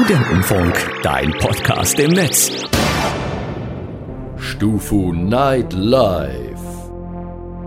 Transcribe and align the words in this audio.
Studentenfunk, 0.00 1.02
dein 1.02 1.30
Podcast 1.32 1.98
im 2.00 2.12
Netz. 2.12 2.50
Stufu 4.38 5.12
Nightlife. 5.12 6.56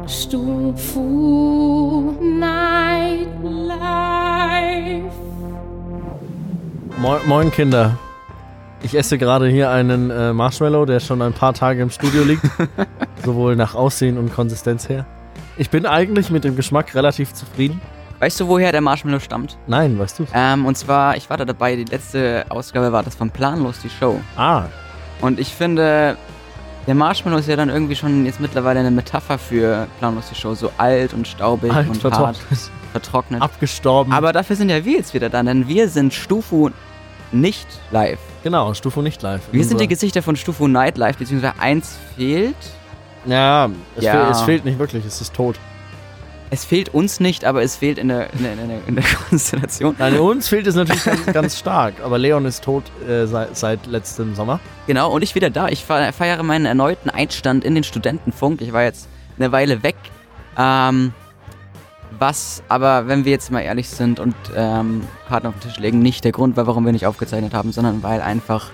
Stufu 0.08 0.98
Nightlife. 2.20 3.30
Moin, 6.98 7.20
moin 7.28 7.52
Kinder. 7.52 8.00
Ich 8.82 8.96
esse 8.98 9.20
gerade 9.20 9.48
hier 9.48 9.70
einen 9.70 10.10
äh, 10.10 10.34
Marshmallow, 10.34 10.86
der 10.86 11.02
schon 11.02 11.22
ein 11.22 11.34
paar 11.34 11.54
Tage 11.54 11.84
im 11.84 11.92
Studio 11.92 12.24
liegt. 12.24 12.42
sowohl 13.24 13.56
nach 13.56 13.76
Aussehen 13.76 14.18
und 14.18 14.34
Konsistenz 14.34 14.90
her. 14.90 15.06
Ich 15.58 15.70
bin 15.70 15.86
eigentlich 15.86 16.32
mit 16.32 16.44
dem 16.46 16.56
Geschmack 16.56 16.96
relativ 16.96 17.32
zufrieden. 17.34 17.80
Weißt 18.24 18.40
du, 18.40 18.48
woher 18.48 18.72
der 18.72 18.80
Marshmallow 18.80 19.20
stammt? 19.20 19.58
Nein, 19.68 20.00
weißt 20.00 20.20
du? 20.20 20.26
Ähm, 20.34 20.66
und 20.66 20.78
zwar, 20.78 21.18
ich 21.18 21.30
war 21.30 21.36
da 21.36 21.44
dabei, 21.44 21.76
die 21.76 21.84
letzte 21.84 22.46
Ausgabe 22.48 22.94
war 22.94 23.04
das 23.04 23.16
von 23.16 23.30
Planlos, 23.30 23.80
die 23.84 23.90
Show. 23.90 24.18
Ah, 24.38 24.64
Und 25.20 25.42
ich 25.42 25.50
finde, 25.50 26.16
der 26.88 26.96
Marshmallow 26.96 27.40
ist 27.40 27.50
ja 27.50 27.58
dann 27.58 27.68
irgendwie 27.68 27.98
schon 27.98 28.26
jetzt 28.26 28.40
mittlerweile 28.40 28.80
eine 28.80 28.92
Metapher 28.92 29.38
für 29.38 29.88
Planlos, 30.00 30.30
die 30.32 30.36
Show. 30.36 30.54
So 30.56 30.72
alt 30.78 31.14
und 31.14 31.28
staubig 31.28 31.74
alt, 31.74 31.90
und 31.90 32.02
hart, 32.02 32.38
vertrocknet, 32.38 32.72
vertrocknet. 32.94 33.42
abgestorben. 33.42 34.14
Aber 34.14 34.32
dafür 34.32 34.56
sind 34.56 34.70
ja 34.70 34.86
wir 34.86 35.00
jetzt 35.00 35.14
wieder 35.14 35.30
da, 35.30 35.44
denn 35.44 35.68
wir 35.68 35.90
sind 35.90 36.14
Stufu 36.14 36.70
nicht 37.34 37.68
live. 37.92 38.20
genau, 38.42 38.74
Stufu 38.74 39.02
nicht 39.02 39.22
live. 39.22 39.42
Wir 39.52 39.66
sind 39.66 39.82
die 39.82 39.88
Gesichter 39.90 40.24
von 40.24 40.38
Stufu 40.38 40.70
Nightlife, 40.70 41.20
beziehungsweise 41.20 41.60
eins 41.60 41.98
fehlt. 42.16 42.56
Ja, 43.26 43.70
es, 43.98 44.06
Ja. 44.06 44.12
Fehl, 44.14 44.32
es 44.32 44.42
fehlt 44.44 44.64
nicht 44.64 44.80
wirklich, 44.80 45.04
es 45.04 45.20
ist 45.20 45.34
tot. 45.34 45.60
Es 46.54 46.66
fehlt 46.66 46.94
uns 46.94 47.20
nicht, 47.20 47.46
aber 47.46 47.64
es 47.64 47.78
fehlt 47.78 47.98
in 47.98 48.10
der, 48.10 48.32
in 48.34 48.44
der, 48.44 48.54
in 48.54 48.68
der, 48.70 48.88
in 48.88 48.96
der 48.96 49.04
Konstellation. 49.30 49.96
Nein, 49.98 50.20
uns 50.20 50.48
fehlt 50.50 50.68
es 50.68 50.76
natürlich 50.76 51.04
ganz, 51.04 51.26
ganz 51.26 51.58
stark. 51.58 51.96
Aber 52.04 52.20
Leon 52.20 52.46
ist 52.46 52.64
tot 52.64 52.84
äh, 53.10 53.26
seit, 53.26 53.58
seit 53.58 53.88
letztem 53.88 54.36
Sommer. 54.36 54.60
Genau, 54.86 55.12
und 55.12 55.24
ich 55.24 55.34
wieder 55.34 55.50
da. 55.50 55.68
Ich 55.70 55.84
fe- 55.84 56.12
feiere 56.16 56.44
meinen 56.44 56.68
erneuten 56.68 57.10
Einstand 57.10 57.64
in 57.66 57.74
den 57.74 57.84
Studentenfunk. 57.84 58.62
Ich 58.62 58.72
war 58.72 58.84
jetzt 58.84 59.08
eine 59.40 59.52
Weile 59.52 59.82
weg. 59.82 59.96
Ähm, 60.56 61.12
was 62.20 62.62
aber, 62.70 63.08
wenn 63.08 63.26
wir 63.26 63.32
jetzt 63.32 63.50
mal 63.52 63.62
ehrlich 63.62 63.90
sind 63.90 64.20
und 64.20 64.36
ähm, 64.56 65.02
Karten 65.28 65.48
auf 65.48 65.56
den 65.56 65.62
Tisch 65.72 65.80
legen, 65.80 66.00
nicht 66.04 66.24
der 66.24 66.34
Grund 66.34 66.56
war, 66.56 66.68
warum 66.68 66.86
wir 66.86 66.92
nicht 66.94 67.08
aufgezeichnet 67.08 67.56
haben, 67.56 67.72
sondern 67.72 68.04
weil 68.04 68.22
einfach 68.22 68.70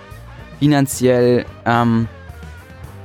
finanziell 0.58 1.46
ähm, 1.64 2.08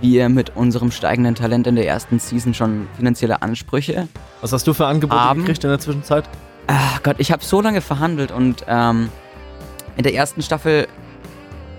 wir 0.02 0.28
mit 0.28 0.58
unserem 0.58 0.92
steigenden 0.92 1.36
Talent 1.36 1.66
in 1.68 1.76
der 1.76 1.88
ersten 1.88 2.20
Season 2.20 2.54
schon 2.54 2.90
finanzielle 2.98 3.42
Ansprüche. 3.42 4.10
Was 4.46 4.54
hast 4.54 4.68
du 4.68 4.76
für 4.76 4.86
Angebote 4.86 5.20
Abend. 5.20 5.44
gekriegt 5.48 5.64
in 5.64 5.72
der 5.72 5.80
Zwischenzeit? 5.80 6.24
Ach 6.68 7.02
Gott, 7.02 7.16
ich 7.18 7.32
habe 7.32 7.44
so 7.44 7.62
lange 7.62 7.82
verhandelt 7.82 8.32
und 8.32 8.64
ähm, 8.68 9.10
in 9.98 10.04
der 10.04 10.14
ersten 10.14 10.44
Staffel, 10.44 10.88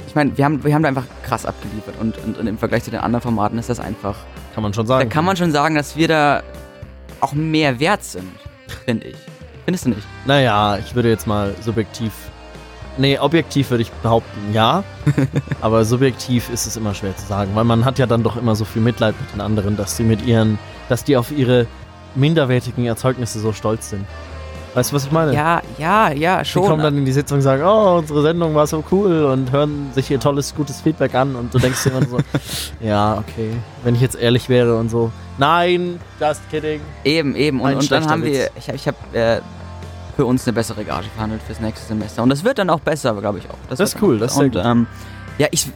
ich 0.09 0.17
meine, 0.17 0.37
wir 0.37 0.45
haben, 0.45 0.65
wir 0.65 0.75
haben 0.75 0.83
da 0.83 0.89
einfach 0.89 1.05
krass 1.23 1.47
abgeliefert 1.47 1.95
und, 2.01 2.19
und, 2.19 2.37
und 2.37 2.45
im 2.49 2.59
Vergleich 2.59 2.83
zu 2.83 2.91
den 2.91 2.99
anderen 2.99 3.23
Formaten 3.23 3.57
ist 3.61 3.71
das 3.71 3.79
einfach 3.79 4.17
Kann 4.53 4.65
man 4.65 4.75
schon 4.75 4.85
Da 4.85 4.99
sagen. 4.99 5.09
kann 5.11 5.25
man 5.25 5.37
schon 5.37 5.53
sagen, 5.53 5.77
dass 5.77 5.95
wir 5.97 6.09
da 6.09 6.43
auch 7.21 7.35
mehr 7.35 7.79
wert 7.79 8.03
sind, 8.03 8.33
finde 8.85 9.07
ich. 9.11 9.17
Findest 9.65 9.85
du 9.85 9.91
nicht? 9.91 10.03
Naja, 10.25 10.77
ich 10.79 10.93
würde 10.97 11.09
jetzt 11.09 11.29
mal 11.29 11.55
subjektiv. 11.61 12.11
Nee, 12.99 13.17
objektiv 13.21 13.71
würde 13.71 13.83
ich 13.83 13.93
behaupten, 13.93 14.53
ja. 14.53 14.83
aber 15.61 15.85
subjektiv 15.85 16.51
ist 16.51 16.67
es 16.67 16.77
immer 16.77 16.95
schwer 16.95 17.17
zu 17.17 17.27
sagen, 17.27 17.53
weil 17.55 17.63
man 17.63 17.85
hat 17.85 18.01
ja 18.01 18.07
dann 18.07 18.25
doch 18.25 18.37
immer 18.37 18.57
so 18.57 18.65
viel 18.65 18.83
Mitleid 18.83 19.15
mit 19.21 19.33
den 19.33 19.41
anderen, 19.41 19.77
dass 19.77 19.97
die 19.97 20.03
mit 20.03 20.27
ihren, 20.27 20.59
dass 20.89 21.05
die 21.05 21.17
auf 21.17 21.31
ihre 21.31 21.69
minderwertigen 22.17 22.87
Erzeugnisse 22.87 23.41
so 23.41 23.53
stolz 23.53 23.91
sind. 23.91 24.07
Weißt 24.75 24.93
du, 24.93 24.97
was 24.97 25.07
ich 25.07 25.11
meine? 25.11 25.33
Ja, 25.33 25.63
ja, 25.79 26.11
ja, 26.11 26.41
Die 26.41 26.45
schon. 26.45 26.67
kommen 26.67 26.83
dann 26.83 26.99
in 26.99 27.07
die 27.07 27.13
Sitzung 27.13 27.39
und 27.39 27.43
sagen, 27.43 27.63
oh, 27.65 27.97
unsere 27.97 28.21
Sendung 28.21 28.55
war 28.55 28.67
so 28.67 28.85
cool 28.91 29.25
und 29.25 29.51
hören 29.51 29.91
sich 29.95 30.11
ihr 30.11 30.21
tolles, 30.21 30.55
gutes 30.55 30.83
Feedback 30.83 31.15
an 31.15 31.35
und 31.35 31.55
du 31.55 31.59
denkst 31.59 31.83
dir 31.85 31.93
immer 31.93 32.07
so, 32.07 32.19
ja, 32.81 33.17
okay, 33.17 33.53
wenn 33.85 33.95
ich 33.95 34.03
jetzt 34.03 34.17
ehrlich 34.17 34.51
wäre 34.51 34.77
und 34.77 34.91
so, 34.91 35.11
nein, 35.39 35.99
just 36.21 36.43
kidding. 36.51 36.83
eben, 37.05 37.35
eben. 37.37 37.61
Und, 37.63 37.75
und 37.75 37.91
dann 37.91 38.07
haben 38.07 38.23
wir, 38.23 38.33
Witz. 38.33 38.51
ich 38.59 38.69
habe 38.69 38.77
ich 38.77 38.87
hab, 38.89 39.15
äh, 39.15 39.41
für 40.15 40.27
uns 40.27 40.47
eine 40.47 40.53
bessere 40.53 40.85
Gage 40.85 41.07
verhandelt 41.15 41.41
fürs 41.43 41.61
nächste 41.61 41.87
Semester. 41.87 42.23
Und 42.23 42.29
das 42.29 42.45
wird 42.45 42.59
dann 42.59 42.69
auch 42.69 42.81
besser, 42.81 43.15
glaube 43.15 43.39
ich 43.39 43.49
auch. 43.49 43.57
Das 43.71 43.79
wird 43.79 43.89
ist 43.89 44.03
cool, 44.03 44.19
das 44.19 44.33
ist 44.33 44.39
Und 44.39 44.57
ähm, 44.57 44.87
ja, 45.39 45.47
ich 45.53 45.69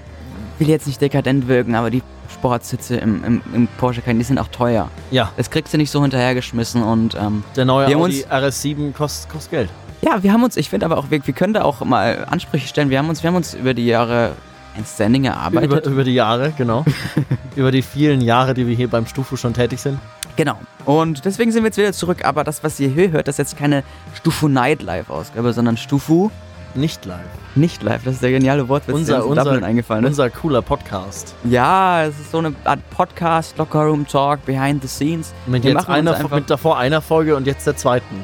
will 0.59 0.69
jetzt 0.69 0.87
nicht 0.87 1.01
dekadent 1.01 1.49
wirken, 1.49 1.75
aber 1.75 1.89
die 1.89 2.03
Sportsitze 2.41 2.97
im, 2.97 3.23
im, 3.23 3.43
im 3.53 3.69
Porsche 3.79 4.01
Cayenne, 4.01 4.19
die 4.21 4.25
sind 4.25 4.39
auch 4.39 4.49
teuer. 4.49 4.89
Ja, 5.11 5.31
Das 5.37 5.51
kriegst 5.51 5.75
du 5.75 5.77
nicht 5.79 5.91
so 5.91 6.01
hinterhergeschmissen 6.01 6.83
und 6.83 7.15
ähm, 7.15 7.45
der 7.55 7.67
neue 7.67 7.87
Audi 7.89 8.23
uns- 8.23 8.27
RS7 8.29 8.93
kostet, 8.95 9.31
kostet 9.31 9.51
Geld. 9.51 9.71
Ja, 10.01 10.23
wir 10.23 10.33
haben 10.33 10.43
uns, 10.43 10.57
ich 10.57 10.71
finde 10.71 10.87
aber 10.87 10.97
auch, 10.97 11.11
wir, 11.11 11.21
wir 11.27 11.35
können 11.35 11.53
da 11.53 11.63
auch 11.63 11.85
mal 11.85 12.27
Ansprüche 12.31 12.67
stellen. 12.67 12.89
Wir 12.89 12.99
haben 12.99 13.11
uns, 13.11 13.23
wir 13.23 13.29
haben 13.29 13.35
uns 13.37 13.53
über 13.53 13.75
die 13.75 13.85
Jahre 13.85 14.33
ein 14.75 14.87
Standing 14.87 15.25
erarbeitet. 15.27 15.71
Über, 15.85 15.85
über 15.93 16.05
die 16.05 16.15
Jahre, 16.15 16.55
genau. 16.57 16.87
über 17.57 17.71
die 17.71 17.83
vielen 17.83 18.23
Jahre, 18.23 18.55
die 18.55 18.67
wir 18.67 18.75
hier 18.75 18.89
beim 18.89 19.05
Stufu 19.07 19.37
schon 19.37 19.53
tätig 19.53 19.81
sind. 19.83 19.99
genau. 20.37 20.57
Und 20.87 21.27
deswegen 21.27 21.53
sind 21.53 21.63
wir 21.63 21.69
jetzt 21.69 21.77
wieder 21.77 21.93
zurück. 21.93 22.25
Aber 22.25 22.43
das, 22.45 22.65
was 22.65 22.81
ihr 22.81 22.89
hier 22.89 23.11
hört, 23.11 23.29
das 23.29 23.35
ist 23.35 23.39
jetzt 23.51 23.59
keine 23.59 23.85
Stufu 24.15 24.49
Nightlife 24.49 25.13
Ausgabe, 25.13 25.53
sondern 25.53 25.77
Stufu 25.77 26.31
Nicht 26.75 27.05
live. 27.05 27.19
nicht 27.57 27.83
live. 27.83 28.03
Das 28.05 28.15
ist 28.15 28.23
der 28.23 28.31
geniale 28.31 28.69
Wortwitz, 28.69 28.95
Unser- 28.95 29.13
der 29.15 29.23
uns 29.25 29.33
in 29.33 29.39
unser- 29.39 29.45
Dublin 29.51 29.65
eingefallen 29.65 30.05
ist. 30.05 30.11
Unser 30.11 30.31
cooler 30.31 30.63
Podcast. 30.63 31.35
Ja, 31.45 32.05
es 32.05 32.19
ist 32.21 32.31
so 32.31 32.39
eine 32.39 32.55
Art 32.65 32.79
Podcast, 32.91 33.59
Locker 33.59 33.81
Room 33.83 34.07
Talk, 34.07 34.45
Behind 34.47 34.81
the 34.83 34.89
Scenes. 34.89 35.33
Mit 35.47 35.65
Wir 35.65 35.73
jetzt 35.73 35.89
einer, 35.89 36.15
einfach- 36.15 36.31
mit 36.37 36.49
davor 36.49 36.79
einer 36.79 37.01
Folge 37.01 37.35
und 37.37 37.47
jetzt 37.47 37.67
der 37.67 37.77
zweiten. 37.77 38.23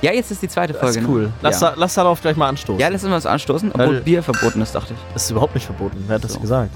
Ja, 0.00 0.12
jetzt 0.12 0.30
ist 0.30 0.42
die 0.42 0.48
zweite 0.48 0.72
Das 0.72 0.80
Folge. 0.82 0.98
ist 1.00 1.06
ne? 1.06 1.12
cool. 1.12 1.32
Lass, 1.42 1.60
ja. 1.60 1.70
da, 1.70 1.74
lass 1.76 1.94
darauf 1.94 2.20
gleich 2.20 2.36
mal 2.36 2.48
anstoßen. 2.48 2.80
ja, 2.80 2.88
lass 2.88 3.04
uns 3.04 3.26
anstoßen, 3.26 3.70
obwohl 3.72 3.94
Weil- 3.96 4.00
Bier 4.02 4.22
verboten 4.22 4.60
ist, 4.62 4.74
dachte 4.74 4.94
ich. 4.94 4.98
Das 5.14 5.24
ist 5.24 5.30
überhaupt 5.30 5.54
nicht 5.54 5.64
verboten. 5.66 6.04
Wer 6.06 6.16
hat 6.16 6.24
das 6.24 6.32
So. 6.34 6.40
gesagt? 6.40 6.70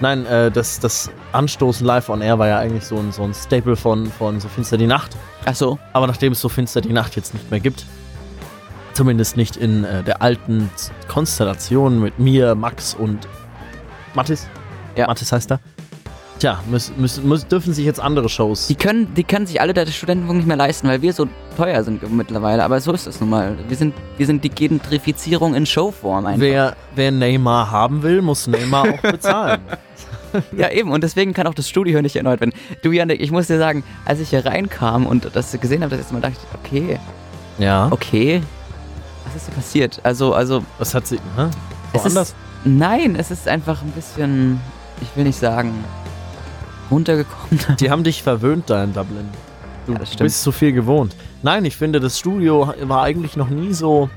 Nein, 0.00 0.24
äh, 0.26 0.50
das, 0.50 0.80
das 0.80 1.10
Anstoßen 1.32 1.84
live 1.86 2.08
on 2.08 2.22
air 2.22 2.38
war 2.38 2.48
ja 2.48 2.58
eigentlich 2.58 2.84
so 2.86 2.96
ein, 2.96 3.12
so 3.12 3.22
ein 3.22 3.34
Staple 3.34 3.76
von, 3.76 4.06
von 4.10 4.40
So 4.40 4.48
Finster 4.48 4.78
die 4.78 4.86
Nacht. 4.86 5.16
Ach 5.44 5.54
so. 5.54 5.78
Aber 5.92 6.06
nachdem 6.06 6.32
es 6.32 6.40
So 6.40 6.48
Finster 6.48 6.80
die 6.80 6.92
Nacht 6.92 7.16
jetzt 7.16 7.34
nicht 7.34 7.50
mehr 7.50 7.60
gibt, 7.60 7.84
zumindest 9.00 9.38
nicht 9.38 9.56
in 9.56 9.84
äh, 9.84 10.02
der 10.02 10.20
alten 10.20 10.68
Konstellation 11.08 12.02
mit 12.02 12.18
mir, 12.18 12.54
Max 12.54 12.94
und 12.94 13.26
Mattis. 14.12 14.46
Ja. 14.94 15.06
Mattis 15.06 15.32
heißt 15.32 15.52
er. 15.52 15.60
Tja, 16.38 16.60
müssen, 16.68 17.00
müssen, 17.00 17.26
müssen, 17.26 17.48
dürfen 17.48 17.72
sich 17.72 17.86
jetzt 17.86 17.98
andere 17.98 18.28
Shows. 18.28 18.66
Die 18.66 18.74
können, 18.74 19.14
die 19.14 19.24
können 19.24 19.46
sich 19.46 19.58
alle 19.58 19.72
der 19.72 19.86
Studentenfunk 19.86 20.36
nicht 20.36 20.46
mehr 20.46 20.58
leisten, 20.58 20.86
weil 20.86 21.00
wir 21.00 21.14
so 21.14 21.28
teuer 21.56 21.82
sind 21.82 22.12
mittlerweile. 22.14 22.62
Aber 22.62 22.78
so 22.78 22.92
ist 22.92 23.06
es 23.06 23.20
nun 23.20 23.30
mal. 23.30 23.56
Wir 23.68 23.76
sind, 23.78 23.94
wir 24.18 24.26
sind 24.26 24.44
die 24.44 24.50
Gentrifizierung 24.50 25.54
in 25.54 25.64
Showform 25.64 26.26
einfach. 26.26 26.42
Wer, 26.42 26.76
wer 26.94 27.10
Neymar 27.10 27.70
haben 27.70 28.02
will, 28.02 28.20
muss 28.20 28.46
Neymar 28.48 28.82
auch 28.82 29.00
bezahlen. 29.00 29.62
Ja, 30.56 30.70
eben. 30.70 30.92
Und 30.92 31.02
deswegen 31.02 31.32
kann 31.32 31.48
auch 31.48 31.54
das 31.54 31.68
Studio 31.68 32.00
nicht 32.02 32.14
erneut 32.14 32.38
werden. 32.38 32.52
Du, 32.84 32.92
Janik, 32.92 33.20
ich 33.20 33.32
muss 33.32 33.48
dir 33.48 33.58
sagen, 33.58 33.82
als 34.04 34.20
ich 34.20 34.28
hier 34.30 34.46
reinkam 34.46 35.04
und 35.04 35.28
das 35.34 35.58
gesehen 35.60 35.82
habe, 35.82 35.90
das 35.90 36.00
erste 36.00 36.14
Mal 36.14 36.20
dachte 36.20 36.36
ich, 36.38 36.76
okay, 36.78 37.00
Ja. 37.58 37.88
okay. 37.90 38.40
Was 39.32 39.42
ist 39.42 39.46
hier 39.46 39.54
passiert? 39.54 40.00
Also, 40.02 40.34
also, 40.34 40.64
Was 40.78 40.94
hat 40.94 41.06
sie. 41.06 41.16
Hä? 41.36 41.46
Woanders? 41.92 42.28
ist, 42.30 42.34
nein, 42.64 43.16
es 43.16 43.30
ist 43.30 43.48
einfach 43.48 43.82
ein 43.82 43.90
bisschen, 43.92 44.60
ich 45.00 45.08
will 45.16 45.24
nicht 45.24 45.38
sagen, 45.38 45.72
runtergekommen. 46.90 47.60
Die 47.80 47.90
haben 47.90 48.04
dich 48.04 48.22
verwöhnt 48.22 48.68
da 48.68 48.84
in 48.84 48.92
Dublin. 48.92 49.28
Du 49.86 49.92
Ja, 49.94 49.98
bist 50.18 50.42
zu 50.42 50.52
viel 50.52 50.72
gewohnt. 50.72 51.16
Nein, 51.42 51.64
ich 51.64 51.76
finde, 51.76 52.00
das 52.00 52.18
Studio 52.18 52.72
war 52.82 53.02
eigentlich 53.02 53.36
noch 53.36 53.48
nie 53.48 53.72
so. 53.72 54.10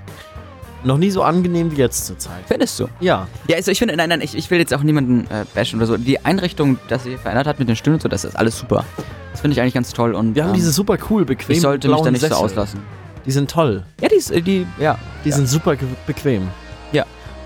Noch 0.86 0.98
nie 0.98 1.10
so 1.12 1.24
angenehm 1.24 1.72
wie 1.72 1.78
jetzt 1.78 2.08
zur 2.08 2.20
Zeit. 2.20 2.44
Findest 2.46 2.78
du? 2.78 2.90
Ja. 3.00 3.28
Ja, 3.48 3.56
also 3.56 3.72
ich 3.72 3.80
finde, 3.80 3.96
nein, 3.96 4.10
nein, 4.10 4.20
ich, 4.20 4.36
ich 4.36 4.52
will 4.52 4.60
jetzt 4.60 4.74
auch 4.74 4.84
niemanden 4.84 5.22
äh, 5.32 5.46
bashen 5.56 5.80
oder 5.80 5.86
so. 5.88 5.96
Die 5.96 6.26
Einrichtung, 6.26 6.78
dass 6.90 7.04
sie 7.04 7.16
verändert 7.16 7.48
hat 7.48 7.58
mit 7.58 7.70
den 7.70 7.78
Stühlen 7.78 7.94
und 7.96 8.02
so, 8.02 8.10
das 8.10 8.26
ist 8.26 8.36
alles 8.36 8.60
super. 8.60 8.84
Das 9.32 9.40
finde 9.40 9.54
ich 9.56 9.62
eigentlich 9.62 9.76
ganz 9.76 9.94
toll 9.94 10.14
und 10.14 10.36
Wir 10.36 10.44
haben 10.44 10.50
ähm, 10.50 10.56
diese 10.56 10.74
super 10.74 10.98
cool, 11.10 11.24
bequem 11.24 11.56
ich 11.56 11.62
sollte 11.62 11.88
mich 11.88 12.02
da 12.02 12.12
nicht 12.12 12.20
so 12.20 12.28
Sessel. 12.28 12.44
auslassen. 12.44 12.80
Die 13.26 13.32
sind 13.32 13.50
toll. 13.50 13.84
Ja, 14.02 14.10
die, 14.10 14.34
äh, 14.34 14.42
die 14.42 14.68
ja. 14.80 14.98
Die 15.24 15.32
sind 15.32 15.48
super 15.48 15.76
bequem. 16.08 16.48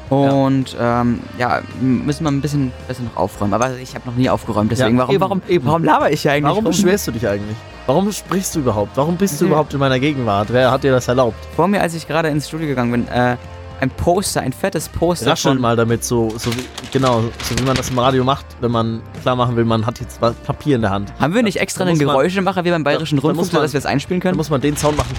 Und 0.09 0.73
ähm, 0.79 1.19
ja, 1.37 1.59
müssen 1.81 2.23
wir 2.23 2.31
ein 2.31 2.39
bisschen 2.39 2.71
besser 2.87 3.03
noch 3.03 3.17
aufräumen. 3.17 3.53
Aber 3.53 3.75
ich 3.77 3.93
habe 3.93 4.07
noch 4.07 4.15
nie 4.15 4.29
aufgeräumt, 4.29 4.71
deswegen 4.71 4.95
Ja, 4.95 5.01
warum, 5.01 5.13
eben, 5.15 5.21
warum, 5.21 5.41
eben. 5.49 5.65
warum 5.65 5.83
laber 5.83 6.09
ich 6.09 6.21
hier 6.21 6.31
eigentlich? 6.31 6.45
Warum 6.45 6.63
rum? 6.63 6.71
beschwerst 6.71 7.07
du 7.07 7.11
dich 7.11 7.27
eigentlich? 7.27 7.57
Warum 7.87 8.09
sprichst 8.13 8.55
du 8.55 8.59
überhaupt? 8.59 8.95
Warum 8.95 9.17
bist 9.17 9.41
du 9.41 9.43
Mhm. 9.43 9.51
überhaupt 9.51 9.73
in 9.73 9.81
meiner 9.81 9.99
Gegenwart? 9.99 10.47
Wer 10.49 10.71
hat 10.71 10.85
dir 10.85 10.93
das 10.93 11.09
erlaubt? 11.09 11.35
Vor 11.57 11.67
mir, 11.67 11.81
als 11.81 11.93
ich 11.93 12.07
gerade 12.07 12.29
ins 12.29 12.47
Studio 12.47 12.67
gegangen 12.67 12.91
bin, 12.93 13.07
äh, 13.09 13.35
ein 13.81 13.89
Poster, 13.89 14.39
ein 14.39 14.53
fettes 14.53 14.87
Poster 14.87 15.31
Raschel 15.31 15.51
von... 15.51 15.61
mal 15.61 15.75
damit, 15.75 16.05
so, 16.05 16.29
so 16.37 16.55
wie, 16.55 16.63
genau, 16.93 17.23
so 17.43 17.59
wie 17.59 17.63
man 17.63 17.75
das 17.75 17.89
im 17.89 17.99
Radio 17.99 18.23
macht, 18.23 18.45
wenn 18.61 18.71
man 18.71 19.01
klar 19.21 19.35
machen 19.35 19.57
will, 19.57 19.65
man 19.65 19.85
hat 19.85 19.99
jetzt 19.99 20.21
was 20.21 20.35
Papier 20.35 20.77
in 20.77 20.83
der 20.83 20.91
Hand. 20.91 21.11
Haben 21.19 21.33
wir 21.35 21.43
nicht 21.43 21.57
extra 21.59 21.83
Da 21.83 21.89
einen 21.89 21.99
Geräuschemacher 21.99 22.63
wie 22.63 22.69
beim 22.71 22.85
Bayerischen 22.85 23.17
Da- 23.17 23.23
da 23.23 23.27
muss 23.27 23.37
Rundfunk, 23.39 23.51
so 23.51 23.57
man- 23.57 23.63
dass 23.65 23.73
wir 23.73 23.79
es 23.79 23.85
einspielen 23.85 24.21
Da 24.21 24.29
können? 24.29 24.37
muss 24.37 24.49
man 24.49 24.61
den 24.61 24.77
Sound 24.77 24.95
machen, 24.95 25.13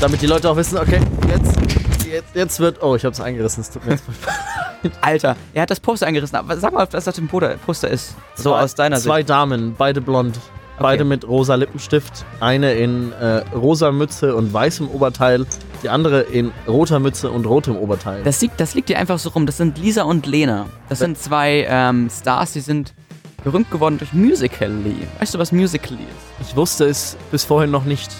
damit 0.00 0.22
die 0.22 0.26
Leute 0.26 0.50
auch 0.50 0.56
wissen, 0.56 0.78
okay, 0.78 1.00
jetzt, 1.28 1.58
jetzt, 2.06 2.34
jetzt 2.34 2.60
wird, 2.60 2.82
oh, 2.82 2.94
ich 2.94 3.04
hab's 3.04 3.20
eingerissen, 3.20 3.60
es 3.62 3.70
tut 3.70 3.84
mir 3.84 3.92
jetzt 3.92 4.04
Alter, 5.00 5.36
er 5.54 5.62
hat 5.62 5.70
das 5.70 5.80
Poster 5.80 6.06
eingerissen. 6.06 6.36
Aber 6.36 6.56
sag 6.56 6.72
mal, 6.72 6.80
was 6.80 6.90
das 6.90 7.08
auf 7.08 7.14
dem 7.14 7.28
Poster 7.28 7.88
ist. 7.88 8.14
So 8.36 8.54
aus 8.54 8.74
deiner 8.74 8.96
Zwei 8.98 9.18
Sicht. 9.18 9.30
Damen, 9.30 9.74
beide 9.76 10.00
blond. 10.00 10.38
Beide 10.78 11.04
mit 11.04 11.26
rosa 11.26 11.56
Lippenstift. 11.56 12.24
Eine 12.38 12.74
in 12.74 13.10
äh, 13.10 13.38
rosa 13.52 13.90
Mütze 13.90 14.36
und 14.36 14.52
weißem 14.52 14.88
Oberteil. 14.88 15.44
Die 15.82 15.88
andere 15.88 16.20
in 16.20 16.52
roter 16.68 17.00
Mütze 17.00 17.32
und 17.32 17.46
rotem 17.46 17.76
Oberteil. 17.76 18.22
Das 18.22 18.40
liegt, 18.40 18.60
das 18.60 18.74
liegt 18.74 18.88
dir 18.88 18.98
einfach 18.98 19.18
so 19.18 19.30
rum. 19.30 19.44
Das 19.44 19.56
sind 19.56 19.78
Lisa 19.78 20.04
und 20.04 20.26
Lena. 20.26 20.66
Das 20.88 21.00
sind 21.00 21.18
zwei 21.18 21.66
ähm, 21.68 22.08
Stars, 22.10 22.52
die 22.52 22.60
sind 22.60 22.94
berühmt 23.42 23.72
geworden 23.72 23.98
durch 23.98 24.12
Musical.ly. 24.12 24.96
Weißt 25.18 25.34
du, 25.34 25.38
was 25.40 25.50
Musical.ly 25.50 26.02
ist? 26.02 26.48
ich 26.48 26.56
wusste 26.56 26.84
es 26.84 27.16
bis 27.32 27.44
vorhin 27.44 27.72
noch 27.72 27.84
nicht. 27.84 28.10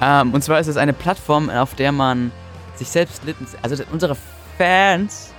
Ähm, 0.00 0.34
und 0.34 0.42
zwar 0.42 0.60
ist 0.60 0.66
es 0.66 0.76
eine 0.76 0.92
Plattform, 0.92 1.48
auf 1.50 1.74
der 1.74 1.92
man 1.92 2.30
sich 2.74 2.88
selbst 2.88 3.24
litten. 3.24 3.46
Also 3.62 3.82
unsere 3.92 4.16
Fans. 4.58 5.32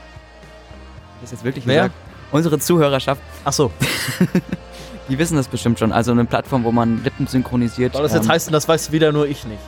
Das 1.22 1.32
ist 1.32 1.40
jetzt 1.40 1.44
wirklich 1.44 1.66
Wer? 1.68 1.84
gesagt. 1.84 1.96
Unsere 2.30 2.60
Zuhörerschaft, 2.60 3.22
Achso, 3.46 3.72
die 5.10 5.18
wissen 5.18 5.38
das 5.38 5.48
bestimmt 5.48 5.80
schon. 5.80 5.94
Also 5.94 6.12
eine 6.12 6.26
Plattform, 6.26 6.66
wo 6.66 6.74
man 6.74 7.02
Lippen 7.04 7.26
synchronisiert. 7.26 7.94
soll 7.94 8.04
das 8.04 8.14
jetzt 8.14 8.26
ähm, 8.26 8.32
heißen, 8.32 8.52
das 8.52 8.68
weiß 8.68 8.92
wieder 8.92 9.14
nur 9.14 9.28
ich 9.28 9.46
nicht. 9.46 9.62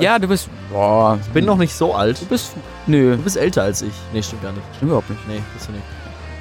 Ja, 0.00 0.18
du 0.18 0.26
bist. 0.26 0.48
Boah. 0.72 1.18
Ich 1.22 1.28
bin 1.28 1.44
noch 1.44 1.56
nicht 1.56 1.72
so 1.72 1.94
alt. 1.94 2.20
Du 2.20 2.26
bist. 2.26 2.52
Nö. 2.88 3.16
Du 3.16 3.22
bist 3.22 3.36
älter 3.36 3.62
als 3.62 3.82
ich. 3.82 3.92
Nee, 4.12 4.22
stimmt 4.22 4.42
gar 4.42 4.50
nicht. 4.50 4.64
Stimmt 4.74 4.88
überhaupt 4.90 5.08
nicht. 5.08 5.28
Nee, 5.28 5.40
bist 5.52 5.68
du 5.68 5.72
nicht. 5.72 5.84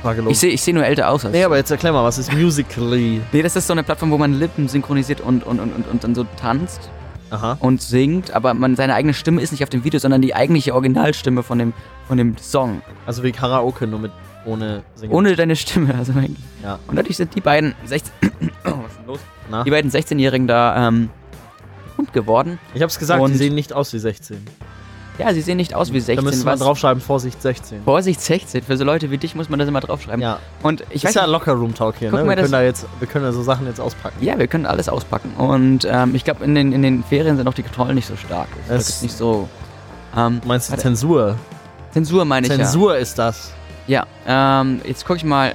Frage 0.01 0.21
los. 0.24 0.31
Ich 0.31 0.39
sehe 0.39 0.50
ich 0.50 0.62
seh 0.63 0.74
nur 0.74 0.83
älter 0.83 1.09
aus 1.09 1.24
als 1.24 1.33
nee, 1.33 1.44
aber 1.44 1.57
jetzt 1.57 1.69
erklär 1.69 1.94
mal, 1.94 2.03
was 2.03 2.18
ist 2.18 2.33
Musically? 2.33 3.21
Nee, 3.31 3.41
das 3.44 3.56
ist 3.56 3.68
so 3.68 3.74
eine 3.74 3.83
Plattform, 3.83 4.09
wo 4.09 4.18
man 4.18 4.33
Lippen 4.33 4.68
synchronisiert 4.68 5.21
und, 5.21 5.44
und, 5.44 5.59
und, 5.59 5.71
und, 5.71 5.88
und 5.88 6.03
dann 6.03 6.15
so 6.15 6.25
tanzt 6.41 6.89
Aha. 7.33 7.57
und 7.59 7.81
singt, 7.81 8.31
aber 8.31 8.53
man 8.53 8.75
seine 8.75 8.94
eigene 8.94 9.13
Stimme 9.13 9.41
ist 9.41 9.51
nicht 9.51 9.63
auf 9.63 9.69
dem 9.69 9.83
Video, 9.83 10.00
sondern 10.00 10.21
die 10.21 10.35
eigentliche 10.35 10.74
Originalstimme 10.75 11.41
von 11.41 11.57
dem, 11.57 11.74
von 12.07 12.18
dem 12.18 12.38
Song. 12.38 12.81
Also 13.07 13.24
wie 13.24 13.31
Karaoke, 13.31 13.88
nur 13.88 14.00
mit 14.00 14.12
ohne 14.45 14.83
Singen. 14.95 15.13
Ohne 15.13 15.35
deine 15.35 15.56
Stimme. 15.56 15.95
Also 15.97 16.13
eigentlich. 16.13 16.38
Ja. 16.62 16.80
Und 16.88 16.95
dadurch 16.95 17.18
sind 17.18 17.33
die 17.35 17.41
beiden 17.41 17.74
16. 17.85 18.12
oh, 18.21 18.30
was 18.83 18.91
ist 18.91 19.00
denn 19.00 19.07
los? 19.07 19.19
Na? 19.50 19.63
Die 19.63 19.71
beiden 19.71 19.89
16-Jährigen 19.89 20.47
da 20.47 20.88
ähm, 20.88 21.09
geworden. 22.12 22.59
Ich 22.74 22.81
hab's 22.81 23.00
gesagt, 23.00 23.21
Und- 23.21 23.31
die 23.31 23.38
sehen 23.38 23.56
nicht 23.56 23.74
aus 23.74 23.94
wie 23.94 24.00
16. 24.00 24.38
Ja, 25.19 25.31
sie 25.33 25.42
sehen 25.42 25.57
nicht 25.57 25.75
aus 25.75 25.94
wie 25.94 26.00
16. 26.00 26.15
da 26.15 26.21
müsste 26.24 26.45
man 26.45 26.54
was- 26.56 26.62
draufschreiben, 26.62 27.01
Vorsicht 27.01 27.42
16. 27.42 27.83
Vorsicht 27.83 28.19
16. 28.19 28.63
Für 28.63 28.77
so 28.77 28.83
Leute 28.83 29.12
wie 29.12 29.18
dich 29.19 29.36
muss 29.36 29.48
man 29.50 29.60
das 29.60 29.68
immer 29.68 29.80
draufschreiben. 29.80 30.21
Ja, 30.21 30.39
Und 30.63 30.81
ich 30.89 31.04
ist 31.04 31.06
weiß 31.06 31.13
ja 31.13 31.25
locker 31.25 31.54
Room 31.54 31.75
Talk 31.75 31.95
hier, 32.00 32.12
ne? 32.12 32.25
Wir 32.25 32.36
können 32.36 32.51
da 32.51 32.62
jetzt, 32.63 32.86
wir 33.00 33.07
können 33.07 33.25
da 33.25 33.31
so 33.31 33.44
Sachen 33.44 33.68
jetzt 33.68 33.80
auspacken. 33.80 34.18
Ja, 34.21 34.39
wir 34.39 34.48
können 34.48 34.65
alles 34.65 34.89
auspacken. 34.89 35.33
Und 35.38 35.88
ähm, 35.89 36.15
ich 36.15 36.24
glaube, 36.24 36.44
in 36.44 36.56
den, 36.56 36.71
in 36.74 36.81
den 36.81 37.04
Ferien 37.04 37.38
sind 37.38 37.48
auch 37.48 37.54
die 37.54 37.63
Kontrollen 37.63 37.94
nicht 37.95 38.07
so 38.07 38.15
stark. 38.15 38.48
Das 38.68 38.81
Es- 38.81 38.89
ist 38.89 39.04
nicht 39.04 39.15
so. 39.18 39.48
Ähm, 40.18 40.39
Du 40.42 40.48
meinst 40.48 40.69
Warte. 40.71 40.81
Zensur? 40.83 41.36
Zensur 41.92 42.25
meine 42.25 42.48
ich 42.48 42.54
Zensur 42.54 42.98
ist 42.98 43.19
das. 43.19 43.51
ja. 43.88 44.06
Ja, 44.25 44.62
ähm, 44.62 44.81
jetzt 44.86 45.06
gucke 45.06 45.18
ich 45.18 45.25
mal. 45.25 45.54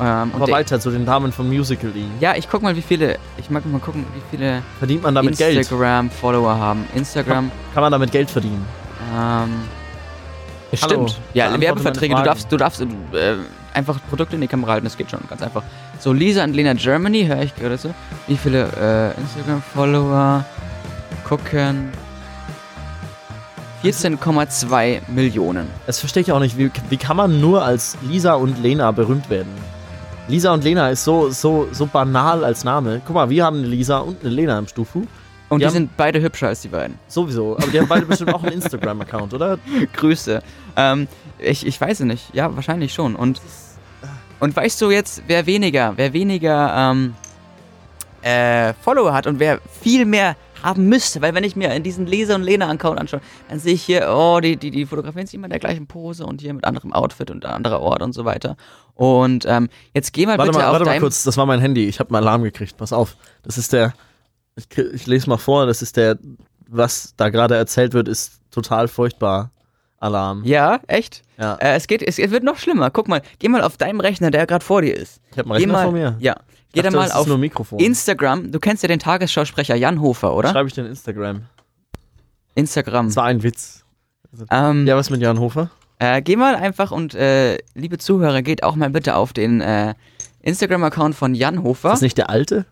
Ähm, 0.00 0.32
Aber 0.34 0.48
weiter 0.48 0.80
zu 0.80 0.90
den 0.90 1.04
Damen 1.04 1.32
vom 1.32 1.48
Musical.ly. 1.48 2.04
ja, 2.20 2.34
ich 2.34 2.48
guck 2.48 2.62
mal, 2.62 2.74
wie 2.76 2.82
viele. 2.82 3.18
Ich 3.36 3.50
mag 3.50 3.64
mal 3.66 3.78
gucken, 3.80 4.06
wie 4.14 4.22
viele 4.30 4.62
Verdient 4.78 5.02
man 5.02 5.14
damit 5.14 5.36
Geld? 5.36 5.58
Instagram-Follower 5.58 6.56
haben. 6.56 6.86
Instagram. 6.94 7.50
Kann 7.74 7.82
man 7.82 7.92
damit 7.92 8.10
Geld 8.10 8.30
verdienen? 8.30 8.64
Ähm, 9.14 9.18
Hallo, 9.20 9.48
stimmt. 10.72 11.20
Ja, 11.34 11.60
Werbeverträge. 11.60 12.14
Du 12.14 12.22
darfst, 12.22 12.50
du 12.50 12.56
darfst 12.56 12.80
äh, 12.80 12.86
einfach 13.74 13.98
Produkte 14.08 14.36
in 14.36 14.40
die 14.40 14.48
Kamera 14.48 14.72
halten. 14.72 14.84
Das 14.84 14.96
geht 14.96 15.10
schon 15.10 15.20
ganz 15.28 15.42
einfach. 15.42 15.62
So, 15.98 16.12
Lisa 16.12 16.42
und 16.44 16.54
Lena 16.54 16.72
Germany, 16.72 17.26
höre 17.26 17.42
ich 17.42 17.54
gerade 17.54 17.76
so. 17.76 17.94
Wie 18.26 18.36
viele 18.36 19.14
äh, 19.16 19.20
Instagram-Follower 19.20 20.44
gucken? 21.24 21.92
14,2 23.84 25.00
Millionen. 25.08 25.66
Das 25.86 25.98
verstehe 25.98 26.22
ich 26.22 26.30
auch 26.32 26.38
nicht. 26.38 26.56
Wie, 26.56 26.70
wie 26.88 26.96
kann 26.96 27.16
man 27.16 27.40
nur 27.40 27.64
als 27.64 27.98
Lisa 28.02 28.34
und 28.34 28.62
Lena 28.62 28.92
berühmt 28.92 29.28
werden? 29.28 29.50
Lisa 30.28 30.54
und 30.54 30.64
Lena 30.64 30.88
ist 30.90 31.04
so, 31.04 31.30
so, 31.30 31.68
so 31.72 31.86
banal 31.86 32.44
als 32.44 32.64
Name. 32.64 33.02
Guck 33.06 33.14
mal, 33.14 33.28
wir 33.28 33.44
haben 33.44 33.58
eine 33.58 33.66
Lisa 33.66 33.98
und 33.98 34.20
eine 34.20 34.30
Lena 34.30 34.58
im 34.58 34.68
Stufu. 34.68 35.04
Und 35.48 35.60
Die 35.60 35.66
die, 35.66 35.72
sind 35.72 35.96
beide 35.96 36.22
hübscher 36.22 36.48
als 36.48 36.62
die 36.62 36.68
beiden. 36.68 36.98
Sowieso. 37.08 37.56
Aber 37.58 37.66
die 37.66 37.78
haben 37.78 37.88
beide 37.88 38.06
bestimmt 38.06 38.32
auch 38.32 38.42
einen 38.42 38.52
Instagram-Account, 38.62 39.34
oder? 39.34 39.58
Grüße. 39.92 40.42
Ähm, 40.76 41.08
ich, 41.38 41.66
ich 41.66 41.78
weiß 41.78 42.00
es 42.00 42.06
nicht. 42.06 42.34
Ja, 42.34 42.54
wahrscheinlich 42.56 42.94
schon. 42.94 43.16
Und, 43.16 43.42
und 44.40 44.56
weißt 44.56 44.80
du 44.80 44.90
jetzt, 44.90 45.24
wer 45.26 45.44
weniger, 45.44 45.92
wer 45.96 46.12
weniger 46.14 46.74
ähm, 46.74 47.14
äh, 48.22 48.72
Follower 48.80 49.12
hat 49.12 49.26
und 49.26 49.40
wer 49.40 49.60
viel 49.80 50.06
mehr 50.06 50.36
haben 50.62 50.88
müsste, 50.88 51.20
weil 51.20 51.34
wenn 51.34 51.44
ich 51.44 51.56
mir 51.56 51.74
in 51.74 51.82
diesen 51.82 52.06
Leser- 52.06 52.36
und 52.36 52.42
Lena-Account 52.44 52.98
anschaue, 52.98 53.20
dann 53.48 53.58
sehe 53.58 53.74
ich 53.74 53.82
hier, 53.82 54.08
oh, 54.14 54.38
die, 54.40 54.56
die, 54.56 54.70
die 54.70 54.86
fotografieren 54.86 55.26
sich 55.26 55.34
immer 55.34 55.46
in 55.46 55.50
der 55.50 55.58
gleichen 55.58 55.86
Pose 55.86 56.24
und 56.24 56.40
hier 56.40 56.54
mit 56.54 56.64
anderem 56.64 56.92
Outfit 56.92 57.30
und 57.30 57.44
anderer 57.44 57.80
Ort 57.80 58.02
und 58.02 58.12
so 58.12 58.24
weiter. 58.24 58.56
Und 58.94 59.46
ähm, 59.46 59.68
jetzt 59.94 60.12
geh 60.12 60.26
mal 60.26 60.38
Warte 60.38 60.50
bitte 60.52 60.58
mal, 60.62 60.66
auf 60.68 60.72
warte 60.74 60.84
mal 60.84 60.98
kurz. 61.00 61.24
Das 61.24 61.36
war 61.36 61.46
mein 61.46 61.60
Handy. 61.60 61.86
Ich 61.86 61.98
habe 62.00 62.10
einen 62.10 62.16
Alarm 62.24 62.42
gekriegt. 62.42 62.76
Pass 62.76 62.92
auf. 62.92 63.16
Das 63.42 63.58
ist 63.58 63.72
der. 63.72 63.94
Ich, 64.56 64.66
ich 64.78 65.06
lese 65.06 65.28
mal 65.28 65.38
vor. 65.38 65.66
Das 65.66 65.82
ist 65.82 65.96
der. 65.96 66.18
Was 66.68 67.14
da 67.16 67.28
gerade 67.28 67.56
erzählt 67.56 67.92
wird, 67.94 68.08
ist 68.08 68.40
total 68.50 68.88
furchtbar. 68.88 69.50
Alarm. 69.98 70.42
Ja, 70.44 70.80
echt? 70.88 71.22
Ja. 71.38 71.54
Äh, 71.56 71.76
es, 71.76 71.86
geht, 71.86 72.02
es, 72.02 72.18
es 72.18 72.30
wird 72.32 72.42
noch 72.42 72.58
schlimmer. 72.58 72.90
Guck 72.90 73.06
mal, 73.08 73.22
geh 73.38 73.48
mal 73.48 73.62
auf 73.62 73.76
deinem 73.76 74.00
Rechner, 74.00 74.30
der 74.32 74.46
gerade 74.46 74.64
vor 74.64 74.82
dir 74.82 74.96
ist. 74.96 75.20
Ich 75.30 75.38
habe 75.38 75.46
einen 75.50 75.52
Rechner 75.58 75.72
mal, 75.72 75.82
vor 75.84 75.92
mir. 75.92 76.16
Ja. 76.18 76.34
Geh 76.72 76.80
Ich 76.80 76.82
da 76.82 76.82
dachte, 76.82 76.96
mal 76.96 77.02
das 77.08 77.26
ist 77.26 77.60
auf. 77.60 77.80
Instagram. 77.80 78.50
Du 78.50 78.58
kennst 78.58 78.82
ja 78.82 78.88
den 78.88 78.98
Tagesschausprecher 78.98 79.76
Jan 79.76 80.00
Hofer, 80.00 80.34
oder? 80.34 80.50
Schreibe 80.50 80.68
ich 80.68 80.74
den 80.74 80.86
Instagram. 80.86 81.42
Instagram. 82.54 83.06
Das 83.06 83.16
war 83.16 83.24
ein 83.24 83.42
Witz. 83.42 83.84
Ähm, 84.50 84.86
Ja, 84.86 84.96
was 84.96 85.10
mit 85.10 85.20
Jan 85.20 85.38
Hofer? 85.38 85.70
Äh, 86.02 86.20
geh 86.22 86.36
mal 86.36 86.54
einfach 86.56 86.90
und, 86.90 87.14
äh, 87.14 87.58
liebe 87.74 87.98
Zuhörer, 87.98 88.42
geht 88.42 88.62
auch 88.64 88.74
mal 88.76 88.90
bitte 88.90 89.14
auf 89.16 89.32
den 89.32 89.60
äh, 89.60 89.94
Instagram-Account 90.40 91.14
von 91.14 91.34
Jan 91.34 91.62
Hofer. 91.62 91.88
Ist 91.90 91.94
das 91.94 92.02
nicht 92.02 92.18
der 92.18 92.30
alte? 92.30 92.66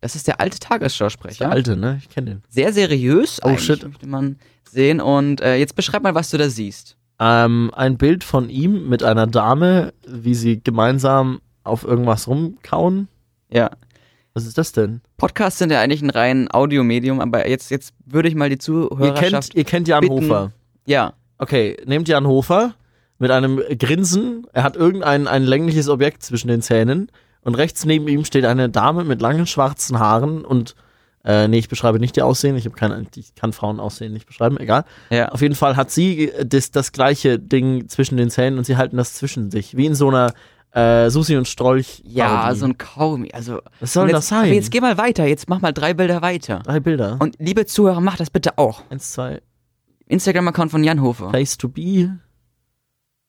Das 0.00 0.14
ist 0.14 0.26
der 0.26 0.40
alte 0.40 0.58
Tagesschausprecher. 0.58 1.44
Der 1.46 1.50
alte, 1.50 1.76
ne? 1.76 1.98
Ich 2.00 2.08
kenne 2.10 2.26
den. 2.30 2.42
Sehr 2.48 2.72
seriös. 2.72 3.40
Oh, 3.42 3.56
shit. 3.56 3.82
Möchte 3.82 4.06
man 4.06 4.38
sehen. 4.70 5.00
Und 5.00 5.40
äh, 5.40 5.56
jetzt 5.56 5.74
beschreib 5.74 6.02
mal, 6.02 6.14
was 6.14 6.30
du 6.30 6.36
da 6.36 6.48
siehst. 6.50 6.96
Ähm, 7.18 7.70
ein 7.74 7.96
Bild 7.96 8.22
von 8.22 8.50
ihm 8.50 8.88
mit 8.90 9.02
einer 9.02 9.26
Dame, 9.26 9.94
wie 10.06 10.34
sie 10.34 10.62
gemeinsam 10.62 11.40
auf 11.64 11.82
irgendwas 11.82 12.28
rumkauen. 12.28 13.08
Ja. 13.50 13.70
Was 14.34 14.44
ist 14.44 14.58
das 14.58 14.72
denn? 14.72 15.00
Podcasts 15.16 15.58
sind 15.58 15.72
ja 15.72 15.80
eigentlich 15.80 16.02
ein 16.02 16.10
rein 16.10 16.48
Audiomedium, 16.50 17.20
aber 17.20 17.48
jetzt, 17.48 17.70
jetzt 17.70 17.94
würde 18.04 18.28
ich 18.28 18.34
mal 18.34 18.50
die 18.50 18.56
Ihr 18.56 18.60
Zuhörerschaft. 18.60 19.54
kennt, 19.54 19.54
ihr 19.54 19.64
kennt 19.64 19.88
Jan 19.88 20.00
bitten- 20.02 20.12
Hofer. 20.24 20.52
Ja. 20.84 21.14
Okay, 21.38 21.76
nehmt 21.84 22.08
Jan 22.08 22.26
Hofer 22.26 22.74
mit 23.18 23.30
einem 23.30 23.60
Grinsen. 23.78 24.46
Er 24.52 24.62
hat 24.62 24.76
irgendein 24.76 25.26
ein 25.26 25.44
längliches 25.44 25.88
Objekt 25.88 26.22
zwischen 26.22 26.48
den 26.48 26.62
Zähnen. 26.62 27.10
Und 27.42 27.54
rechts 27.54 27.84
neben 27.84 28.08
ihm 28.08 28.24
steht 28.24 28.44
eine 28.44 28.68
Dame 28.68 29.04
mit 29.04 29.20
langen 29.20 29.46
schwarzen 29.46 29.98
Haaren 29.98 30.44
und 30.44 30.74
äh, 31.24 31.48
nee, 31.48 31.58
ich 31.58 31.68
beschreibe 31.68 31.98
nicht 31.98 32.16
ihr 32.16 32.24
Aussehen. 32.24 32.56
Ich 32.56 32.64
habe 32.64 32.76
keine, 32.76 33.04
ich 33.16 33.34
kann 33.34 33.52
Frauen 33.52 33.80
Aussehen 33.80 34.12
nicht 34.12 34.26
beschreiben. 34.26 34.58
Egal. 34.58 34.84
Ja. 35.10 35.28
Auf 35.30 35.42
jeden 35.42 35.56
Fall 35.56 35.76
hat 35.76 35.90
sie 35.90 36.30
äh, 36.30 36.46
das, 36.46 36.70
das 36.70 36.92
gleiche 36.92 37.38
Ding 37.38 37.88
zwischen 37.88 38.16
den 38.16 38.30
Zähnen 38.30 38.58
und 38.58 38.64
sie 38.64 38.76
halten 38.76 38.96
das 38.96 39.14
zwischen 39.14 39.50
sich. 39.50 39.76
Wie 39.76 39.86
in 39.86 39.94
so 39.94 40.08
einer 40.08 40.32
äh, 40.72 41.10
Susi 41.10 41.36
und 41.36 41.48
Strolch. 41.48 42.02
Ja, 42.04 42.54
so 42.54 42.66
ein 42.66 42.78
Kaugummi. 42.78 43.30
Also, 43.32 43.60
Was 43.80 43.92
soll 43.92 44.08
jetzt, 44.08 44.16
das 44.16 44.28
sein? 44.28 44.52
Jetzt 44.52 44.70
geh 44.70 44.80
mal 44.80 44.98
weiter. 44.98 45.26
Jetzt 45.26 45.48
mach 45.48 45.60
mal 45.60 45.72
drei 45.72 45.94
Bilder 45.94 46.22
weiter. 46.22 46.60
Drei 46.64 46.80
Bilder. 46.80 47.16
Und 47.18 47.36
liebe 47.38 47.66
Zuhörer, 47.66 48.00
macht 48.00 48.20
das 48.20 48.30
bitte 48.30 48.58
auch. 48.58 48.82
Eins, 48.90 49.12
zwei. 49.12 49.40
Instagram-Account 50.06 50.70
von 50.70 50.84
Jan 50.84 51.02
Hofer. 51.02 51.30
Place 51.30 51.56
to 51.58 51.68
be. 51.68 52.18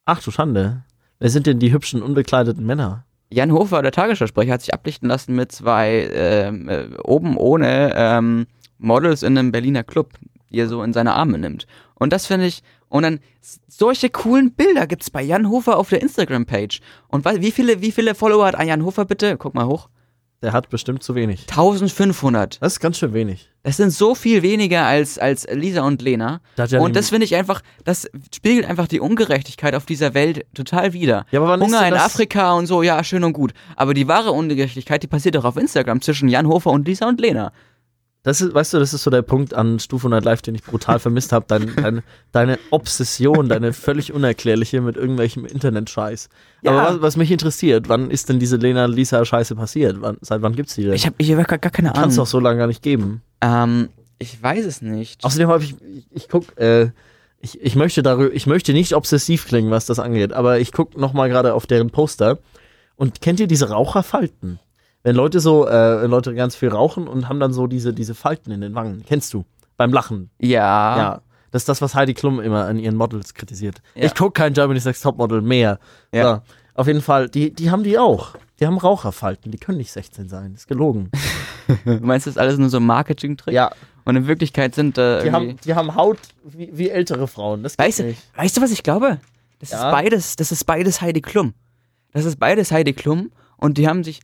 Ach 0.04 0.22
du 0.22 0.30
Schande. 0.30 0.84
Wer 1.18 1.30
sind 1.30 1.46
denn 1.46 1.58
die 1.58 1.72
hübschen, 1.72 2.02
unbekleideten 2.02 2.64
Männer? 2.64 3.04
Jan 3.30 3.52
Hofer, 3.52 3.82
der 3.82 3.92
Tagesschausprecher, 3.92 4.52
hat 4.52 4.62
sich 4.62 4.72
ablichten 4.72 5.08
lassen 5.08 5.34
mit 5.34 5.52
zwei 5.52 6.08
ähm, 6.12 6.68
äh, 6.68 6.86
oben 7.02 7.36
ohne 7.36 7.92
ähm, 7.94 8.46
Models 8.78 9.22
in 9.22 9.36
einem 9.36 9.52
Berliner 9.52 9.84
Club, 9.84 10.14
die 10.50 10.60
er 10.60 10.68
so 10.68 10.82
in 10.82 10.92
seine 10.92 11.14
Arme 11.14 11.38
nimmt. 11.38 11.66
Und 11.94 12.12
das 12.12 12.26
finde 12.26 12.46
ich, 12.46 12.62
und 12.88 13.02
dann 13.02 13.20
solche 13.66 14.08
coolen 14.08 14.52
Bilder 14.52 14.86
gibt's 14.86 15.10
bei 15.10 15.22
Jan 15.22 15.50
Hofer 15.50 15.76
auf 15.76 15.90
der 15.90 16.00
Instagram-Page. 16.00 16.80
Und 17.08 17.24
wie 17.24 17.50
viele, 17.50 17.82
wie 17.82 17.92
viele 17.92 18.14
Follower 18.14 18.46
hat 18.46 18.54
ein 18.54 18.68
Jan 18.68 18.84
Hofer 18.84 19.04
bitte? 19.04 19.36
Guck 19.36 19.54
mal 19.54 19.66
hoch. 19.66 19.88
Der 20.40 20.52
hat 20.52 20.68
bestimmt 20.70 21.02
zu 21.02 21.16
wenig. 21.16 21.46
1500. 21.48 22.62
Das 22.62 22.74
ist 22.74 22.80
ganz 22.80 22.98
schön 22.98 23.12
wenig. 23.12 23.50
Das 23.64 23.76
sind 23.76 23.90
so 23.90 24.14
viel 24.14 24.42
weniger 24.42 24.84
als, 24.86 25.18
als 25.18 25.46
Lisa 25.52 25.82
und 25.82 26.00
Lena. 26.00 26.40
Da 26.56 26.62
hat 26.62 26.70
ja 26.70 26.80
und 26.80 26.94
das 26.94 27.10
finde 27.10 27.24
ich 27.24 27.34
einfach, 27.34 27.60
das 27.84 28.08
spiegelt 28.34 28.64
einfach 28.66 28.86
die 28.86 29.00
Ungerechtigkeit 29.00 29.74
auf 29.74 29.84
dieser 29.84 30.14
Welt 30.14 30.46
total 30.54 30.92
wider. 30.92 31.26
Ja, 31.32 31.40
aber 31.42 31.58
Hunger 31.62 31.86
in 31.88 31.94
das- 31.94 32.04
Afrika 32.04 32.52
und 32.54 32.66
so, 32.66 32.82
ja, 32.82 33.02
schön 33.02 33.24
und 33.24 33.32
gut. 33.32 33.52
Aber 33.76 33.94
die 33.94 34.06
wahre 34.06 34.30
Ungerechtigkeit, 34.30 35.02
die 35.02 35.08
passiert 35.08 35.34
doch 35.34 35.44
auf 35.44 35.56
Instagram 35.56 36.00
zwischen 36.02 36.28
Jan 36.28 36.46
Hofer 36.46 36.70
und 36.70 36.86
Lisa 36.86 37.08
und 37.08 37.20
Lena. 37.20 37.52
Das 38.24 38.40
ist, 38.40 38.52
weißt 38.52 38.74
du, 38.74 38.78
das 38.78 38.92
ist 38.92 39.04
so 39.04 39.10
der 39.10 39.22
Punkt 39.22 39.54
an 39.54 39.78
Stufe 39.78 40.06
100 40.06 40.24
Live, 40.24 40.42
den 40.42 40.54
ich 40.54 40.62
brutal 40.62 40.98
vermisst 40.98 41.32
habe. 41.32 41.46
Dein, 41.48 41.72
dein, 41.76 42.02
deine 42.32 42.58
Obsession, 42.70 43.48
deine 43.48 43.72
völlig 43.72 44.12
unerklärliche 44.12 44.80
mit 44.80 44.96
irgendwelchem 44.96 45.44
Internet-Scheiß. 45.44 46.28
Ja. 46.62 46.72
Aber 46.72 46.94
was, 46.96 47.02
was 47.02 47.16
mich 47.16 47.30
interessiert, 47.30 47.88
wann 47.88 48.10
ist 48.10 48.28
denn 48.28 48.38
diese 48.40 48.56
Lena-Lisa-Scheiße 48.56 49.54
passiert? 49.54 49.98
Wann, 50.00 50.18
seit 50.20 50.42
wann 50.42 50.56
gibt's 50.56 50.74
die 50.74 50.84
denn? 50.84 50.94
Ich 50.94 51.06
habe 51.06 51.14
ich 51.18 51.32
hab 51.32 51.46
gar, 51.46 51.58
gar 51.58 51.70
keine 51.70 51.88
Kann 51.88 51.96
es 51.96 52.02
Ahnung. 52.02 52.16
doch 52.16 52.26
so 52.26 52.40
lange 52.40 52.58
gar 52.58 52.66
nicht 52.66 52.82
geben. 52.82 53.22
Ähm, 53.40 53.88
ich 54.18 54.42
weiß 54.42 54.66
es 54.66 54.82
nicht. 54.82 55.24
Außerdem 55.24 55.48
habe 55.48 55.62
ich, 55.62 55.76
ich, 55.80 56.06
ich 56.10 56.28
guck, 56.28 56.58
äh, 56.58 56.90
ich, 57.40 57.60
ich 57.60 57.76
möchte 57.76 58.02
darüber, 58.02 58.34
ich 58.34 58.46
möchte 58.46 58.72
nicht 58.72 58.94
obsessiv 58.94 59.46
klingen, 59.46 59.70
was 59.70 59.86
das 59.86 60.00
angeht, 60.00 60.32
aber 60.32 60.58
ich 60.58 60.72
guck 60.72 60.96
noch 60.96 61.12
mal 61.12 61.28
gerade 61.28 61.54
auf 61.54 61.66
deren 61.66 61.90
Poster 61.90 62.38
und 62.96 63.20
kennt 63.20 63.38
ihr 63.38 63.46
diese 63.46 63.70
Raucherfalten? 63.70 64.58
Wenn 65.08 65.16
Leute 65.16 65.40
so, 65.40 65.66
äh, 65.66 66.04
Leute 66.04 66.34
ganz 66.34 66.54
viel 66.54 66.68
rauchen 66.68 67.08
und 67.08 67.30
haben 67.30 67.40
dann 67.40 67.54
so 67.54 67.66
diese, 67.66 67.94
diese 67.94 68.14
Falten 68.14 68.50
in 68.50 68.60
den 68.60 68.74
Wangen. 68.74 69.04
Kennst 69.08 69.32
du? 69.32 69.46
Beim 69.78 69.90
Lachen. 69.90 70.28
Ja. 70.38 70.98
Ja. 70.98 71.20
Das 71.50 71.62
ist 71.62 71.68
das, 71.70 71.80
was 71.80 71.94
Heidi 71.94 72.12
Klum 72.12 72.40
immer 72.40 72.66
an 72.66 72.78
ihren 72.78 72.94
Models 72.94 73.32
kritisiert. 73.32 73.80
Ja. 73.94 74.04
Ich 74.04 74.14
gucke 74.14 74.32
kein 74.32 74.52
Germany's 74.52 74.84
Next 74.84 75.02
Topmodel 75.02 75.40
mehr. 75.40 75.78
Ja. 76.12 76.34
So, 76.34 76.40
auf 76.74 76.86
jeden 76.88 77.00
Fall, 77.00 77.30
die, 77.30 77.54
die 77.54 77.70
haben 77.70 77.84
die 77.84 77.98
auch. 77.98 78.34
Die 78.60 78.66
haben 78.66 78.76
Raucherfalten, 78.76 79.50
die 79.50 79.56
können 79.56 79.78
nicht 79.78 79.92
16 79.92 80.28
sein. 80.28 80.52
Das 80.52 80.64
ist 80.64 80.68
gelogen. 80.68 81.10
Du 81.86 82.00
meinst, 82.02 82.26
das 82.26 82.34
ist 82.34 82.38
alles 82.38 82.58
nur 82.58 82.68
so 82.68 82.76
ein 82.76 82.84
Marketing-Trick? 82.84 83.54
Ja, 83.54 83.70
Und 84.04 84.16
in 84.16 84.26
Wirklichkeit 84.26 84.74
sind 84.74 84.98
äh, 84.98 85.22
die 85.22 85.32
haben, 85.32 85.56
die 85.64 85.74
haben 85.74 85.94
Haut 85.94 86.18
wie, 86.44 86.68
wie 86.72 86.90
ältere 86.90 87.28
Frauen. 87.28 87.62
Das 87.62 87.78
Weißt 87.78 88.00
du, 88.00 88.02
nicht. 88.04 88.22
weißt 88.36 88.58
du, 88.58 88.60
was 88.60 88.72
ich 88.72 88.82
glaube? 88.82 89.20
Das 89.58 89.70
Ja. 89.70 89.88
ist 89.88 89.92
beides, 89.94 90.36
das 90.36 90.52
ist 90.52 90.64
beides 90.64 91.00
Heidi 91.00 91.22
Klum. 91.22 91.54
Das 92.12 92.26
ist 92.26 92.38
beides 92.38 92.72
Heidi 92.72 92.92
Klum 92.92 93.30
und 93.56 93.78
die 93.78 93.88
haben 93.88 94.04
sich. 94.04 94.20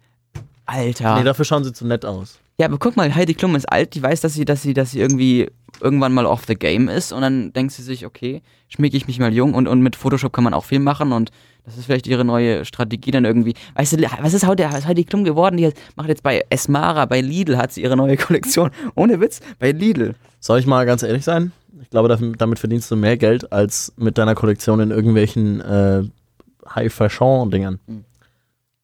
Alter. 0.66 1.16
Nee, 1.16 1.24
dafür 1.24 1.44
schauen 1.44 1.64
sie 1.64 1.72
zu 1.72 1.86
nett 1.86 2.04
aus. 2.04 2.38
ja, 2.58 2.66
aber 2.66 2.78
guck 2.78 2.96
mal, 2.96 3.14
Heidi 3.14 3.34
Klum 3.34 3.54
ist 3.56 3.66
alt, 3.70 3.94
die 3.94 4.02
weiß, 4.02 4.20
dass 4.20 4.34
sie, 4.34 4.44
dass 4.44 4.62
sie, 4.62 4.74
dass 4.74 4.92
sie 4.92 5.00
irgendwie 5.00 5.50
irgendwann 5.80 6.12
mal 6.14 6.26
off 6.26 6.44
the 6.46 6.54
game 6.54 6.88
ist 6.88 7.12
und 7.12 7.22
dann 7.22 7.52
denkt 7.52 7.72
sie 7.72 7.82
sich, 7.82 8.06
okay, 8.06 8.42
schminke 8.68 8.96
ich 8.96 9.06
mich 9.06 9.18
mal 9.18 9.32
jung 9.32 9.54
und, 9.54 9.66
und 9.66 9.80
mit 9.80 9.96
Photoshop 9.96 10.32
kann 10.32 10.44
man 10.44 10.54
auch 10.54 10.64
viel 10.64 10.78
machen 10.78 11.12
und 11.12 11.30
das 11.64 11.78
ist 11.78 11.86
vielleicht 11.86 12.06
ihre 12.06 12.24
neue 12.24 12.64
Strategie 12.66 13.10
dann 13.10 13.24
irgendwie. 13.24 13.54
Weißt 13.74 13.94
du, 13.94 14.02
was 14.20 14.34
ist 14.34 14.46
Heidi 14.46 15.04
Klum 15.04 15.24
geworden? 15.24 15.56
Die 15.56 15.70
macht 15.96 16.08
jetzt 16.08 16.22
bei 16.22 16.44
Esmara, 16.50 17.06
bei 17.06 17.22
Lidl 17.22 17.56
hat 17.56 17.72
sie 17.72 17.82
ihre 17.82 17.96
neue 17.96 18.16
Kollektion. 18.18 18.70
Ohne 18.94 19.18
Witz, 19.20 19.40
bei 19.58 19.72
Lidl. 19.72 20.14
Soll 20.40 20.58
ich 20.58 20.66
mal 20.66 20.84
ganz 20.84 21.02
ehrlich 21.02 21.24
sein? 21.24 21.52
Ich 21.80 21.88
glaube, 21.88 22.14
damit 22.38 22.58
verdienst 22.58 22.90
du 22.90 22.96
mehr 22.96 23.16
Geld 23.16 23.50
als 23.50 23.94
mit 23.96 24.18
deiner 24.18 24.34
Kollektion 24.34 24.78
in 24.80 24.90
irgendwelchen 24.90 25.60
äh, 25.62 26.02
High-Fashion-Dingern. 26.74 27.78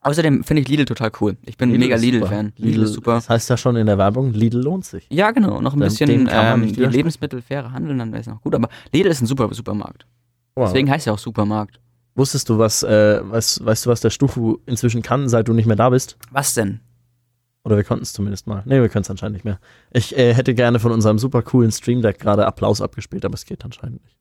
Außerdem 0.02 0.44
finde 0.44 0.62
ich 0.62 0.68
Lidl 0.68 0.86
total 0.86 1.10
cool. 1.20 1.36
Ich 1.44 1.58
bin 1.58 1.72
ein 1.72 1.78
mega. 1.78 1.96
Lidl-Fan. 1.96 2.52
Lidl 2.56 2.84
ist 2.84 2.94
super. 2.94 3.14
Das 3.14 3.28
heißt 3.28 3.50
ja 3.50 3.56
schon 3.58 3.76
in 3.76 3.86
der 3.86 3.98
Werbung, 3.98 4.32
Lidl 4.32 4.62
lohnt 4.62 4.86
sich. 4.86 5.06
Ja, 5.10 5.30
genau. 5.30 5.60
Noch 5.60 5.74
ein 5.74 5.78
bisschen 5.78 6.26
ähm. 6.30 6.62
Lebensmittel 6.62 7.42
fairer 7.42 7.72
handeln, 7.72 7.98
dann 7.98 8.10
wäre 8.12 8.22
es 8.22 8.26
noch 8.26 8.40
gut. 8.40 8.54
Aber 8.54 8.68
Lidl 8.92 9.10
ist 9.10 9.20
ein 9.20 9.26
super 9.26 9.52
Supermarkt. 9.52 10.06
Wow. 10.54 10.68
Deswegen 10.68 10.90
heißt 10.90 11.06
er 11.06 11.12
auch 11.12 11.18
Supermarkt. 11.18 11.80
Wusstest 12.14 12.48
du, 12.48 12.58
was, 12.58 12.82
äh, 12.82 13.20
was, 13.22 13.64
weißt 13.64 13.86
du, 13.86 13.90
was 13.90 14.00
der 14.00 14.10
Stufu 14.10 14.58
inzwischen 14.66 15.02
kann, 15.02 15.28
seit 15.28 15.48
du 15.48 15.52
nicht 15.52 15.66
mehr 15.66 15.76
da 15.76 15.90
bist? 15.90 16.16
Was 16.30 16.54
denn? 16.54 16.80
Oder 17.62 17.76
wir 17.76 17.84
konnten 17.84 18.02
es 18.02 18.12
zumindest 18.12 18.46
mal. 18.46 18.62
Nee, 18.64 18.80
wir 18.80 18.88
können 18.88 19.02
es 19.02 19.10
anscheinend 19.10 19.34
nicht 19.34 19.44
mehr. 19.44 19.60
Ich 19.92 20.16
äh, 20.16 20.34
hätte 20.34 20.54
gerne 20.54 20.80
von 20.80 20.92
unserem 20.92 21.18
super 21.18 21.42
coolen 21.42 21.70
Stream 21.70 22.00
Deck 22.00 22.18
gerade 22.18 22.46
Applaus 22.46 22.80
abgespielt, 22.80 23.24
aber 23.24 23.34
es 23.34 23.44
geht 23.44 23.64
anscheinend 23.64 24.02
nicht. 24.02 24.16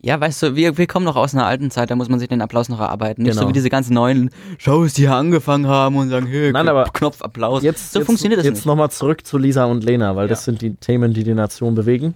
Ja, 0.00 0.20
weißt 0.20 0.42
du, 0.44 0.54
wir, 0.54 0.78
wir 0.78 0.86
kommen 0.86 1.04
noch 1.04 1.16
aus 1.16 1.34
einer 1.34 1.46
alten 1.46 1.72
Zeit, 1.72 1.90
da 1.90 1.96
muss 1.96 2.08
man 2.08 2.20
sich 2.20 2.28
den 2.28 2.40
Applaus 2.40 2.68
noch 2.68 2.78
erarbeiten. 2.78 3.22
Nicht 3.22 3.32
Genau. 3.32 3.42
so 3.42 3.48
wie 3.48 3.52
diese 3.52 3.68
ganzen 3.68 3.94
neuen 3.94 4.30
Shows, 4.58 4.92
die 4.94 5.02
hier 5.02 5.14
angefangen 5.14 5.66
haben 5.66 5.96
und 5.96 6.08
sagen, 6.08 6.26
hey, 6.28 6.52
Nein, 6.52 6.68
aber 6.68 6.84
Knopf 6.84 7.20
Applaus. 7.20 7.64
Jetzt, 7.64 7.92
so 7.92 7.98
jetzt, 7.98 8.06
funktioniert 8.06 8.38
das 8.38 8.44
Jetzt 8.46 8.54
nicht. 8.58 8.66
nochmal 8.66 8.92
zurück 8.92 9.26
zu 9.26 9.38
Lisa 9.38 9.64
und 9.64 9.82
Lena, 9.82 10.14
weil 10.14 10.28
das 10.28 10.40
Ja. 10.42 10.44
sind 10.52 10.62
die 10.62 10.74
Themen, 10.76 11.14
die 11.14 11.24
die 11.24 11.34
Nation 11.34 11.74
bewegen. 11.74 12.14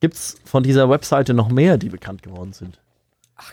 Gibt 0.00 0.14
es 0.14 0.36
von 0.44 0.64
dieser 0.64 0.90
Webseite 0.90 1.34
noch 1.34 1.48
mehr, 1.50 1.78
die 1.78 1.88
bekannt 1.88 2.22
geworden 2.24 2.52
sind? 2.52 2.80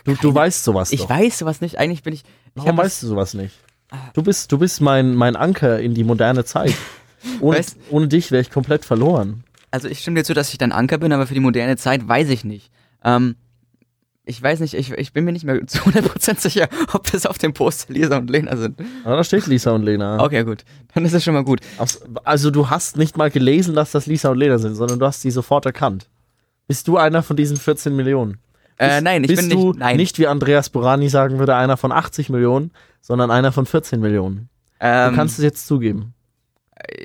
Du, 0.04 0.12
du 0.14 0.18
keine- 0.18 0.34
weißt 0.34 0.64
sowas 0.64 0.90
Ich 0.92 1.02
doch. 1.02 1.10
weiß 1.10 1.38
sowas 1.38 1.60
nicht. 1.60 1.78
Eigentlich 1.78 2.02
bin 2.02 2.14
ich. 2.14 2.22
ich 2.24 2.26
Warum 2.56 2.76
das- 2.76 2.86
weißt 2.86 3.02
du 3.04 3.06
sowas 3.06 3.34
nicht? 3.34 3.54
Du 4.14 4.22
bist, 4.24 4.50
du 4.50 4.58
bist 4.58 4.80
mein, 4.80 5.14
mein 5.14 5.36
Anker 5.36 5.78
in 5.78 5.94
die 5.94 6.02
moderne 6.02 6.44
Zeit. 6.44 6.74
Ohne, 7.40 7.58
Weißt- 7.60 7.76
ohne 7.90 8.08
dich 8.08 8.32
wäre 8.32 8.42
ich 8.42 8.50
komplett 8.50 8.84
verloren. 8.84 9.44
Also 9.70 9.86
ich 9.86 10.00
stimme 10.00 10.18
dir 10.18 10.24
zu, 10.24 10.34
dass 10.34 10.50
ich 10.50 10.58
dein 10.58 10.72
Anker 10.72 10.98
bin, 10.98 11.12
aber 11.12 11.28
für 11.28 11.34
die 11.34 11.40
moderne 11.40 11.76
Zeit 11.76 12.08
weiß 12.08 12.28
ich 12.30 12.44
nicht. 12.44 12.72
Ähm, 13.04 13.36
ich 14.24 14.40
weiß 14.40 14.60
nicht, 14.60 14.74
ich, 14.74 14.92
ich 14.92 15.12
bin 15.12 15.24
mir 15.24 15.32
nicht 15.32 15.44
mehr 15.44 15.66
zu 15.66 15.78
100% 15.80 16.38
sicher, 16.40 16.68
ob 16.92 17.10
das 17.10 17.26
auf 17.26 17.38
dem 17.38 17.52
Poster 17.52 17.92
Lisa 17.92 18.18
und 18.18 18.30
Lena 18.30 18.56
sind. 18.56 18.78
Aber 19.04 19.16
da 19.16 19.24
steht 19.24 19.46
Lisa 19.46 19.72
und 19.72 19.82
Lena. 19.82 20.22
Okay, 20.22 20.44
gut. 20.44 20.64
Dann 20.94 21.04
ist 21.04 21.12
es 21.12 21.24
schon 21.24 21.34
mal 21.34 21.44
gut. 21.44 21.60
Also 22.24 22.50
du 22.50 22.70
hast 22.70 22.96
nicht 22.96 23.16
mal 23.16 23.30
gelesen, 23.30 23.74
dass 23.74 23.90
das 23.90 24.06
Lisa 24.06 24.30
und 24.30 24.38
Lena 24.38 24.58
sind, 24.58 24.74
sondern 24.76 24.98
du 24.98 25.06
hast 25.06 25.24
die 25.24 25.30
sofort 25.30 25.66
erkannt. 25.66 26.08
Bist 26.68 26.86
du 26.86 26.96
einer 26.96 27.22
von 27.22 27.36
diesen 27.36 27.56
14 27.56 27.94
Millionen? 27.96 28.38
Äh, 28.78 29.00
nein, 29.00 29.22
ich 29.24 29.28
bist 29.28 29.48
bin 29.48 29.50
du 29.50 29.68
nicht. 29.68 29.78
Nein. 29.80 29.96
nicht 29.96 30.18
wie 30.18 30.26
Andreas 30.26 30.70
Burani 30.70 31.08
sagen 31.08 31.38
würde, 31.38 31.54
einer 31.56 31.76
von 31.76 31.92
80 31.92 32.30
Millionen, 32.30 32.70
sondern 33.00 33.30
einer 33.30 33.52
von 33.52 33.66
14 33.66 34.00
Millionen. 34.00 34.48
ähm, 34.80 35.10
Du 35.10 35.16
kannst 35.16 35.38
es 35.38 35.44
jetzt 35.44 35.66
zugeben. 35.66 36.14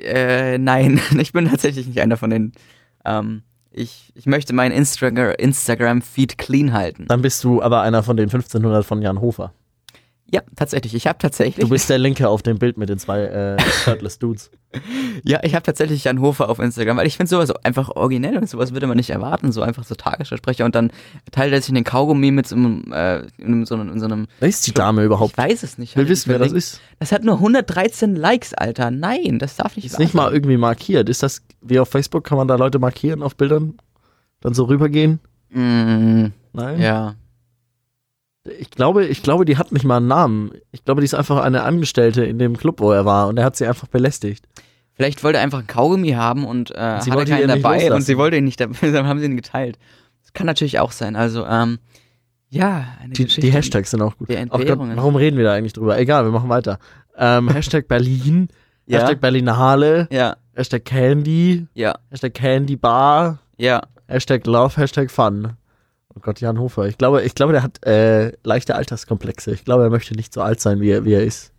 äh, 0.02 0.58
nein, 0.58 1.00
ich 1.18 1.32
bin 1.32 1.48
tatsächlich 1.48 1.86
nicht 1.86 2.00
einer 2.00 2.16
von 2.16 2.30
denen. 2.30 2.52
Ähm, 3.04 3.42
ich, 3.78 4.12
ich 4.14 4.26
möchte 4.26 4.52
meinen 4.52 4.72
Instagram- 4.72 5.34
Instagram-Feed 5.38 6.36
clean 6.38 6.72
halten. 6.72 7.06
Dann 7.08 7.22
bist 7.22 7.42
du 7.44 7.62
aber 7.62 7.82
einer 7.82 8.02
von 8.02 8.16
den 8.16 8.28
1500 8.28 8.84
von 8.84 9.00
Jan 9.02 9.20
Hofer. 9.20 9.52
Ja, 10.30 10.42
tatsächlich. 10.56 10.94
Ich 10.94 11.06
habe 11.06 11.18
tatsächlich. 11.18 11.64
Du 11.64 11.70
bist 11.70 11.88
der 11.88 11.96
Linke 11.96 12.28
auf 12.28 12.42
dem 12.42 12.58
Bild 12.58 12.76
mit 12.76 12.90
den 12.90 12.98
zwei 12.98 13.22
äh, 13.22 13.56
Shirtless 13.84 14.18
Dudes. 14.18 14.50
Ja, 15.24 15.40
ich 15.42 15.54
habe 15.54 15.62
tatsächlich 15.62 16.04
Jan 16.04 16.20
Hofer 16.20 16.50
auf 16.50 16.58
Instagram, 16.58 16.98
weil 16.98 17.06
ich 17.06 17.16
finde 17.16 17.30
sowas 17.30 17.50
einfach 17.64 17.88
originell 17.96 18.36
und 18.36 18.48
sowas 18.50 18.74
würde 18.74 18.86
man 18.86 18.98
nicht 18.98 19.08
erwarten, 19.08 19.50
so 19.50 19.62
einfach 19.62 19.82
so 19.82 19.94
Tagesversprecher 19.94 20.66
und 20.66 20.74
dann 20.74 20.90
teilt 21.32 21.54
er 21.54 21.60
sich 21.62 21.70
in 21.70 21.74
den 21.74 21.84
Kaugummi 21.84 22.30
mit 22.30 22.46
so 22.46 22.54
einem, 22.54 22.92
äh, 22.92 23.22
in 23.38 23.64
so 23.64 23.74
einem, 23.76 23.90
in 23.90 23.98
so 23.98 24.04
einem 24.04 24.26
Wer 24.40 24.48
ist 24.50 24.66
die 24.66 24.74
Dame 24.74 25.04
überhaupt? 25.04 25.32
Ich 25.32 25.38
weiß 25.38 25.62
es 25.62 25.78
nicht. 25.78 25.92
Ich 25.92 25.96
will 25.96 26.04
Hat 26.04 26.10
wissen, 26.10 26.28
wer 26.30 26.38
das 26.38 26.52
ist. 26.52 26.80
Das 26.98 27.12
hat 27.12 27.24
nur 27.24 27.36
113 27.36 28.14
Likes, 28.14 28.52
Alter. 28.52 28.90
Nein, 28.90 29.38
das 29.38 29.56
darf 29.56 29.74
nicht 29.74 29.86
Ist 29.86 29.94
wahr 29.94 30.00
nicht 30.00 30.12
mal 30.14 30.24
sein. 30.26 30.34
irgendwie 30.34 30.58
markiert. 30.58 31.08
Ist 31.08 31.22
das 31.22 31.40
wie 31.62 31.80
auf 31.80 31.88
Facebook? 31.88 32.24
Kann 32.24 32.36
man 32.36 32.46
da 32.46 32.56
Leute 32.56 32.78
markieren 32.78 33.22
auf 33.22 33.36
Bildern? 33.36 33.78
Dann 34.42 34.52
so 34.52 34.64
rübergehen? 34.64 35.18
Mm, 35.48 36.26
Nein? 36.52 36.80
ja. 36.80 37.14
Ich 38.58 38.70
glaube, 38.70 39.04
ich 39.06 39.22
glaube, 39.22 39.44
die 39.44 39.56
hat 39.56 39.72
nicht 39.72 39.84
mal 39.84 39.98
einen 39.98 40.08
Namen. 40.08 40.50
Ich 40.72 40.84
glaube, 40.84 41.00
die 41.00 41.04
ist 41.06 41.14
einfach 41.14 41.42
eine 41.42 41.62
Angestellte 41.62 42.24
in 42.24 42.38
dem 42.38 42.56
Club, 42.56 42.80
wo 42.80 42.92
er 42.92 43.04
war 43.04 43.28
und 43.28 43.38
er 43.38 43.44
hat 43.44 43.56
sie 43.56 43.66
einfach 43.66 43.88
belästigt. 43.88 44.46
Vielleicht 44.94 45.22
wollte 45.22 45.38
er 45.38 45.44
einfach 45.44 45.58
einen 45.58 45.66
Kaugummi 45.68 46.10
haben 46.10 46.44
und 46.44 46.70
äh, 46.70 46.74
sie 46.74 46.80
hatte 46.80 47.12
wollte 47.12 47.30
keinen 47.32 47.42
ihn 47.42 47.54
nicht 47.54 47.64
dabei 47.64 47.74
loslassen. 47.76 47.92
und 47.94 48.02
sie 48.02 48.18
wollte 48.18 48.36
ihn 48.36 48.44
nicht 48.44 48.60
dabei, 48.60 48.76
dann 48.92 49.06
haben 49.06 49.20
sie 49.20 49.26
ihn 49.26 49.36
geteilt. 49.36 49.78
Das 50.22 50.32
kann 50.32 50.46
natürlich 50.46 50.78
auch 50.80 50.92
sein. 50.92 51.14
Also, 51.16 51.46
ähm, 51.46 51.78
ja, 52.50 52.86
eine 53.00 53.12
Die, 53.12 53.24
Geschichte. 53.24 53.40
die 53.42 53.52
Hashtags 53.52 53.90
sind 53.92 54.02
auch 54.02 54.16
gut. 54.16 54.28
Ach 54.30 54.58
Gott, 54.58 54.78
warum 54.78 55.16
reden 55.16 55.36
wir 55.36 55.44
da 55.44 55.52
eigentlich 55.54 55.74
drüber? 55.74 55.98
Egal, 55.98 56.24
wir 56.24 56.30
machen 56.32 56.48
weiter. 56.48 56.78
Ähm, 57.16 57.48
Hashtag 57.52 57.86
Berlin, 57.88 58.48
Ja. 58.86 59.00
Hashtag 59.00 59.20
Berlinale, 59.20 60.08
Ja, 60.10 60.36
Hashtag 60.54 60.84
Candy, 60.84 61.66
ja, 61.74 61.94
Hashtag 62.10 62.34
Candy 62.34 62.76
Bar, 62.76 63.38
ja. 63.58 63.82
Hashtag 64.08 64.46
Love, 64.46 64.76
Hashtag 64.78 65.10
Fun. 65.10 65.52
Oh 66.18 66.20
Gott, 66.20 66.40
Jan 66.40 66.58
Hofer. 66.58 66.86
Ich 66.88 66.98
glaube, 66.98 67.22
ich 67.22 67.36
glaube, 67.36 67.52
der 67.52 67.62
hat 67.62 67.84
äh, 67.86 68.32
leichte 68.42 68.74
Alterskomplexe. 68.74 69.52
Ich 69.52 69.64
glaube, 69.64 69.84
er 69.84 69.90
möchte 69.90 70.14
nicht 70.16 70.34
so 70.34 70.42
alt 70.42 70.58
sein, 70.60 70.80
wie 70.80 70.90
er, 70.90 71.04
wie 71.04 71.12
er 71.14 71.22
ist. 71.22 71.52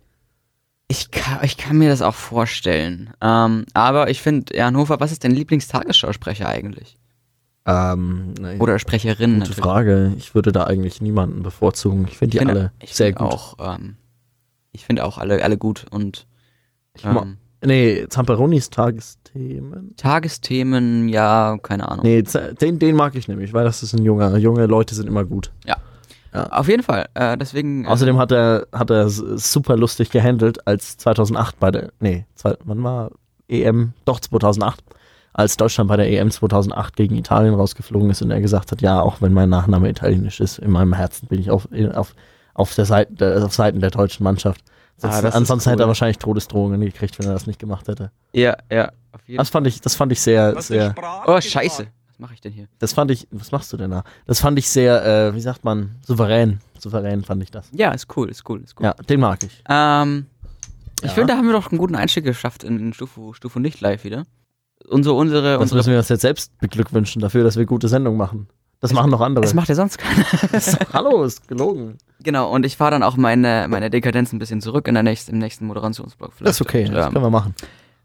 Ich 0.88 1.10
kann, 1.10 1.38
ich 1.44 1.56
kann 1.56 1.78
mir 1.78 1.88
das 1.88 2.02
auch 2.02 2.14
vorstellen. 2.14 3.10
Ähm, 3.22 3.64
aber 3.72 4.10
ich 4.10 4.20
finde, 4.20 4.54
Jan 4.54 4.76
Hofer, 4.76 5.00
was 5.00 5.12
ist 5.12 5.24
dein 5.24 5.30
Lieblingstagesschausprecher 5.30 6.46
eigentlich? 6.46 6.98
Ähm, 7.64 8.34
nee, 8.38 8.58
Oder 8.58 8.78
Sprecherin 8.78 9.30
gute 9.34 9.38
natürlich. 9.40 9.60
Frage. 9.64 10.12
Ich 10.18 10.34
würde 10.34 10.52
da 10.52 10.64
eigentlich 10.64 11.00
niemanden 11.00 11.42
bevorzugen. 11.42 12.06
Ich 12.08 12.18
finde 12.18 12.32
die 12.32 12.36
Ich 12.38 12.40
finde- 12.42 12.52
alle 12.60 12.72
ich 12.80 12.94
sehr 12.94 13.12
gut. 13.12 13.32
Auch, 13.32 13.54
ähm, 13.78 13.96
ich 14.72 14.84
finde 14.84 15.04
auch 15.06 15.16
alle, 15.16 15.42
alle 15.42 15.56
gut. 15.56 15.86
Und 15.90 16.26
Ich 16.94 17.04
ähm, 17.06 17.38
Nee, 17.62 18.06
Zamperonis 18.08 18.70
Tagesthemen. 18.70 19.94
Tagesthemen, 19.96 21.08
ja, 21.08 21.58
keine 21.62 21.88
Ahnung. 21.88 22.04
Nee, 22.04 22.24
den, 22.60 22.78
den 22.78 22.96
mag 22.96 23.14
ich 23.16 23.28
nämlich, 23.28 23.52
weil 23.52 23.64
das 23.64 23.82
ist 23.82 23.92
ein 23.92 24.04
junger. 24.04 24.36
Junge 24.38 24.66
Leute 24.66 24.94
sind 24.94 25.06
immer 25.06 25.24
gut. 25.24 25.52
Auf 26.32 26.68
jeden 26.68 26.82
Fall. 26.82 27.08
Äh, 27.14 27.36
deswegen. 27.36 27.84
äh, 27.84 27.88
Außerdem 27.88 28.18
hat 28.18 28.32
er, 28.32 28.66
hat 28.72 28.90
er 28.90 29.08
super 29.08 29.76
lustig 29.76 30.10
gehandelt, 30.10 30.66
als 30.66 30.96
2008 30.98 31.58
bei 31.58 31.70
der, 31.70 31.92
nee, 31.98 32.24
zwei, 32.34 32.56
wann 32.64 32.82
war 32.84 33.10
EM? 33.48 33.94
Doch, 34.04 34.20
2008. 34.20 34.82
Als 35.32 35.56
Deutschland 35.56 35.88
bei 35.88 35.96
der 35.96 36.10
EM 36.10 36.30
2008 36.30 36.96
gegen 36.96 37.16
Italien 37.16 37.54
rausgeflogen 37.54 38.10
ist 38.10 38.22
und 38.22 38.30
er 38.30 38.40
gesagt 38.40 38.72
hat, 38.72 38.80
ja, 38.80 39.00
auch 39.00 39.20
wenn 39.20 39.32
mein 39.32 39.48
Nachname 39.48 39.88
italienisch 39.88 40.40
ist, 40.40 40.58
in 40.58 40.70
meinem 40.70 40.92
Herzen 40.92 41.28
bin 41.28 41.40
ich 41.40 41.50
auf, 41.50 41.68
auf, 41.94 42.14
auf, 42.54 42.74
der 42.74 42.84
Seite, 42.84 43.44
auf 43.44 43.54
Seiten 43.54 43.80
der 43.80 43.90
deutschen 43.90 44.24
Mannschaft. 44.24 44.62
Ah, 45.02 45.20
ansonsten 45.30 45.70
hätte 45.70 45.82
er 45.82 45.86
cool. 45.86 45.88
wahrscheinlich 45.88 46.18
Todesdrohungen 46.18 46.80
gekriegt, 46.80 47.18
wenn 47.18 47.26
er 47.26 47.32
das 47.32 47.46
nicht 47.46 47.58
gemacht 47.58 47.88
hätte. 47.88 48.10
ja, 48.32 48.56
ja. 48.70 48.92
Auf 49.12 49.20
jeden 49.26 49.38
Das 49.38 49.48
fand 49.50 49.66
ich, 49.66 49.80
das 49.80 49.94
fand 49.96 50.12
ich 50.12 50.20
sehr, 50.20 50.60
sehr, 50.62 50.94
Oh, 51.26 51.40
scheiße. 51.40 51.86
Was 52.08 52.18
mache 52.18 52.34
ich 52.34 52.40
denn 52.40 52.52
hier? 52.52 52.66
das 52.78 52.92
fand 52.92 53.10
ich, 53.10 53.26
was 53.30 53.50
machst 53.50 53.72
du 53.72 53.76
denn 53.76 53.90
da? 53.90 54.04
Das 54.26 54.40
fand 54.40 54.58
ich 54.58 54.68
sehr, 54.68 55.04
äh, 55.04 55.34
wie 55.34 55.40
sagt 55.40 55.64
man, 55.64 55.96
souverän. 56.06 56.60
Souverän 56.78 57.24
fand 57.24 57.42
ich 57.42 57.50
das. 57.50 57.68
Ja, 57.72 57.90
ist 57.92 58.06
cool, 58.16 58.28
ist 58.28 58.48
cool, 58.48 58.60
ist 58.62 58.74
cool. 58.78 58.84
Ja, 58.86 58.92
den 58.94 59.20
mag 59.20 59.42
ich. 59.42 59.62
Ähm, 59.68 60.26
ich 61.02 61.08
Ja. 61.08 61.14
finde, 61.14 61.32
da 61.32 61.38
haben 61.38 61.46
wir 61.46 61.52
doch 61.54 61.70
einen 61.70 61.78
guten 61.78 61.94
Einstieg 61.96 62.24
geschafft 62.24 62.62
in, 62.62 62.78
in 62.78 62.92
Stufu, 62.92 63.32
Stufu 63.32 63.58
nicht 63.58 63.80
live 63.80 64.04
wieder. 64.04 64.24
Unsere, 64.88 65.14
unsere, 65.16 65.52
Das 65.54 65.60
unsere. 65.62 65.78
müssen 65.78 65.90
wir 65.90 65.98
uns 65.98 66.08
jetzt 66.08 66.22
selbst 66.22 66.56
beglückwünschen 66.58 67.20
dafür, 67.20 67.42
dass 67.44 67.56
wir 67.56 67.66
gute 67.66 67.88
Sendung 67.88 68.16
machen. 68.16 68.48
Das 68.80 68.92
machen 68.94 69.10
noch 69.10 69.20
andere. 69.20 69.42
Das 69.42 69.52
macht 69.54 69.68
ja 69.68 69.74
sonst 69.74 69.98
keiner. 69.98 70.24
Hallo, 70.92 71.22
ist 71.24 71.46
gelogen. 71.48 71.98
genau, 72.22 72.50
und 72.50 72.64
ich 72.64 72.76
fahre 72.78 72.92
dann 72.92 73.02
auch 73.02 73.16
meine, 73.16 73.66
meine 73.68 73.90
Dekadenz 73.90 74.32
ein 74.32 74.38
bisschen 74.38 74.60
zurück 74.62 74.88
in 74.88 74.94
der 74.94 75.02
nächsten, 75.02 75.32
im 75.32 75.38
nächsten 75.38 75.66
Moderationsblock. 75.66 76.32
Das 76.40 76.52
ist 76.56 76.62
okay, 76.62 76.86
Und, 76.86 76.94
das 76.94 77.06
ähm, 77.06 77.12
können 77.12 77.24
wir 77.26 77.30
machen. 77.30 77.54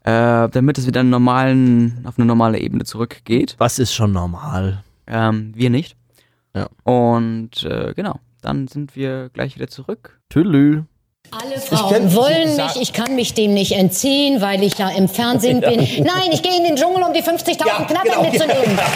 äh, 0.04 0.48
damit 0.50 0.76
es 0.76 0.86
wieder 0.86 1.02
normalen, 1.02 2.04
auf 2.04 2.18
eine 2.18 2.26
normale 2.26 2.58
Ebene 2.60 2.84
zurückgeht. 2.84 3.54
Was 3.58 3.78
ist 3.78 3.94
schon 3.94 4.12
normal? 4.12 4.82
Ähm, 5.06 5.52
wir 5.54 5.70
nicht. 5.70 5.96
Ja. 6.54 6.68
Und 6.84 7.62
äh, 7.64 7.94
genau, 7.94 8.20
dann 8.42 8.68
sind 8.68 8.96
wir 8.96 9.30
gleich 9.30 9.54
wieder 9.56 9.68
zurück. 9.68 10.20
Tülü. 10.28 10.82
Alle 11.30 11.60
Frauen 11.60 12.14
wollen 12.14 12.56
mich, 12.56 12.76
ich 12.80 12.92
kann 12.92 13.14
mich 13.14 13.34
dem 13.34 13.54
nicht 13.54 13.72
entziehen, 13.72 14.40
weil 14.40 14.62
ich 14.62 14.78
ja 14.78 14.88
im 14.90 15.08
Fernsehen 15.08 15.60
bin. 15.60 15.80
Nein, 16.04 16.30
ich 16.32 16.42
gehe 16.42 16.56
in 16.56 16.64
den 16.64 16.76
Dschungel, 16.76 17.02
um 17.02 17.12
die 17.12 17.22
50.000 17.22 17.56
Knattern 17.86 17.98
genau. 18.04 18.22
mitzunehmen. 18.22 18.78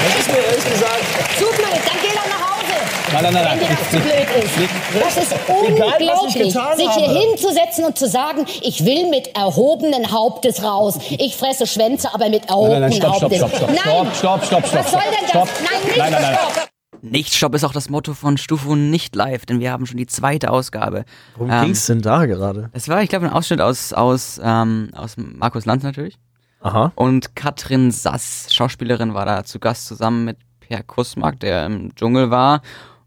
Das 0.00 0.20
ist 0.20 0.28
mir 0.30 0.38
ehrlich 0.38 0.64
gesagt. 0.64 1.04
Zu 1.38 1.44
blöd, 1.56 1.74
dann 1.84 1.96
geh 2.00 2.08
doch 2.14 2.28
nach 2.28 2.52
Hause. 2.52 2.74
Nein, 3.12 3.22
nein, 3.24 3.32
nein, 3.34 3.44
Wenn 3.50 3.58
dir 3.58 3.66
nein. 3.66 3.78
das 3.80 3.90
zu 3.90 3.98
blöd 3.98 4.44
ist. 4.44 5.04
Das 5.04 5.24
ist 5.24 5.34
unglaublich, 5.48 6.46
sich 6.76 6.90
hier 6.94 7.20
hinzusetzen 7.20 7.84
und 7.84 7.98
zu 7.98 8.06
sagen, 8.06 8.46
ich 8.62 8.84
will 8.84 9.08
mit 9.10 9.34
erhobenen 9.36 10.12
Hauptes 10.12 10.62
raus. 10.62 10.98
Ich 11.10 11.34
fresse 11.36 11.66
Schwänze, 11.66 12.14
aber 12.14 12.28
mit 12.28 12.42
Nein, 12.42 12.48
erhobenen 12.50 12.80
nein, 12.82 12.92
stopp, 12.92 13.16
stopp, 13.16 13.22
Hauptes. 13.32 13.38
stopp, 13.38 13.56
stopp, 13.56 13.70
Nein, 13.70 14.06
stopp, 14.14 14.14
stopp, 14.14 14.44
stopp, 14.44 14.66
stopp. 14.68 14.84
was 14.84 14.90
soll 14.92 15.00
denn 15.00 15.20
das? 15.22 15.30
stopp. 15.30 15.48
Nein, 15.68 15.80
nicht 15.84 15.98
Nein, 15.98 16.12
nein, 16.12 16.22
nein. 16.22 16.38
stopp. 16.54 16.68
Nicht 17.02 17.34
Stopp 17.34 17.54
ist 17.54 17.64
auch 17.64 17.72
das 17.72 17.88
Motto 17.90 18.14
von 18.14 18.36
Stufu 18.38 18.74
nicht 18.74 19.14
live, 19.14 19.46
denn 19.46 19.60
wir 19.60 19.72
haben 19.72 19.86
schon 19.86 19.96
die 19.98 20.06
zweite 20.06 20.50
Ausgabe. 20.50 21.04
Worum 21.36 21.50
Ähm, 21.50 21.64
ging's 21.66 21.86
denn 21.86 22.00
da 22.02 22.26
gerade? 22.26 22.70
Es 22.72 22.88
war, 22.88 23.02
ich 23.02 23.08
glaube, 23.08 23.26
ein 23.26 23.32
Ausschnitt 23.32 23.60
aus, 23.60 23.92
aus, 23.92 24.40
ähm, 24.42 24.90
aus 24.94 25.16
Markus 25.16 25.64
Lanz 25.66 25.82
natürlich. 25.82 26.18
Aha. 26.60 26.92
Und 26.96 27.36
Katrin 27.36 27.90
Sass, 27.92 28.48
Schauspielerin, 28.52 29.14
war 29.14 29.24
da 29.26 29.44
zu 29.44 29.58
Gast 29.60 29.86
zusammen 29.86 30.24
mit 30.24 30.38
Per 30.60 30.82
Kussmark, 30.82 31.38
der 31.40 31.66
im 31.66 31.94
Dschungel 31.94 32.30
war. 32.30 32.60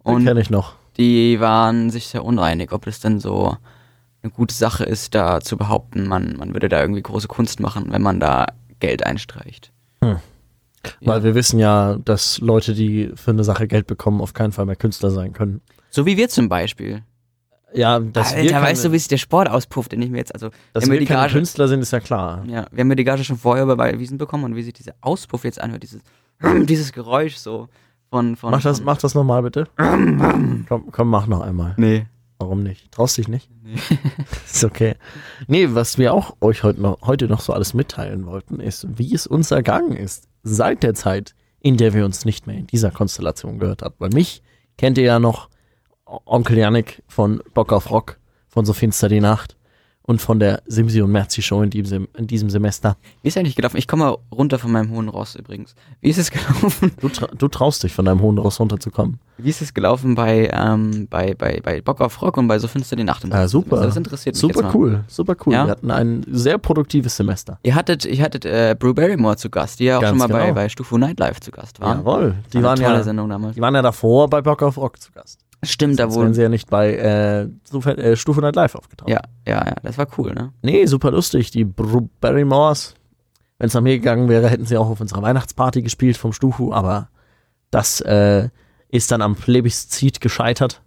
Den 0.06 0.16
Und 0.16 0.26
kenne 0.26 0.40
ich 0.42 0.50
noch. 0.50 0.74
die 0.98 1.40
waren 1.40 1.90
sich 1.90 2.08
sehr 2.08 2.24
uneinig, 2.24 2.72
ob 2.72 2.88
es 2.88 3.00
denn 3.02 3.20
so 3.20 3.58
eine 4.24 4.32
gute 4.32 4.54
Sache 4.56 4.84
ist, 4.84 5.16
da 5.16 5.42
zu 5.42 5.58
behaupten, 5.58 6.08
man, 6.08 6.36
man 6.38 6.54
würde 6.54 6.70
da 6.70 6.80
irgendwie 6.80 7.02
große 7.02 7.28
Kunst 7.28 7.60
machen, 7.60 7.88
wenn 7.90 8.02
man 8.02 8.20
da 8.20 8.48
Geld 8.80 9.06
einstreicht. 9.06 9.72
Weil 11.02 11.24
wir 11.24 11.36
wissen 11.36 11.60
ja, 11.60 11.98
dass 12.04 12.40
Leute, 12.40 12.74
die 12.74 13.12
für 13.16 13.32
eine 13.32 13.44
Sache 13.44 13.68
Geld 13.68 13.88
bekommen, 13.88 14.22
auf 14.22 14.34
keinen 14.34 14.52
Fall 14.52 14.66
mehr 14.66 14.76
Künstler 14.76 15.12
sein 15.12 15.34
können. 15.34 15.62
So 15.90 16.06
wie 16.06 16.18
wir 16.18 16.30
zum 16.30 16.50
Beispiel. 16.50 17.04
Ja, 17.74 18.02
wir 18.02 18.22
Alter, 18.22 18.36
keine, 18.36 18.66
weißt 18.66 18.86
du, 18.86 18.92
wie 18.92 18.98
sich 18.98 19.08
der 19.08 19.18
Sport 19.18 19.50
auspufft, 19.50 19.94
den 19.94 20.02
ich 20.02 20.10
mir 20.10 20.18
jetzt, 20.18 20.34
also, 20.34 20.50
dass 20.74 20.86
wir 20.86 20.94
wir 20.94 21.00
die 21.00 21.06
keine 21.06 21.22
Gage, 21.22 21.34
Künstler 21.34 21.68
sind, 21.68 21.80
ist 21.82 21.92
ja 21.92 22.02
klar. 22.02 22.44
ja, 22.48 22.66
wir 22.72 22.82
haben 22.82 22.88
mir 22.88 22.98
die 22.98 23.06
Gage 23.06 23.24
schon 23.24 23.38
vorher 23.38 23.64
überwiesen 23.64 24.18
bekommen 24.18 24.44
und 24.44 24.56
wie 24.56 24.64
sich 24.64 24.74
dieser 24.74 24.94
Auspuff 25.00 25.46
jetzt 25.46 25.62
anhört, 25.62 25.84
dieses, 25.84 26.02
dieses 26.66 26.92
Geräusch 26.92 27.36
so 27.36 27.70
von, 28.10 28.36
von. 28.36 28.52
Mach 28.52 28.62
das, 28.62 28.80
von, 28.80 28.86
mach 28.86 28.98
das 28.98 29.16
nochmal 29.16 29.42
bitte. 29.42 29.68
komm, 29.78 30.66
komm, 30.92 31.10
mach 31.10 31.28
noch 31.28 31.42
einmal. 31.42 31.74
Nee. 31.78 32.08
Warum 32.42 32.64
nicht? 32.64 32.92
Traust 32.92 33.20
dich 33.20 33.28
nicht? 33.28 33.52
Nee. 33.62 33.76
ist 34.46 34.64
okay. 34.64 34.96
Nee, 35.48 35.68
was 35.70 36.00
wir 36.00 36.12
auch 36.12 36.36
euch 36.42 36.64
heute 36.64 36.82
noch, 36.82 37.02
heute 37.04 37.28
noch 37.28 37.40
so 37.40 37.54
alles 37.54 37.76
mitteilen 37.76 38.26
wollten, 38.26 38.60
ist, 38.60 38.88
wie 38.98 39.14
es 39.14 39.28
uns 39.28 39.52
ergangen 39.52 39.96
ist. 39.96 40.28
Seit 40.42 40.82
der 40.82 40.96
Zeit, 40.96 41.36
in 41.60 41.78
der 41.78 41.94
wir 41.94 42.04
uns 42.04 42.26
nicht 42.26 42.48
mehr 42.48 42.58
in 42.58 42.66
dieser 42.66 42.90
Konstellation 42.90 43.60
gehört 43.60 43.84
haben. 43.84 43.94
Weil 44.00 44.10
mich 44.10 44.42
kennt 44.76 44.98
ihr 44.98 45.04
ja 45.04 45.20
noch 45.20 45.50
Onkel 46.06 46.58
Yannick 46.58 47.04
von 47.08 47.44
Bock 47.54 47.72
auf 47.72 47.92
Rock, 47.92 48.18
von 48.48 48.66
So 48.66 48.74
finster 48.74 49.08
die 49.08 49.22
Nacht 49.22 49.56
und 50.04 50.22
von 50.22 50.40
der 50.40 50.62
Simsi 50.66 51.02
und 51.02 51.12
Merzi 51.12 51.42
Show 51.42 51.62
in 51.62 51.70
diesem, 51.70 52.08
in 52.18 52.28
diesem 52.28 52.50
Semester. 52.50 52.98
Wie 53.22 53.28
ist 53.28 53.38
eigentlich 53.38 53.56
gelaufen? 53.56 53.78
Ich 53.78 53.88
komme 53.88 54.06
mal 54.06 54.18
runter 54.32 54.60
von 54.60 54.72
meinem 54.72 54.92
hohen 54.92 55.10
Ross 55.10 55.36
übrigens. 55.36 55.76
Wie 56.02 56.10
ist 56.10 56.18
es 56.18 56.32
gelaufen? 56.32 56.92
Du, 57.00 57.10
tra 57.10 57.28
du 57.28 57.48
traust 57.48 57.84
dich, 57.84 57.94
von 57.94 58.06
deinem 58.06 58.22
hohen 58.22 58.38
Ross 58.38 58.60
runterzukommen. 58.60 59.20
Wie 59.38 59.50
ist 59.50 59.62
es 59.62 59.74
gelaufen 59.74 60.16
bei, 60.16 60.50
ähm, 60.54 61.08
bei, 61.10 61.34
bei, 61.34 61.60
bei 61.64 61.82
Bock 61.82 62.02
auf 62.02 62.22
Rock 62.22 62.38
und 62.38 62.48
bei 62.48 62.60
So 62.60 62.68
die 62.68 63.04
Nacht? 63.04 63.24
im 63.24 63.32
Ja, 63.32 63.42
letzten 63.42 63.52
super. 63.52 63.82
Das 63.82 63.96
interessiert 63.96 64.36
mich 64.36 64.42
Super 64.42 64.72
cool, 64.74 65.04
super 65.08 65.36
cool. 65.46 65.54
Ja? 65.54 65.66
Wir 65.66 65.72
hatten 65.72 65.92
ein 65.92 66.26
sehr 66.30 66.58
produktives 66.58 67.16
Semester. 67.16 67.60
Ihr 67.64 67.76
hattet, 67.76 68.06
ihr 68.06 68.24
hattet 68.24 68.46
äh, 68.46 68.76
Brew 68.78 68.94
Barrymore 68.94 69.38
zu 69.38 69.50
Gast, 69.50 69.80
die 69.80 69.86
ja 69.86 69.98
auch 69.98 70.02
Ganz 70.02 70.10
schon 70.10 70.18
mal 70.20 70.28
bei, 70.28 70.44
genau. 70.44 70.56
bei 70.56 70.70
Stufu 70.70 70.98
Nightlife 70.98 71.40
zu 71.40 71.52
Gast 71.52 71.80
war. 71.80 71.96
Jawohl, 71.98 72.36
die 72.54 72.58
War 72.58 72.78
waren 72.78 72.82
ja, 72.82 73.04
Sendung 73.04 73.30
damals. 73.30 73.56
die 73.56 73.62
waren 73.62 73.76
ja 73.76 73.82
davor 73.82 74.30
bei 74.30 74.42
Bock 74.42 74.62
auf 74.64 74.78
Rock 74.78 75.00
zu 75.00 75.12
Gast. 75.12 75.40
Stimmt, 75.64 76.00
da 76.00 76.12
wohl. 76.12 76.24
wären 76.24 76.34
sie 76.34 76.42
ja 76.42 76.50
nicht 76.50 76.70
bei 76.70 76.96
äh, 76.96 77.50
Stufe, 77.68 77.98
äh, 77.98 78.16
Stufe 78.16 78.42
Night 78.42 78.56
Live 78.56 78.76
aufgetaucht. 78.76 79.10
Ja, 79.10 79.22
ja, 79.48 79.66
ja, 79.66 79.76
das 79.84 79.98
war 79.98 80.08
cool, 80.18 80.34
ne? 80.34 80.54
Nee, 80.62 80.86
super 80.88 81.12
lustig. 81.12 81.52
Die 81.52 81.66
Br 81.66 82.02
Barrymores. 82.20 82.96
Wenn 83.60 83.68
es 83.68 83.76
nach 83.76 83.82
mir 83.82 83.98
gegangen 84.00 84.28
wäre, 84.28 84.50
hätten 84.50 84.66
sie 84.66 84.76
auch 84.78 84.90
auf 84.90 85.02
unserer 85.02 85.22
Weihnachtsparty 85.22 85.84
gespielt 85.84 86.18
vom 86.18 86.34
Stufu, 86.34 86.74
aber 86.74 87.10
das 87.70 88.02
äh, 88.02 88.50
ist 88.90 89.12
dann 89.12 89.22
am 89.22 89.36
Plebiszit 89.36 90.20
gescheitert. 90.20 90.82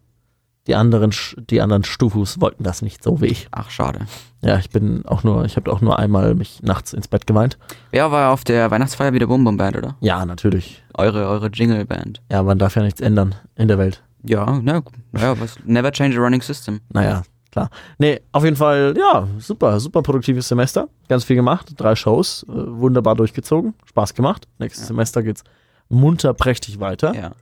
Die 0.67 0.75
anderen, 0.75 1.13
die 1.51 1.61
anderen 1.61 1.85
Stufus 1.85 2.41
wollten 2.41 2.65
das 2.65 2.81
nicht 2.81 3.03
so 3.05 3.21
wie 3.21 3.27
ich. 3.27 3.49
Ach, 3.51 3.69
schade. 3.71 4.07
Ja, 4.41 4.59
ich 4.59 4.71
bin 4.71 5.05
auch 5.05 5.23
nur, 5.23 5.45
ich 5.45 5.57
habe 5.57 5.71
auch 5.71 5.83
nur 5.83 5.99
einmal 5.99 6.35
mich 6.35 6.63
nachts 6.63 6.95
ins 6.95 7.07
Bett 7.09 7.27
geweint. 7.27 7.59
Wer 7.91 8.11
war 8.11 8.33
auf 8.33 8.45
der 8.45 8.71
Weihnachtsfeier 8.71 9.13
wieder 9.13 9.27
Bum 9.27 9.45
Bum 9.45 9.57
Band, 9.59 9.77
oder? 9.77 9.97
Ja, 10.01 10.25
natürlich. 10.25 10.83
Eure, 10.95 11.29
eure 11.29 11.49
Jingle-Band. 11.49 12.23
Ja, 12.31 12.43
man 12.43 12.59
darf 12.59 12.77
ja 12.77 12.83
nichts 12.83 13.01
ändern 13.01 13.35
in 13.57 13.69
der 13.69 13.79
Welt. 13.79 14.03
Ja, 14.27 14.59
na, 14.63 14.83
naja, 15.13 15.39
was, 15.41 15.57
never 15.65 15.93
change 15.93 16.17
a 16.17 16.21
running 16.21 16.43
system. 16.43 16.81
Naja, 16.93 17.23
klar. 17.53 17.69
Nee, 17.99 18.21
auf 18.33 18.45
jeden 18.45 18.57
Fall, 18.57 18.95
ja, 18.97 19.29
super, 19.39 19.79
super 19.81 20.03
produktives 20.03 20.49
Semester. 20.49 20.89
Ganz 21.09 21.25
viel 21.25 21.37
gemacht, 21.37 21.73
drei 21.77 21.95
Shows, 21.95 22.45
äh, 22.49 22.53
wunderbar 22.53 23.15
durchgezogen, 23.17 23.75
Spaß 23.85 24.15
gemacht. 24.15 24.49
Nächstes 24.59 24.87
Semester 24.87 25.23
geht's 25.23 25.45
munter 25.89 26.33
prächtig 26.35 26.81
weiter. 26.81 27.15
Ja. 27.15 27.33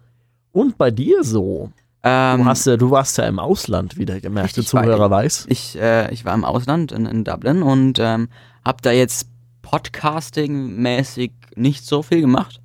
Und 0.53 0.77
bei 0.77 0.91
dir 0.91 1.23
so? 1.25 1.71
Ähm, 2.03 2.41
Du, 2.41 2.45
hast 2.47 2.67
ja, 2.67 2.77
du 2.77 2.91
warst 2.91 3.17
ja 3.19 3.27
im 3.29 3.39
Ausland, 3.39 3.97
wie 3.97 4.05
der 4.05 4.21
gemerkte 4.21 4.61
war 4.61 4.67
Zuhörer 4.67 5.07
ich. 5.07 5.11
weiß. 5.11 5.47
ich, 5.49 5.79
äh, 5.81 6.13
ich 6.13 6.25
war 6.25 6.35
im 6.35 6.45
Ausland 6.45 6.91
in, 6.91 7.07
in 7.07 7.23
Dublin 7.23 7.63
und 7.63 7.99
ähm, 8.01 8.29
hab 8.65 8.83
da 8.83 8.91
jetzt 8.91 9.29
Podcasting-mäßig 9.63 11.31
nicht 11.55 11.85
so 11.87 12.03
viel 12.03 12.21
gemacht. 12.21 12.61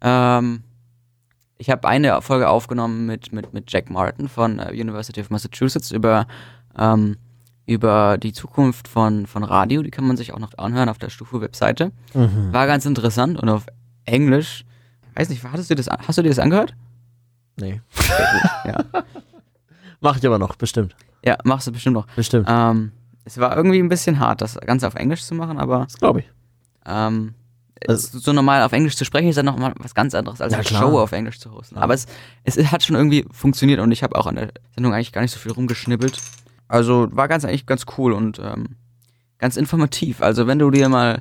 Ähm, 0.00 0.62
ich 1.58 1.70
habe 1.70 1.86
eine 1.88 2.20
Folge 2.22 2.48
aufgenommen 2.48 3.06
mit, 3.06 3.32
mit, 3.32 3.52
mit 3.52 3.70
Jack 3.72 3.90
Martin 3.90 4.28
von 4.28 4.58
äh, 4.58 4.70
University 4.72 5.20
of 5.20 5.30
Massachusetts 5.30 5.90
über, 5.90 6.26
ähm, 6.78 7.16
über 7.66 8.18
die 8.18 8.32
Zukunft 8.32 8.88
von, 8.88 9.26
von 9.26 9.42
Radio. 9.42 9.82
Die 9.82 9.90
kann 9.90 10.06
man 10.06 10.16
sich 10.16 10.32
auch 10.34 10.38
noch 10.38 10.56
anhören 10.58 10.88
auf 10.88 10.98
der 10.98 11.08
Stufu-Webseite. 11.10 11.92
Mhm. 12.14 12.52
War 12.52 12.66
ganz 12.66 12.84
interessant 12.86 13.40
und 13.40 13.48
auf 13.48 13.66
Englisch. 14.04 14.64
Weiß 15.14 15.28
nicht, 15.30 15.42
hattest 15.44 15.70
du 15.70 15.74
das, 15.74 15.88
hast 15.88 16.18
du 16.18 16.22
dir 16.22 16.28
das 16.28 16.38
angehört? 16.38 16.74
Nee. 17.58 17.80
Ja, 18.66 18.84
Mach 20.00 20.18
ich 20.18 20.26
aber 20.26 20.38
noch, 20.38 20.56
bestimmt. 20.56 20.94
ja 21.24 21.38
machst 21.44 21.66
du 21.66 21.72
bestimmt 21.72 21.94
noch. 21.94 22.06
Bestimmt. 22.14 22.46
Ähm, 22.48 22.92
es 23.24 23.38
war 23.38 23.56
irgendwie 23.56 23.78
ein 23.80 23.88
bisschen 23.88 24.20
hart, 24.20 24.42
das 24.42 24.56
Ganze 24.60 24.86
auf 24.86 24.94
Englisch 24.94 25.24
zu 25.24 25.34
machen, 25.34 25.58
aber 25.58 25.84
Das 25.84 25.96
glaube 25.96 26.20
ich. 26.20 26.30
ähm, 26.84 27.34
Also- 27.86 28.16
es- 28.18 28.24
so 28.24 28.32
normal 28.32 28.62
auf 28.62 28.72
Englisch 28.72 28.96
zu 28.96 29.04
sprechen 29.04 29.28
ist 29.28 29.36
dann 29.36 29.46
nochmal 29.46 29.74
was 29.78 29.94
ganz 29.94 30.14
anderes, 30.14 30.40
als 30.40 30.52
Ja, 30.52 30.58
eine. 30.60 30.66
Show 30.68 30.98
auf 30.98 31.12
Englisch 31.12 31.38
zu 31.40 31.52
hosten. 31.52 31.76
Aber 31.76 31.94
es, 31.94 32.06
es 32.44 32.56
hat 32.72 32.82
schon 32.82 32.96
irgendwie 32.96 33.24
funktioniert 33.30 33.80
und 33.80 33.92
ich 33.92 34.02
habe 34.02 34.16
auch 34.16 34.26
an 34.26 34.36
der 34.36 34.48
Sendung 34.74 34.94
eigentlich 34.94 35.12
gar 35.12 35.22
nicht 35.22 35.32
so 35.32 35.38
viel 35.38 35.52
rumgeschnibbelt. 35.52 36.18
Also 36.68 37.08
war 37.12 37.28
ganz 37.28 37.44
eigentlich 37.44 37.66
ganz 37.66 37.84
cool 37.98 38.12
und 38.12 38.38
ähm, 38.42 38.76
ganz 39.38 39.56
informativ. 39.56 40.22
Also 40.22 40.46
wenn 40.46 40.58
du 40.58 40.70
dir 40.70 40.88
mal 40.88 41.20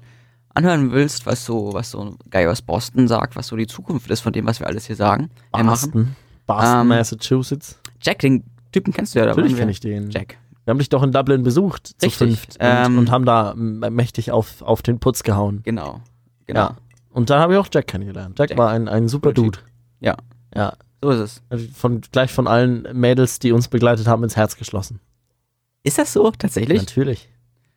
anhören 0.53 0.91
willst, 0.93 1.25
was 1.25 1.43
so, 1.45 1.73
was 1.73 1.91
so 1.91 2.01
ein 2.03 2.15
Guy 2.31 2.47
aus 2.47 2.61
Boston 2.61 3.07
sagt, 3.07 3.35
was 3.35 3.47
so 3.47 3.55
die 3.57 3.67
Zukunft 3.67 4.09
ist 4.09 4.21
von 4.21 4.31
dem, 4.33 4.45
was 4.47 4.59
wir 4.61 4.67
alles 4.67 4.85
hier 4.87 4.95
sagen, 4.95 5.29
äh, 5.53 5.61
machen. 5.63 5.91
Boston. 5.91 6.15
Boston, 6.47 6.81
Ähm, 6.81 6.87
Massachusetts. 6.87 7.79
Jack, 8.01 8.19
den 8.19 8.43
Typen 8.71 8.93
kennst 8.93 9.13
du 9.15 9.19
ja. 9.19 9.25
da 9.25 9.31
Natürlich 9.31 9.57
kenne 9.57 9.71
ich 9.71 9.79
den. 9.81 10.09
Jack. 10.11 10.37
Wir 10.63 10.71
haben 10.71 10.79
dich 10.79 10.89
doch 10.89 11.03
in 11.03 11.11
Dublin 11.11 11.43
besucht, 11.43 11.87
zu 11.87 12.05
Richtig, 12.05 12.17
fünft. 12.17 12.49
Und, 12.53 12.57
ähm, 12.61 12.97
und 12.97 13.11
haben 13.11 13.25
da 13.25 13.53
mächtig 13.55 14.31
auf, 14.31 14.61
auf 14.63 14.81
den 14.81 14.99
Putz 14.99 15.21
gehauen. 15.23 15.61
Genau. 15.63 16.01
Genau. 16.47 16.59
Ja. 16.59 16.77
Und 17.11 17.29
dann 17.29 17.39
habe 17.39 17.53
ich 17.53 17.59
auch 17.59 17.67
Jack 17.73 17.87
kennengelernt. 17.87 18.37
Jack, 18.37 18.49
Jack. 18.51 18.59
war 18.59 18.71
ein, 18.71 18.87
ein 18.87 19.07
super 19.07 19.31
Dude. 19.33 19.59
Ja. 19.99 20.15
Ja. 20.53 20.73
So 21.01 21.11
ist 21.11 21.41
es. 21.49 21.71
Von, 21.75 22.01
gleich 22.11 22.31
von 22.31 22.47
allen 22.47 22.87
Mädels, 22.93 23.39
die 23.39 23.51
uns 23.51 23.67
begleitet 23.67 24.07
haben, 24.07 24.23
ins 24.23 24.35
Herz 24.35 24.57
geschlossen. 24.57 24.99
Ist 25.83 25.97
das 25.97 26.11
so 26.13 26.31
tatsächlich? 26.31 26.79
Natürlich. 26.79 27.29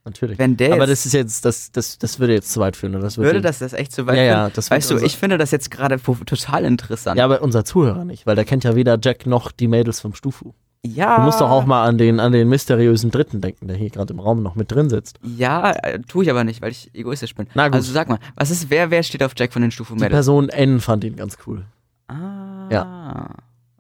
Natürlich. 0.05 0.39
Wenn 0.39 0.57
der 0.57 0.73
Aber 0.73 0.87
das 0.87 1.05
ist 1.05 1.13
jetzt, 1.13 1.45
das, 1.45 1.71
das, 1.71 1.99
das 1.99 2.19
würde 2.19 2.33
jetzt 2.33 2.51
zu 2.51 2.61
weit 2.61 2.77
führen. 2.77 2.93
Das 2.95 3.19
Würde 3.19 3.35
den- 3.35 3.43
das 3.43 3.59
das 3.59 3.75
echt 3.75 3.93
so 3.93 4.07
weit 4.07 4.17
Ja, 4.17 4.23
ja, 4.23 4.35
führen? 4.45 4.53
das 4.55 4.71
wird 4.71 4.79
Weißt 4.79 4.91
du, 4.91 4.97
ich 4.99 5.17
finde 5.19 5.37
das 5.37 5.51
jetzt 5.51 5.71
gerade 5.71 6.01
total 6.01 6.65
interessant. 6.65 7.19
Ja, 7.19 7.27
aber 7.27 7.43
unser 7.43 7.65
Zuhörer 7.65 8.05
nicht, 8.07 8.27
weil 8.27 8.35
der 8.35 8.47
kennt 8.47 8.65
ja 8.65 8.75
weder 8.75 8.99
Jack 9.03 9.27
noch 9.27 9.53
die 9.53 9.69
Mädels 9.69 10.01
vom 10.01 10.15
Stufu. 10.15 10.55
Ja 10.85 11.17
Du 11.17 11.23
musst 11.23 11.41
doch 11.41 11.51
auch 11.51 11.67
mal 11.67 11.85
an 11.87 11.99
den, 11.99 12.21
an 12.21 12.33
den 12.33 12.49
mysteriösen 12.49 13.11
Dritten 13.11 13.41
denken, 13.41 13.69
der 13.69 13.77
hier 13.77 13.91
gerade 13.91 14.13
im 14.13 14.21
Raum 14.21 14.43
noch 14.43 14.55
mit 14.55 14.71
drin 14.73 14.89
sitzt. 14.91 15.19
Ja, 15.23 15.73
äh, 15.73 15.99
tue 16.01 16.25
ich 16.25 16.31
aber 16.31 16.45
nicht, 16.45 16.63
weil 16.63 16.71
ich 16.71 16.91
egoistisch 16.95 17.35
bin. 17.35 17.47
Na 17.55 17.67
gut. 17.69 17.75
Also 17.77 17.93
sag 17.93 18.09
mal, 18.09 18.19
was 18.37 18.51
ist, 18.51 18.71
wer, 18.71 18.91
wer 18.91 19.03
steht 19.03 19.23
auf 19.23 19.33
Jack 19.37 19.53
von 19.53 19.63
den 19.63 19.71
Stufen 19.71 19.97
Die 19.97 20.03
Mädels? 20.05 20.17
Person 20.17 20.49
N 20.49 20.81
fand 20.81 21.05
ihn 21.05 21.17
ganz 21.17 21.37
cool. 21.47 21.65
Ah. 22.09 22.69
Ja. 22.71 23.29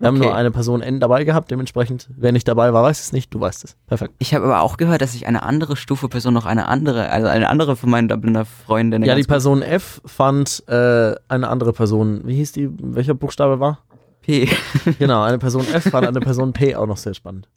Wir 0.01 0.07
haben 0.07 0.17
Okay. 0.19 0.27
nur 0.27 0.37
eine 0.37 0.53
Person 0.53 0.81
N 0.81 1.01
dabei 1.01 1.25
gehabt, 1.25 1.51
dementsprechend, 1.51 2.09
wer 2.17 2.31
nicht 2.31 2.47
dabei 2.47 2.73
war, 2.73 2.85
weiß 2.85 3.01
es 3.01 3.13
nicht, 3.13 3.35
du 3.35 3.41
weißt 3.41 3.65
es. 3.65 3.77
Perfekt. 3.89 4.15
Ich 4.19 4.33
habe 4.33 4.45
aber 4.45 4.61
auch 4.61 4.77
gehört, 4.77 5.01
dass 5.03 5.11
sich 5.13 5.27
eine 5.27 5.43
andere 5.43 5.77
Stufe 5.77 6.09
Person 6.09 6.35
noch 6.35 6.47
eine 6.47 6.69
andere, 6.69 7.11
also 7.11 7.27
eine 7.27 7.49
andere 7.49 7.75
von 7.75 7.91
meinen 7.91 8.07
Dubliner 8.07 8.45
Freundinnen. 8.45 9.05
ja, 9.09 9.17
die 9.17 9.25
Person 9.25 9.61
F 9.61 10.01
fand 10.05 10.63
äh, 10.69 11.17
eine 11.29 11.49
andere 11.49 11.73
Person, 11.73 12.21
wie 12.25 12.37
hieß 12.37 12.53
die, 12.53 12.69
welcher 12.81 13.15
Buchstabe 13.15 13.59
war? 13.59 13.79
P. 14.29 14.49
Genau, 14.99 15.23
eine 15.23 15.38
Person 15.38 15.67
F 15.73 15.85
fand 15.85 16.07
eine 16.07 16.21
Person 16.21 16.53
P 16.53 16.75
auch 16.77 16.87
noch 16.87 16.99
sehr 16.99 17.14
spannend. 17.14 17.49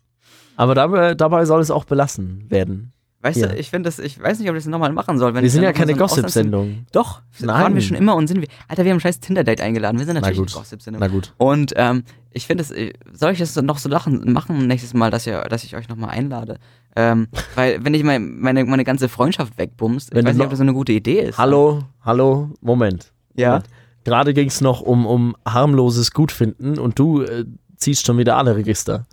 Aber 0.55 0.73
dabei, 0.73 1.15
dabei 1.15 1.43
soll 1.45 1.59
es 1.61 1.69
auch 1.69 1.83
belassen 1.83 2.45
werden. 2.49 2.93
Weißt 3.23 3.37
Ja. 3.37 3.47
du, 3.47 3.55
ich 3.57 3.69
finde 3.69 3.87
das, 3.87 3.99
ich 3.99 4.21
weiß 4.21 4.39
nicht, 4.39 4.49
ob 4.49 4.55
ich 4.55 4.63
das 4.63 4.69
nochmal 4.71 4.91
machen 4.93 5.17
soll. 5.19 5.33
Wenn 5.35 5.43
Wir 5.43 5.49
sind 5.49 5.63
ja 5.63 5.73
keine 5.73 5.91
so 5.93 5.99
Gossip-Sendung. 5.99 6.85
Doch, 6.91 7.21
Nein. 7.39 7.63
waren 7.63 7.75
wir 7.75 7.81
schon 7.81 7.97
immer 7.97 8.15
und 8.15 8.27
sind 8.27 8.41
wir. 8.41 8.47
Alter, 8.67 8.83
wir 8.83 8.91
haben 8.91 8.97
ein 8.97 9.01
scheiß 9.01 9.19
Tinder-Date 9.19 9.61
eingeladen. 9.61 9.99
Wir 9.99 10.05
sind 10.05 10.15
Na 10.15 10.21
natürlich 10.21 10.39
eine. 10.53 10.61
Gossip-Sendung. 10.61 10.99
Na 11.01 11.07
gut. 11.07 11.33
Und 11.37 11.73
ähm, 11.75 12.03
ich 12.31 12.47
finde 12.47 12.63
es, 12.63 12.71
äh, 12.71 12.93
soll 13.13 13.33
ich 13.33 13.39
das 13.39 13.55
noch 13.57 13.77
so 13.77 13.89
lachen, 13.89 14.31
machen 14.33 14.65
nächstes 14.65 14.93
Mal, 14.95 15.11
dass, 15.11 15.27
ihr, 15.27 15.41
dass 15.43 15.63
ich 15.63 15.75
euch 15.75 15.87
nochmal 15.89 16.11
einlade? 16.11 16.57
Ähm, 16.95 17.27
weil, 17.55 17.83
wenn 17.85 17.93
ich 17.93 18.03
mein, 18.03 18.39
meine, 18.39 18.65
meine 18.65 18.85
ganze 18.85 19.07
Freundschaft 19.07 19.57
wegbumst, 19.57 20.11
Wenn 20.13 20.21
ich 20.21 20.25
weiß 20.25 20.35
nicht, 20.37 20.43
ob 20.45 20.49
das 20.49 20.57
so 20.57 20.63
eine 20.63 20.73
gute 20.73 20.93
Idee 20.93 21.19
ist. 21.19 21.37
Hallo, 21.37 21.83
hallo, 22.03 22.49
Moment. 22.61 23.11
Ja? 23.35 23.49
Moment. 23.49 23.65
Gerade 24.03 24.33
ging 24.33 24.47
es 24.47 24.61
noch 24.61 24.81
um, 24.81 25.05
um 25.05 25.35
harmloses 25.45 26.11
Gutfinden 26.11 26.79
und 26.79 26.97
du 26.97 27.21
äh, 27.21 27.45
ziehst 27.77 28.05
schon 28.05 28.17
wieder 28.17 28.37
alle 28.37 28.55
Register. 28.55 29.05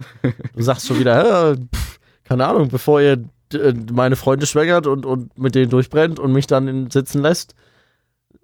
Du 0.55 0.63
sagst 0.63 0.87
schon 0.87 0.99
wieder, 0.99 1.53
äh, 1.53 1.57
pff, 1.57 1.99
keine 2.25 2.47
Ahnung, 2.47 2.69
bevor 2.69 3.01
ihr 3.01 3.25
äh, 3.53 3.73
meine 3.93 4.17
Freunde 4.17 4.47
schwängert 4.47 4.87
und, 4.87 5.05
und 5.07 5.37
mit 5.39 5.55
denen 5.55 5.71
durchbrennt 5.71 6.19
und 6.19 6.33
mich 6.33 6.47
dann 6.47 6.91
sitzen 6.91 7.21
lässt. 7.23 7.55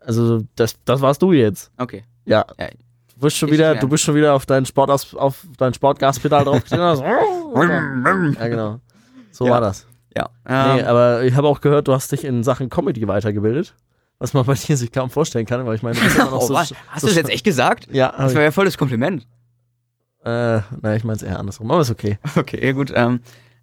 Also, 0.00 0.42
das, 0.56 0.74
das 0.84 1.00
warst 1.00 1.22
du 1.22 1.32
jetzt. 1.32 1.70
Okay. 1.78 2.04
Ja. 2.26 2.44
Ja. 2.58 2.68
Du 3.14 3.20
bist 3.20 3.36
schon 3.38 3.48
Ich 3.48 3.54
wieder, 3.54 3.74
du 3.76 3.88
bist 3.88 4.04
schon 4.04 4.14
wieder 4.14 4.34
auf 4.34 4.44
dein 4.44 4.66
Sport 4.66 4.90
auf 4.90 5.46
dein 5.56 5.72
Sportgaspedal 5.72 6.44
draufgetreten. 6.44 6.82
ja, 8.38 8.48
genau. 8.48 8.80
So 9.30 9.46
Ja. 9.46 9.52
war 9.52 9.60
das. 9.60 9.86
Ja. 10.16 10.28
Nee, 10.46 10.80
Ähm, 10.80 10.86
aber 10.86 11.22
ich 11.24 11.34
habe 11.34 11.48
auch 11.48 11.60
gehört, 11.60 11.88
du 11.88 11.92
hast 11.92 12.12
dich 12.12 12.24
in 12.24 12.42
Sachen 12.42 12.68
Comedy 12.68 13.06
weitergebildet. 13.08 13.74
Was 14.24 14.32
man 14.32 14.46
bei 14.46 14.54
dir 14.54 14.74
sich 14.76 14.90
kaum 14.90 15.10
vorstellen 15.10 15.44
kann, 15.44 15.66
weil 15.66 15.74
ich 15.76 15.82
meine, 15.82 15.98
noch 16.18 16.32
oh, 16.32 16.40
so. 16.40 16.46
so 16.46 16.56
Hast 16.56 17.02
du 17.02 17.06
das 17.08 17.14
jetzt 17.16 17.28
echt 17.30 17.44
gesagt? 17.44 17.88
Ja, 17.92 18.10
Das 18.16 18.34
war 18.34 18.40
ja 18.42 18.50
voll 18.50 18.64
das 18.64 18.78
Kompliment. 18.78 19.26
äh, 20.24 20.60
nein, 20.80 20.96
ich 20.96 21.04
meine 21.04 21.16
es 21.16 21.22
eher 21.22 21.38
andersrum, 21.38 21.70
aber 21.70 21.82
ist 21.82 21.90
okay. 21.90 22.18
Okay, 22.36 22.64
ja 22.64 22.72
gut. 22.72 22.90
Ähm, 22.94 23.20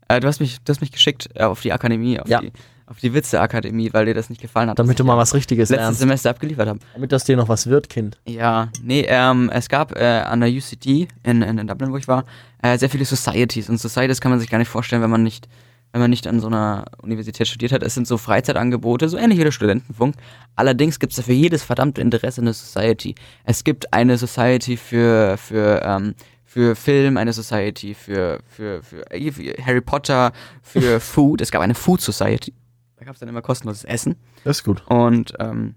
äh, 0.08 0.20
du, 0.20 0.28
hast 0.28 0.40
mich, 0.40 0.60
du 0.64 0.70
hast 0.72 0.82
mich 0.82 0.92
geschickt 0.92 1.30
äh, 1.34 1.44
auf 1.44 1.62
die 1.62 1.74
Akademie, 1.74 2.20
auf 2.20 2.28
Ja. 2.30 2.42
die, 2.42 2.52
auf 2.86 3.00
die 3.00 3.12
Witze-Akademie, 3.14 3.92
weil 3.94 4.06
dir 4.06 4.14
das 4.14 4.30
nicht 4.30 4.42
gefallen 4.42 4.70
hat. 4.70 4.78
Damit 4.78 5.00
du 5.00 5.04
mal 5.04 5.18
was 5.18 5.34
Richtiges 5.34 5.70
letztes 5.70 5.84
lernst. 5.86 6.00
Semester 6.02 6.30
abgeliefert 6.30 6.68
habe. 6.68 6.80
Damit 6.94 7.12
das 7.12 7.24
dir 7.24 7.38
noch 7.38 7.50
was 7.50 7.66
wird, 7.68 7.90
Kind. 7.90 8.20
Ja, 8.28 8.70
nee, 8.84 9.06
ähm, 9.08 9.50
es 9.52 9.68
gab 9.70 9.96
äh, 9.98 10.04
an 10.04 10.42
der 10.42 10.50
UCD 10.50 11.08
in, 11.24 11.42
in, 11.42 11.58
in 11.58 11.68
Dublin, 11.68 11.92
wo 11.92 11.98
ich 11.98 12.08
war, 12.08 12.26
äh, 12.62 12.78
sehr 12.78 12.90
viele 12.90 13.06
Societies. 13.06 13.68
Und 13.70 13.80
Societies 13.80 14.22
kann 14.22 14.30
man 14.30 14.40
sich 14.40 14.50
gar 14.50 14.58
nicht 14.60 14.68
vorstellen, 14.70 15.02
wenn 15.02 15.10
man 15.10 15.24
nicht, 15.24 15.48
wenn 15.92 16.02
man 16.02 16.10
nicht 16.10 16.26
an 16.28 16.40
so 16.40 16.48
einer 16.48 16.86
Universität 17.02 17.48
studiert 17.48 17.72
hat. 17.72 17.84
Es 17.84 17.94
sind 17.94 18.08
so 18.08 18.18
Freizeitangebote, 18.18 19.10
so 19.10 19.18
ähnlich 19.18 19.40
wie 19.40 19.44
der 19.44 19.52
Studentenfunk. 19.52 20.16
Allerdings 20.56 21.00
gibt 21.00 21.12
es 21.14 21.18
da 21.18 21.24
für 21.24 21.34
jedes 21.34 21.64
verdammte 21.64 22.02
Interesse 22.02 22.42
eine 22.42 22.54
Society. 22.54 23.16
Es 23.44 23.64
gibt 23.64 23.94
eine 23.94 24.18
Society 24.18 24.78
für, 24.78 25.38
für, 25.38 25.82
ähm, 25.84 26.16
für 26.46 26.76
Film, 26.76 27.18
eine 27.18 27.34
Society 27.34 27.94
für, 27.94 28.40
für, 28.48 28.82
für, 28.84 29.10
äh, 29.12 29.32
für 29.32 29.54
Harry 29.66 29.82
Potter, 29.82 30.32
für 30.62 31.00
Food. 31.02 31.42
Es 31.42 31.52
gab 31.52 31.62
eine 31.62 31.76
Food 31.76 32.02
Society. 32.02 32.54
Da 32.98 33.06
gab 33.06 33.16
es 33.16 33.20
dann 33.20 33.30
immer 33.30 33.42
kostenloses 33.42 33.84
Essen. 33.84 34.16
Das 34.44 34.58
ist 34.60 34.64
gut. 34.64 34.84
Und 34.88 35.34
ähm, 35.40 35.76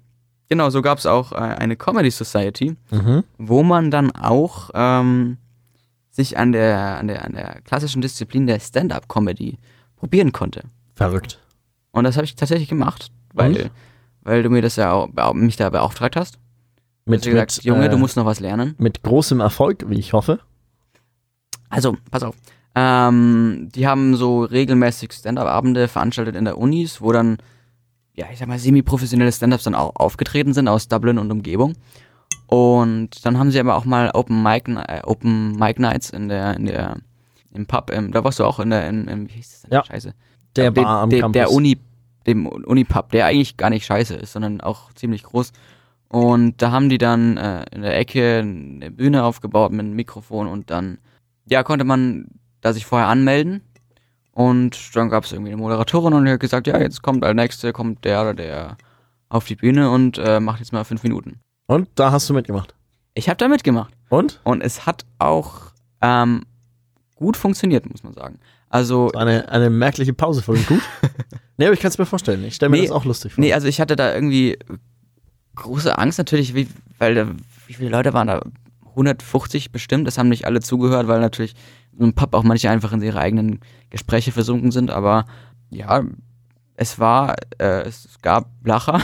genau, 0.49 0.71
so 0.71 0.83
gab 0.83 0.99
es 0.99 1.07
auch 1.07 1.33
äh, 1.33 1.37
eine 1.37 1.75
Comedy 1.77 2.11
Society, 2.11 2.77
Mhm. 2.91 3.25
wo 3.39 3.63
man 3.63 3.91
dann 3.91 4.11
auch 4.15 4.71
ähm, 4.75 5.39
sich 6.11 6.39
an 6.39 6.53
der, 6.53 6.99
an, 6.99 7.09
der, 7.09 7.25
an 7.25 7.33
der 7.33 7.61
klassischen 7.63 8.01
Disziplin 8.03 8.47
der 8.47 8.61
Stand-up-Comedy 8.61 9.59
probieren 10.05 10.33
konnte. 10.33 10.65
Verrückt. 10.95 11.39
Und 11.91 12.05
das 12.05 12.17
habe 12.17 12.27
ich 12.27 12.37
tatsächlich 12.37 12.69
gemacht, 12.69 13.11
weil, 13.33 13.57
Und? 13.57 13.71
weil 14.21 14.43
du 14.43 14.51
mir 14.51 14.61
das 14.61 14.77
ja 14.77 14.93
auch, 14.93 15.33
mich 15.33 15.57
da 15.57 15.71
beauftragt 15.71 16.15
hast. 16.15 16.39
Mit, 17.07 17.21
Hast 17.21 17.31
gesagt, 17.31 17.57
mit, 17.57 17.65
Junge, 17.65 17.87
äh, 17.87 17.89
du 17.89 17.97
musst 17.97 18.19
noch 18.19 18.27
was 18.27 18.39
lernen. 18.39 18.75
mit 18.77 19.03
großem 19.03 19.41
Erfolg, 19.41 19.87
wie 19.89 19.99
ich 19.99 20.13
hoffe. 20.13 20.41
Also, 21.71 21.97
pass 22.11 22.23
auf. 22.23 22.37
Ähm, 22.75 23.71
die 23.75 23.87
haben 23.87 24.15
so 24.15 24.45
regelmäßig 24.45 25.11
Stand-up-Abende 25.13 25.89
veranstaltet 25.89 26.37
in 26.37 26.45
der 26.45 26.59
Unis, 26.59 27.01
wo 27.01 27.11
dann, 27.11 27.39
ja, 28.15 28.27
ich 28.31 28.39
sag 28.39 28.49
mal, 28.49 28.59
semi-professionelle 28.59 29.33
Stand-ups 29.33 29.65
dann 29.65 29.75
auch 29.75 29.97
aufgetreten 29.97 30.53
sind 30.53 30.69
aus 30.69 30.89
Dublin 30.89 31.19
und 31.19 31.31
Umgebung. 31.31 31.77
Und 32.47 33.25
dann 33.25 33.39
haben 33.39 33.51
sie 33.51 33.59
aber 33.59 33.75
auch 33.75 33.87
mal 33.87 34.11
Open 34.13 34.43
Mic, 34.43 34.69
äh, 34.69 35.01
Open 35.03 35.53
Mic 35.53 35.81
Nights 35.81 36.11
in 36.11 36.29
der, 36.29 36.57
in 36.59 36.67
der, 36.67 36.99
im 37.55 37.67
Pub, 37.67 37.91
im, 37.91 38.13
da 38.13 38.25
warst 38.25 38.39
du 38.39 38.45
auch 38.45 38.61
in 38.61 38.71
der, 38.71 38.89
in, 38.89 39.09
im, 39.09 39.29
wie 39.29 39.35
hieß 39.35 39.51
das 39.51 39.63
denn? 39.63 39.73
Ja. 39.73 39.85
Scheiße. 39.85 40.15
Der 40.57 40.71
Bar 40.71 41.03
am 41.03 41.11
dem, 41.11 41.21
Campus. 41.21 41.33
Der 41.33 41.51
Uni, 41.51 41.79
dem 42.27 42.47
Uni-Pub, 42.47 43.11
der 43.11 43.27
eigentlich 43.27 43.57
gar 43.57 43.71
nicht 43.71 43.87
scheiße 43.87 44.15
ist, 44.15 44.33
sondern 44.33 44.61
auch 44.61 44.93
ziemlich 44.95 45.23
groß. 45.23 45.53
Und 46.09 46.63
da 46.63 46.71
haben 46.71 46.89
die 46.89 46.99
dann 46.99 47.37
äh, 47.37 47.65
in 47.73 47.83
der 47.83 47.97
Ecke 47.97 48.39
eine 48.39 48.91
Bühne 48.91 49.25
aufgebaut 49.25 49.73
mit 49.73 49.81
einem 49.81 49.97
Mikrofon 49.97 50.47
und 50.47 50.71
dann, 50.71 50.99
ja, 51.47 51.63
konnte 51.63 51.85
man 51.85 52.27
da 52.61 52.73
sich 52.73 52.87
vorher 52.87 53.09
anmelden. 53.09 53.63
Und 54.33 54.97
dann 54.97 55.11
gab 55.11 55.25
es 55.25 55.33
irgendwie 55.33 55.53
eine 55.53 55.61
Moderatorin 55.61 56.13
und 56.13 56.25
die 56.25 56.33
hat 56.33 56.41
gesagt, 56.41 56.67
ja, 56.67 56.79
jetzt 56.81 57.03
kommt 57.03 57.25
als 57.25 57.37
nächste, 57.37 57.73
kommt 57.73 58.05
der 58.05 58.23
oder 58.23 58.35
der 58.35 58.77
auf 59.29 59.45
die 59.45 59.57
Bühne 59.57 59.91
und 59.91 60.19
äh, 60.19 60.41
macht 60.41 60.61
jetzt 60.61 60.73
mal 60.73 60.85
fünf 60.85 61.03
Minuten. 61.03 61.41
Und 61.67 61.89
da 61.95 62.13
hast 62.13 62.29
du 62.29 62.35
mitgemacht. 62.35 62.75
Ich 63.15 63.29
habe 63.29 63.37
da 63.37 63.49
mitgemacht. 63.49 63.95
Und? 64.09 64.41
Und 64.45 64.61
es 64.61 64.87
hat 64.87 65.05
auch 65.19 65.73
ähm, 66.01 66.43
gut 67.15 67.37
funktioniert, 67.37 67.89
muss 67.91 68.03
man 68.03 68.15
sagen. 68.15 68.39
Also, 68.69 69.11
So 69.13 69.19
eine, 69.19 69.49
eine 69.49 69.71
merkliche 69.71 70.13
Pause 70.13 70.43
von 70.43 70.57
dem 70.57 70.67
Gut. 70.67 70.83
nee, 71.57 71.67
aber 71.67 71.75
ich 71.75 71.81
kann 71.81 71.91
es 71.91 71.99
mir 71.99 72.07
vorstellen. 72.07 72.45
Ich 72.45 72.57
stelle 72.57 72.71
mir 72.71 72.77
Nee, 72.79 72.83
das 72.87 72.93
auch 72.93 73.05
lustig 73.05 73.35
vor. 73.35 73.43
Nee, 73.43 73.53
also 73.53 73.69
ich 73.69 73.81
hatte 73.81 73.97
da 73.97 74.15
irgendwie 74.15 74.59
große 75.55 75.97
Angst 75.97 76.19
natürlich, 76.19 76.55
wie, 76.55 76.67
weil 76.99 77.15
da, 77.15 77.29
wie 77.67 77.75
viele 77.75 77.91
Leute 77.91 78.13
waren 78.13 78.27
da? 78.27 78.43
150 78.91 79.73
bestimmt. 79.73 80.07
Das 80.07 80.19
haben 80.19 80.29
nicht 80.29 80.47
alle 80.47 80.61
zugehört, 80.61 81.09
weil 81.09 81.21
natürlich 81.21 81.55
im 81.99 82.15
Pub 82.15 82.35
auch 82.35 82.45
manche 82.45 82.71
einfach 82.71 82.93
in 82.93 83.03
ihre 83.03 83.19
eigenen 83.19 83.61
Gespräche 83.91 84.33
versunken 84.33 84.71
sind. 84.71 84.91
Aber 84.91 85.27
ja, 85.71 86.05
es 86.77 86.99
war, 86.99 87.37
äh, 87.59 87.83
es 87.83 88.09
gab 88.23 88.51
Lacher. 88.65 89.01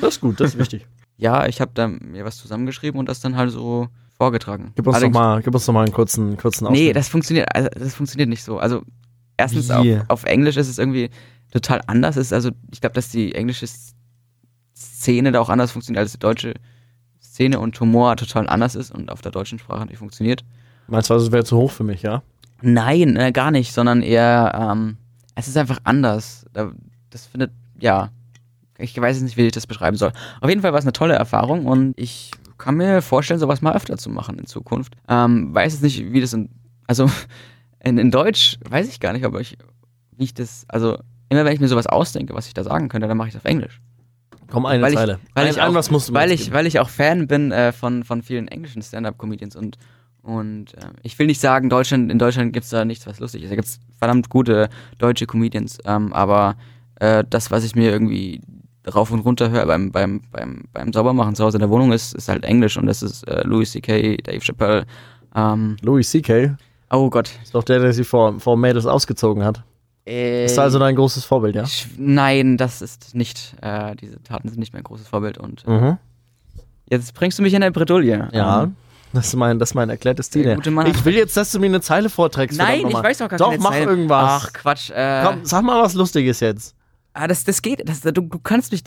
das 0.00 0.14
ist 0.14 0.20
gut, 0.20 0.40
das 0.40 0.54
ist 0.54 0.58
wichtig. 0.58 0.86
ja, 1.16 1.46
ich 1.46 1.60
habe 1.60 1.72
da 1.74 1.88
mir 1.88 2.24
was 2.24 2.36
zusammengeschrieben 2.36 2.98
und 2.98 3.08
das 3.08 3.20
dann 3.20 3.36
halt 3.36 3.50
so 3.50 3.88
vorgetragen. 4.16 4.72
Gib 4.74 4.86
uns, 4.86 4.94
doch 4.94 5.00
Allerdings- 5.02 5.14
mal, 5.14 5.42
gib 5.42 5.54
uns 5.54 5.66
doch 5.66 5.72
mal 5.72 5.84
einen 5.84 5.92
kurzen, 5.92 6.36
kurzen 6.36 6.64
Nee, 6.64 6.70
Ausschnitt. 6.80 6.96
das 6.96 7.08
funktioniert, 7.08 7.54
also 7.54 7.68
das 7.70 7.94
funktioniert 7.94 8.28
nicht 8.28 8.42
so. 8.44 8.58
Also 8.58 8.82
erstens 9.36 9.70
auf, 9.70 9.86
auf 10.08 10.24
Englisch 10.24 10.56
ist 10.56 10.68
es 10.68 10.78
irgendwie 10.78 11.10
total 11.52 11.82
anders. 11.86 12.16
Ist 12.16 12.32
also 12.32 12.50
ich 12.72 12.80
glaube, 12.80 12.94
dass 12.94 13.08
die 13.10 13.34
englische 13.34 13.66
Szene 14.74 15.32
da 15.32 15.40
auch 15.40 15.48
anders 15.48 15.72
funktioniert 15.72 16.00
als 16.02 16.12
die 16.12 16.18
deutsche 16.18 16.54
Szene 17.20 17.58
und 17.60 17.78
Humor 17.80 18.16
total 18.16 18.48
anders 18.48 18.74
ist 18.74 18.90
und 18.94 19.10
auf 19.10 19.20
der 19.22 19.32
deutschen 19.32 19.58
Sprache 19.58 19.86
nicht 19.86 19.98
funktioniert. 19.98 20.44
Meinst 20.88 21.10
du, 21.10 21.14
also, 21.14 21.26
es 21.26 21.32
wäre 21.32 21.44
zu 21.44 21.56
hoch 21.56 21.70
für 21.70 21.84
mich, 21.84 22.02
ja? 22.02 22.22
Nein, 22.62 23.16
äh, 23.16 23.32
gar 23.32 23.50
nicht, 23.50 23.72
sondern 23.72 24.02
eher, 24.02 24.52
ähm, 24.72 24.96
es 25.34 25.48
ist 25.48 25.56
einfach 25.56 25.78
anders. 25.84 26.46
Da- 26.52 26.72
Das 27.10 27.26
findet, 27.26 27.50
ja, 27.80 28.10
ich 28.78 28.98
weiß 29.00 29.16
jetzt 29.16 29.24
nicht, 29.24 29.36
wie 29.36 29.46
ich 29.46 29.52
das 29.52 29.66
beschreiben 29.66 29.96
soll. 29.96 30.12
Auf 30.40 30.48
jeden 30.50 30.60
Fall 30.60 30.72
war 30.72 30.78
es 30.78 30.84
eine 30.84 30.92
tolle 30.92 31.14
Erfahrung 31.14 31.64
und 31.66 31.94
ich 31.98 32.30
kann 32.66 32.76
mir 32.76 33.00
vorstellen, 33.00 33.38
sowas 33.38 33.62
mal 33.62 33.74
öfter 33.76 33.96
zu 33.96 34.10
machen 34.10 34.38
in 34.40 34.46
Zukunft. 34.46 34.96
Ähm, 35.08 35.54
weiß 35.54 35.72
jetzt 35.74 35.82
nicht, 35.82 36.12
wie 36.12 36.20
das 36.20 36.32
in, 36.32 36.50
also 36.88 37.08
in, 37.84 37.96
in 37.98 38.10
Deutsch 38.10 38.58
weiß 38.68 38.88
ich 38.88 38.98
gar 39.00 39.12
nicht, 39.12 39.24
aber 39.24 39.40
ich, 39.40 39.56
wie 40.16 40.24
ich 40.24 40.34
das, 40.34 40.64
also 40.68 40.98
immer 41.28 41.44
wenn 41.44 41.52
ich 41.54 41.60
mir 41.60 41.68
sowas 41.68 41.86
ausdenke, 41.86 42.34
was 42.34 42.48
ich 42.48 42.54
da 42.54 42.64
sagen 42.64 42.88
könnte, 42.88 43.06
dann 43.06 43.16
mache 43.16 43.28
ich 43.28 43.34
es 43.34 43.40
auf 43.40 43.44
Englisch. 43.44 43.80
Komm, 44.48 44.66
eine 44.66 44.82
Weil 44.82 44.92
ich- 44.92 44.98
Zeile. 44.98 45.18
weil 45.34 45.44
ein, 45.46 45.50
ich 45.52 45.60
auch- 45.62 45.74
was 45.74 45.90
musst 45.92 46.08
du 46.08 46.14
Weil 46.14 46.32
ich, 46.32 46.52
weil 46.52 46.66
ich 46.66 46.78
auch 46.80 46.88
Fan 46.88 47.26
bin 47.28 47.52
äh, 47.52 47.70
von, 47.72 48.02
von 48.04 48.22
vielen 48.22 48.48
englischen 48.48 48.82
Stand-Up-Comedians 48.82 49.54
und, 49.56 49.76
und 50.22 50.74
äh, 50.74 50.80
ich 51.02 51.16
will 51.20 51.26
nicht 51.26 51.40
sagen, 51.40 51.68
Deutschland, 51.70 52.10
in 52.10 52.18
Deutschland 52.18 52.52
gibt 52.52 52.64
es 52.64 52.70
da 52.70 52.84
nichts, 52.84 53.06
was 53.06 53.20
lustig 53.20 53.42
ist. 53.44 53.50
Da 53.50 53.54
gibt 53.56 53.68
es 53.68 53.78
verdammt 53.94 54.28
gute 54.28 54.68
deutsche 54.98 55.26
Comedians, 55.26 55.78
ähm, 55.84 56.12
aber 56.12 56.56
äh, 56.96 57.22
das, 57.30 57.50
was 57.52 57.62
ich 57.64 57.74
mir 57.76 57.90
irgendwie 57.92 58.40
rauf 58.92 59.10
und 59.10 59.20
runter 59.20 59.50
höre 59.50 59.66
beim, 59.66 59.90
beim, 59.92 60.20
beim, 60.30 60.64
beim 60.72 60.92
Saubermachen 60.92 61.34
zu 61.34 61.44
Hause 61.44 61.56
in 61.58 61.60
der 61.60 61.70
Wohnung 61.70 61.92
ist, 61.92 62.14
ist 62.14 62.28
halt 62.28 62.44
Englisch 62.44 62.76
und 62.76 62.86
das 62.86 63.02
ist 63.02 63.26
äh, 63.28 63.42
Louis 63.44 63.70
C.K., 63.72 64.16
Dave 64.18 64.40
Chappelle. 64.40 64.86
Ähm, 65.34 65.76
Louis 65.82 66.08
C.K. 66.10 66.56
oh 66.90 67.10
Gott. 67.10 67.30
ist 67.42 67.54
doch 67.54 67.64
der, 67.64 67.80
der 67.80 67.92
sie 67.92 68.04
vor, 68.04 68.38
vor 68.40 68.56
Mädels 68.56 68.86
ausgezogen 68.86 69.44
hat. 69.44 69.62
Äh, 70.06 70.44
Ist 70.44 70.58
also 70.58 70.78
dein 70.78 70.94
großes 70.94 71.24
Vorbild, 71.24 71.56
ja? 71.56 71.64
sch- 71.64 71.86
Nein, 71.96 72.56
das 72.56 72.80
ist 72.80 73.14
nicht, 73.16 73.56
äh, 73.60 73.96
diese 73.96 74.22
Taten 74.22 74.48
sind 74.48 74.60
nicht 74.60 74.72
mein 74.72 74.84
großes 74.84 75.08
Vorbild 75.08 75.36
und 75.38 75.64
äh, 75.66 75.70
Mhm. 75.70 75.98
jetzt 76.88 77.12
bringst 77.14 77.38
du 77.38 77.42
mich 77.42 77.54
in 77.54 77.62
eine 77.64 77.72
Bredouille. 77.72 78.28
Ja. 78.32 78.62
Ähm, 78.62 78.76
Das 79.12 79.26
ist 79.26 79.34
mein, 79.36 79.58
das 79.58 79.70
ist 79.70 79.74
mein 79.74 79.88
erklärtes 79.90 80.30
Ziel. 80.30 80.56
Ich 80.86 81.04
will 81.04 81.14
jetzt, 81.14 81.36
dass 81.36 81.50
du 81.50 81.58
mir 81.58 81.66
eine 81.66 81.80
Zeile 81.80 82.08
vorträgst. 82.08 82.56
Nein, 82.56 82.86
ich 82.86 82.94
weiß 82.94 83.18
doch 83.18 83.28
gar 83.28 83.38
Doch, 83.38 83.50
keine 83.50 83.62
mach 83.62 83.70
Zeit. 83.72 83.86
irgendwas. 83.88 84.42
Ach, 84.44 84.52
Quatsch. 84.52 84.90
Äh, 84.90 85.22
Komm, 85.24 85.38
sag 85.44 85.64
mal 85.64 85.82
was 85.82 85.94
Lustiges 85.94 86.38
jetzt. 86.40 86.75
Ah, 87.16 87.26
das, 87.26 87.44
das 87.44 87.62
geht. 87.62 87.88
Das, 87.88 88.00
du, 88.00 88.12
du 88.12 88.38
kannst 88.38 88.72
mich. 88.72 88.84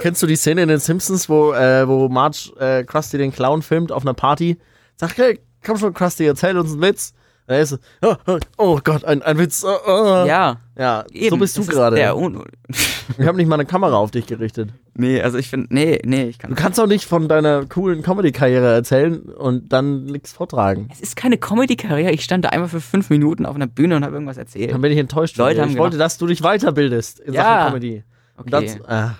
Kennst 0.00 0.22
du 0.22 0.26
die 0.26 0.36
Szene 0.36 0.62
in 0.62 0.68
den 0.68 0.80
Simpsons, 0.80 1.28
wo, 1.28 1.52
äh, 1.52 1.86
wo 1.86 2.08
Marge 2.08 2.52
äh, 2.58 2.84
Krusty 2.84 3.18
den 3.18 3.32
Clown 3.32 3.62
filmt 3.62 3.92
auf 3.92 4.02
einer 4.02 4.14
Party? 4.14 4.58
Sagt, 4.96 5.18
hey, 5.18 5.40
komm 5.64 5.78
schon, 5.78 5.94
Krusty, 5.94 6.26
erzähl 6.26 6.58
uns 6.58 6.72
einen 6.72 6.82
Witz. 6.82 7.14
Da 7.50 7.56
ist 7.56 7.72
es, 7.72 7.80
oh, 8.00 8.14
oh, 8.28 8.38
oh 8.58 8.78
Gott, 8.84 9.04
ein, 9.04 9.22
ein 9.22 9.36
Witz. 9.36 9.64
Oh, 9.64 9.76
oh. 9.84 10.24
Ja, 10.24 10.58
ja 10.78 11.04
eben. 11.10 11.30
so 11.30 11.36
bist 11.36 11.58
du 11.58 11.66
gerade. 11.66 11.98
Ich 11.98 13.26
habe 13.26 13.36
nicht 13.36 13.48
mal 13.48 13.56
eine 13.56 13.66
Kamera 13.66 13.96
auf 13.96 14.12
dich 14.12 14.26
gerichtet. 14.26 14.70
Nee, 14.94 15.20
also 15.20 15.36
ich 15.36 15.48
finde, 15.48 15.66
nee, 15.74 16.00
nee, 16.04 16.26
ich 16.26 16.38
kann. 16.38 16.50
Du 16.50 16.54
kannst 16.54 16.78
doch 16.78 16.86
nicht 16.86 17.06
von 17.06 17.26
deiner 17.26 17.66
coolen 17.66 18.02
Comedy-Karriere 18.02 18.72
erzählen 18.72 19.18
und 19.22 19.72
dann 19.72 20.04
nichts 20.04 20.32
vortragen. 20.32 20.90
Es 20.92 21.00
ist 21.00 21.16
keine 21.16 21.38
Comedy-Karriere. 21.38 22.12
Ich 22.12 22.22
stand 22.22 22.44
da 22.44 22.50
einmal 22.50 22.68
für 22.68 22.80
fünf 22.80 23.10
Minuten 23.10 23.46
auf 23.46 23.56
einer 23.56 23.66
Bühne 23.66 23.96
und 23.96 24.04
habe 24.04 24.14
irgendwas 24.14 24.36
erzählt. 24.36 24.72
Dann 24.72 24.80
bin 24.80 24.92
ich 24.92 24.98
enttäuscht. 24.98 25.34
von 25.34 25.46
Leute 25.46 25.62
haben 25.62 25.70
ich 25.70 25.76
wollte, 25.76 25.98
dass 25.98 26.18
du 26.18 26.28
dich 26.28 26.42
weiterbildest 26.42 27.18
in 27.18 27.34
Ja. 27.34 27.42
Sachen 27.42 27.72
Comedy. 27.72 28.04
Okay. 28.36 28.50
das, 28.50 28.88
ah. 28.88 29.16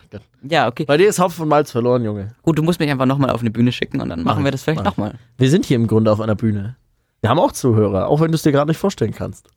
Ja, 0.49 0.69
okay. 0.69 0.85
Bei 0.85 0.97
dir 0.97 1.09
ist 1.09 1.19
Hopfen 1.19 1.43
und 1.43 1.49
Malz 1.49 1.73
verloren, 1.73 2.05
Junge. 2.05 2.29
Gut, 2.43 2.57
du 2.57 2.63
musst 2.63 2.79
mich 2.79 2.91
einfach 2.91 3.07
nochmal 3.07 3.31
auf 3.31 3.41
eine 3.41 3.51
Bühne 3.51 3.73
schicken 3.73 4.01
und 4.01 4.09
dann 4.09 4.23
machen 4.23 4.39
Mach 4.39 4.45
wir 4.45 4.53
das 4.53 4.63
vielleicht 4.63 4.85
nochmal. 4.85 5.15
Wir 5.37 5.51
sind 5.51 5.65
hier 5.65 5.75
im 5.75 5.89
Grunde 5.89 6.13
auf 6.13 6.21
einer 6.21 6.37
Bühne. 6.37 6.77
Wir 7.21 7.31
haben 7.31 7.39
auch 7.39 7.53
Zuhörer, 7.53 8.09
auch 8.09 8.21
wenn 8.21 8.31
du 8.31 8.37
es 8.37 8.43
dir 8.43 8.53
gerade 8.53 8.71
nicht 8.71 8.79
vorstellen 8.79 9.13
kannst. 9.13 9.49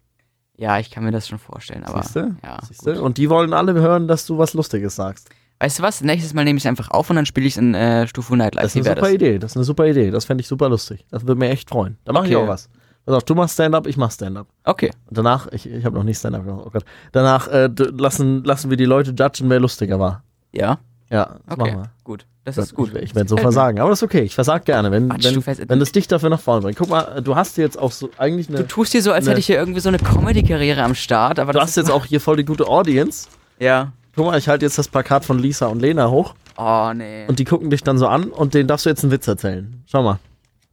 Ja, 0.56 0.80
ich 0.80 0.91
kann 0.91 1.04
mir 1.04 1.12
das 1.12 1.28
schon 1.28 1.39
vorstellen, 1.39 1.84
aber. 1.84 2.04
Siehste? 2.04 2.36
Ja, 2.43 2.60
Siehste? 2.65 3.02
Und 3.02 3.17
die 3.17 3.30
wollen 3.30 3.54
alle 3.54 3.73
hören, 3.73 4.08
dass 4.08 4.26
du 4.26 4.38
was 4.38 4.54
Lustiges 4.54 4.95
sagst. 4.95 5.30
Weißt 5.60 5.80
du 5.80 5.84
was? 5.84 6.02
Nächstes 6.02 6.34
Mal 6.34 6.43
nehme 6.43 6.58
ich 6.58 6.63
es 6.63 6.67
einfach 6.67 6.91
auf 6.91 7.10
und 7.10 7.15
dann 7.15 7.26
spiele 7.26 7.47
ich 7.47 7.54
es 7.54 7.58
in 7.58 7.73
äh, 7.73 8.06
Stufu 8.08 8.36
Nightlife. 8.36 8.63
Das 8.65 8.76
ist 8.76 8.86
eine 8.86 8.95
super 8.95 9.12
Idee. 9.12 9.39
Das 9.39 9.52
ist 9.52 9.58
eine 9.58 9.63
super 9.63 9.88
Idee. 9.88 10.12
Das 10.12 10.26
fände 10.26 10.41
ich 10.41 10.47
super 10.47 10.67
lustig. 10.69 11.06
Das 11.10 11.26
würde 11.26 11.39
mir 11.39 11.49
echt 11.49 11.69
freuen. 11.69 11.97
Da 12.06 12.12
mache 12.13 12.28
ich 12.28 12.36
Okay. 12.36 12.43
auch 12.43 12.47
was. 12.49 12.69
Pass 13.06 13.15
auf, 13.15 13.23
du 13.23 13.36
machst 13.36 13.54
Stand-up, 13.56 13.88
ich 13.88 13.97
mach 13.97 14.12
Stand-up. 14.12 14.47
Okay. 14.63 14.91
Und 15.08 15.17
danach, 15.17 15.47
ich, 15.52 15.69
ich 15.69 15.84
habe 15.86 15.95
noch 15.95 16.04
nie 16.04 16.13
Stand-up 16.13 16.45
gemacht, 16.45 16.63
oh 16.65 16.69
Gott. 16.69 16.86
Danach 17.12 17.47
äh, 17.47 17.67
lassen, 17.76 18.43
lassen 18.43 18.69
wir 18.69 18.78
die 18.78 18.86
Leute 18.86 19.12
judgen, 19.12 19.49
wer 19.49 19.60
lustiger 19.60 19.99
war. 19.99 20.23
Ja. 20.54 20.80
Ja, 21.10 21.26
das 21.45 21.58
Okay. 21.58 21.71
machen 21.71 21.82
wir. 21.84 21.91
Gut. 22.04 22.26
Das 22.45 22.58
ist 22.58 22.75
gut. 22.75 22.93
Ich, 22.95 23.01
ich 23.03 23.15
werde 23.15 23.29
so 23.29 23.36
mir. 23.36 23.41
versagen. 23.41 23.79
Aber 23.79 23.89
das 23.89 23.99
ist 23.99 24.03
okay. 24.03 24.21
Ich 24.23 24.36
versag 24.36 24.65
gerne, 24.65 24.91
wenn, 24.91 25.08
Quatsch, 25.10 25.23
du 25.25 25.36
wenn, 25.36 25.41
fährst- 25.41 25.69
wenn 25.69 25.79
das 25.79 25.91
dich 25.93 26.08
dafür 26.10 26.29
nach 26.29 26.41
vorne 26.41 26.62
bringt. 26.62 26.77
Guck 26.77 26.89
mal, 26.89 27.21
du 27.23 27.36
hast 27.36 27.58
jetzt 27.58 27.79
auch 27.79 27.91
so 27.91 28.10
eigentlich 28.17 28.49
eine. 28.49 28.58
Du 28.58 28.67
tust 28.67 28.93
dir 28.93 29.01
so, 29.01 29.12
als 29.13 29.27
hätte 29.27 29.39
ich 29.39 29.45
hier 29.45 29.56
irgendwie 29.58 29.79
so 29.79 29.88
eine 29.89 29.97
Comedy-Karriere 29.97 30.84
am 30.84 30.93
Start, 30.95 31.39
aber 31.39 31.53
Du 31.53 31.62
hast 31.62 31.77
jetzt 31.77 31.89
auch 31.91 32.06
hier 32.06 32.19
voll 32.19 32.36
die 32.38 32.45
gute 32.45 32.67
Audience. 32.67 33.29
Ja. 33.60 33.93
Guck 34.15 34.25
mal, 34.25 34.38
ich 34.38 34.47
halte 34.49 34.65
jetzt 34.65 34.77
das 34.77 34.88
Plakat 34.89 35.23
von 35.25 35.39
Lisa 35.39 35.67
und 35.67 35.79
Lena 35.82 36.10
hoch 36.10 36.36
Oh, 36.58 36.91
nee. 36.93 37.25
und 37.27 37.39
die 37.39 37.45
gucken 37.45 37.69
dich 37.71 37.82
dann 37.82 37.97
so 37.97 38.08
an 38.08 38.25
und 38.25 38.53
denen 38.53 38.67
darfst 38.67 38.86
du 38.86 38.89
jetzt 38.89 39.03
einen 39.03 39.12
Witz 39.12 39.27
erzählen. 39.27 39.82
Schau 39.88 40.03
mal. 40.03 40.19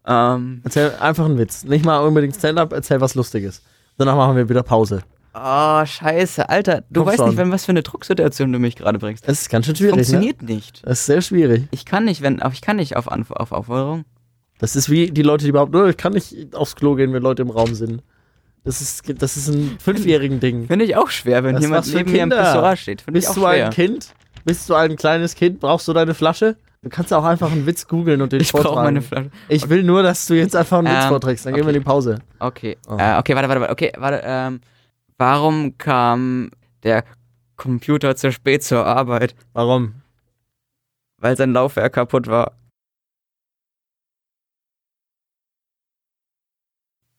ähm, 0.06 0.60
Erzähl 0.64 0.92
einfach 1.00 1.24
einen 1.24 1.38
Witz. 1.38 1.64
Nicht 1.64 1.84
mal 1.84 1.98
unbedingt 2.00 2.34
Stand-up, 2.36 2.72
erzähl 2.72 3.00
was 3.00 3.14
Lustiges. 3.14 3.62
Danach 3.96 4.16
machen 4.16 4.36
wir 4.36 4.48
wieder 4.48 4.62
Pause. 4.62 5.02
Oh, 5.34 5.84
scheiße. 5.84 6.48
Alter, 6.48 6.82
du 6.90 7.00
Komm 7.00 7.08
weißt 7.08 7.16
schon. 7.18 7.28
nicht, 7.30 7.38
wenn 7.38 7.50
was 7.52 7.64
für 7.64 7.72
eine 7.72 7.82
Drucksituation 7.82 8.52
du 8.52 8.58
mich 8.58 8.76
gerade 8.76 8.98
bringst. 8.98 9.26
Das 9.28 9.40
ist 9.42 9.50
ganz 9.50 9.66
schön 9.66 9.76
schwierig. 9.76 9.96
Ne? 9.96 10.04
Funktioniert 10.04 10.42
nicht. 10.42 10.82
Das 10.86 11.00
ist 11.00 11.06
sehr 11.06 11.22
schwierig. 11.22 11.64
Ich 11.70 11.84
kann 11.84 12.04
nicht, 12.04 12.22
wenn, 12.22 12.40
auf- 12.42 12.52
ich 12.52 12.60
kann 12.62 12.76
nicht 12.76 12.96
auf, 12.96 13.10
Anf 13.10 13.30
auf 13.30 13.52
Aufforderung. 13.52 14.04
Das 14.58 14.76
ist 14.76 14.90
wie 14.90 15.10
die 15.10 15.22
Leute, 15.22 15.44
die 15.44 15.50
überhaupt, 15.50 15.74
"Oh, 15.74 15.86
ich 15.86 15.96
kann 15.96 16.12
nicht 16.12 16.54
aufs 16.54 16.76
Klo 16.76 16.94
gehen, 16.94 17.12
wenn 17.12 17.22
Leute 17.22 17.42
im 17.42 17.50
Raum 17.50 17.74
sind. 17.74 18.02
Das 18.62 18.82
ist, 18.82 19.04
das 19.22 19.38
ist 19.38 19.48
ein 19.48 19.78
fünfjährigen 19.80 20.38
Ding. 20.38 20.66
Finde 20.66 20.84
ich 20.84 20.94
auch 20.96 21.08
schwer, 21.08 21.42
wenn 21.44 21.54
Das 21.54 21.62
jemand 21.64 21.86
neben 21.94 22.12
mir 22.12 22.22
im. 22.24 22.28
Pissoir 22.28 22.76
steht. 22.76 23.00
Finde 23.00 23.18
ich 23.20 23.24
Bist 23.24 23.36
du 23.36 23.40
schwer. 23.40 23.66
ein 23.66 23.72
Kind? 23.72 24.08
Bist 24.44 24.68
du 24.68 24.74
ein 24.74 24.96
kleines 24.96 25.34
Kind? 25.34 25.60
Brauchst 25.60 25.88
du 25.88 25.94
deine 25.94 26.12
Flasche? 26.12 26.56
Du 26.82 26.88
kannst 26.90 27.12
auch 27.12 27.24
einfach 27.24 27.50
einen 27.52 27.66
Witz 27.66 27.86
googeln 27.88 28.20
und 28.22 28.32
den 28.32 28.40
Ich 28.40 28.50
vortragen. 28.50 28.74
brauche 28.74 28.84
meine 28.84 29.02
Flasche. 29.02 29.30
Ich 29.48 29.68
will 29.70 29.82
nur, 29.82 30.02
dass 30.02 30.26
du 30.26 30.34
jetzt 30.34 30.54
einfach 30.56 30.78
einen 30.78 30.88
Witz 30.88 31.04
Ähm, 31.04 31.08
vorträgst. 31.08 31.46
Dann 31.46 31.54
gehen 31.54 31.64
wir 31.64 31.74
in 31.74 31.80
die 31.80 31.84
Pause. 31.84 32.18
Okay. 32.38 32.76
Oh. 32.88 32.96
Äh, 32.98 33.16
okay, 33.18 33.34
warte, 33.34 33.48
warte, 33.48 33.60
warte. 33.62 33.72
Okay, 33.72 33.92
warte. 33.98 34.20
Ähm, 34.24 34.60
warum 35.20 35.76
kam 35.76 36.50
der 36.82 37.04
Computer 37.56 38.16
zu 38.16 38.32
spät 38.32 38.64
zur 38.64 38.86
Arbeit? 38.86 39.36
Warum? 39.52 40.02
Weil 41.18 41.36
sein 41.36 41.52
Laufwerk 41.52 41.92
kaputt 41.92 42.26
war. 42.26 42.56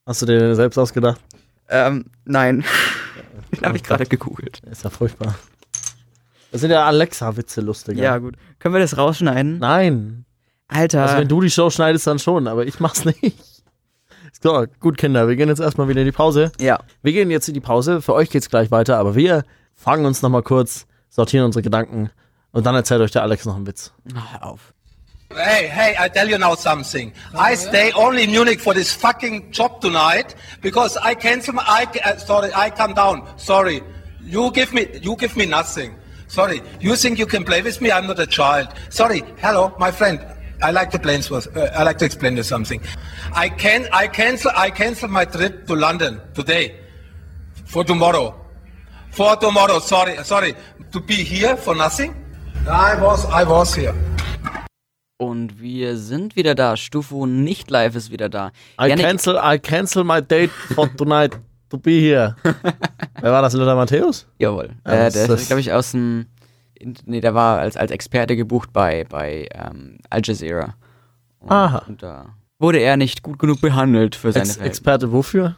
Hast 0.08 0.24
du 0.24 0.26
dir 0.26 0.40
den 0.40 0.56
selbst 0.56 0.80
ausgedacht? 0.80 1.22
Ähm, 1.70 2.06
nein. 2.26 2.66
Den 3.52 3.66
habe 3.66 3.78
ich 3.78 3.84
Oh 3.84 3.88
gerade 3.88 4.06
gegoogelt. 4.06 4.62
Ist 4.72 4.84
ja 4.84 4.90
furchtbar. 4.90 5.36
Das 6.52 6.62
sind 6.62 6.72
ja 6.72 6.86
Alexa-Witze 6.86 7.62
lustiger. 7.62 8.02
Ja, 8.02 8.18
gut. 8.18 8.36
Können 8.60 8.74
wir 8.74 8.80
das 8.80 8.98
rausschneiden? 8.98 9.60
Nein. 9.60 10.26
Alter. 10.68 11.04
Also 11.04 11.18
wenn 11.18 11.28
du 11.28 11.42
die 11.42 11.50
Show 11.50 11.70
schneidest, 11.70 12.08
dann 12.08 12.18
schon, 12.18 12.48
aber 12.48 12.66
ich 12.66 12.80
mach's 12.80 13.06
nicht. 13.06 13.38
So, 14.44 14.66
gut, 14.80 14.98
Kinder, 14.98 15.28
wir 15.28 15.36
gehen 15.36 15.50
jetzt 15.50 15.60
erstmal 15.60 15.88
wieder 15.88 16.02
in 16.02 16.06
die 16.08 16.12
Pause. 16.12 16.52
ja. 16.60 16.80
Wir 17.04 17.14
gehen 17.14 17.30
jetzt 17.30 17.48
in 17.48 17.54
die 17.54 17.60
Pause. 17.60 18.02
Für 18.02 18.14
euch 18.14 18.30
geht's 18.30 18.50
gleich 18.50 18.72
weiter, 18.72 18.98
aber 18.98 19.16
wir 19.16 19.44
fangen 19.76 20.06
uns 20.06 20.22
nochmal 20.22 20.42
kurz, 20.44 20.88
sortieren 21.10 21.46
unsere 21.46 21.62
Gedanken 21.62 22.10
und 22.52 22.66
dann 22.66 22.74
erzählt 22.76 23.02
euch 23.02 23.12
der 23.12 23.22
Alex 23.22 23.46
noch 23.46 23.56
einen 23.56 23.68
Witz. 23.68 23.92
Ah, 24.16 24.22
hör 24.32 24.48
auf. 24.48 24.74
Hey, 25.34 25.68
hey, 25.70 25.96
I 25.98 26.10
tell 26.10 26.30
you 26.30 26.38
now 26.38 26.56
something. 26.56 27.14
I 27.34 27.56
stay 27.56 27.94
only 27.96 28.24
in 28.24 28.32
Munich 28.32 28.60
for 28.60 28.74
this 28.74 28.92
fucking 28.92 29.52
job 29.52 29.80
tonight 29.80 30.36
because 30.62 30.98
I 31.02 31.16
cancel 31.16 31.54
my, 31.54 31.62
I, 31.66 31.86
uh, 32.04 32.18
sorry, 32.18 32.50
I 32.54 32.70
come 32.70 32.94
down. 32.94 33.24
Sorry. 33.38 33.82
You 34.24 34.52
give 34.52 34.74
me, 34.74 34.88
you 35.02 35.16
give 35.16 35.38
me 35.38 35.46
nothing. 35.46 35.96
Sorry. 36.28 36.62
You 36.82 36.96
think 36.96 37.18
you 37.18 37.26
can 37.26 37.44
play 37.46 37.62
with 37.62 37.80
me? 37.80 37.92
I'm 37.92 38.08
not 38.08 38.20
a 38.20 38.28
child. 38.28 38.68
Sorry. 38.90 39.24
Hello, 39.38 39.74
my 39.80 39.92
friend. 39.92 40.20
I 40.64 40.72
like 40.72 40.92
to 40.92 41.00
play 41.00 41.18
with, 41.18 41.48
uh, 41.58 41.70
I 41.76 41.84
like 41.84 41.98
to 42.00 42.06
explain 42.06 42.38
you 42.38 42.44
something. 42.44 42.82
I 43.36 43.50
can, 43.50 43.88
I 43.92 44.08
cancel, 44.08 44.52
I 44.56 44.70
cancel 44.72 45.10
my 45.10 45.26
trip 45.26 45.66
to 45.68 45.76
London 45.76 46.22
today 46.34 46.76
for 47.66 47.84
tomorrow. 47.84 48.36
For 49.12 49.36
tomorrow. 49.38 49.80
Sorry, 49.80 50.16
sorry. 50.24 50.54
To 50.92 51.00
be 51.00 51.16
here 51.16 51.58
for 51.58 51.76
nothing? 51.76 52.14
I 52.68 52.96
was, 53.02 53.26
I 53.26 53.44
was 53.44 53.74
here. 53.76 53.94
Und 55.18 55.60
wir 55.62 55.98
sind 55.98 56.36
wieder 56.36 56.56
da. 56.56 56.76
Stufu 56.78 57.26
nicht 57.26 57.70
live 57.70 57.96
ist 57.96 58.12
wieder 58.12 58.30
da. 58.30 58.52
I 58.80 58.86
Yannick- 58.90 59.02
cancel, 59.02 59.36
I 59.44 59.58
cancel 59.60 60.04
my 60.04 60.22
date 60.22 60.52
for 60.74 60.88
tonight 60.98 61.38
to 61.70 61.78
be 61.78 62.00
here. 62.02 62.36
Wer 63.22 63.32
war 63.32 63.42
das, 63.42 63.54
Lothar 63.54 63.76
Matthäus? 63.76 64.26
Jawohl. 64.40 64.72
Ja, 64.86 64.94
äh, 65.08 65.12
der 65.12 65.28
das- 65.28 65.42
ist, 65.42 65.48
glaube 65.48 65.62
ich, 65.62 65.72
aus 65.72 65.92
dem. 65.92 66.26
Nee, 67.06 67.22
der 67.22 67.34
war 67.34 67.60
als, 67.60 67.78
als 67.78 67.92
Experte 67.92 68.36
gebucht 68.36 68.72
bei, 68.74 69.06
bei 69.10 69.48
ähm, 69.54 69.98
Al 70.10 70.22
Jazeera. 70.24 70.76
Und, 71.40 71.52
Aha. 71.52 71.84
Und 71.88 72.04
da 72.04 72.36
wurde 72.60 72.80
er 72.80 72.98
nicht 72.98 73.24
gut 73.24 73.40
genug 73.40 73.62
behandelt 73.62 74.16
für 74.16 74.32
seine 74.32 74.44
Ex 74.44 74.54
Verhältnisse. 74.56 74.68
Experte 74.68 75.12
wofür? 75.12 75.56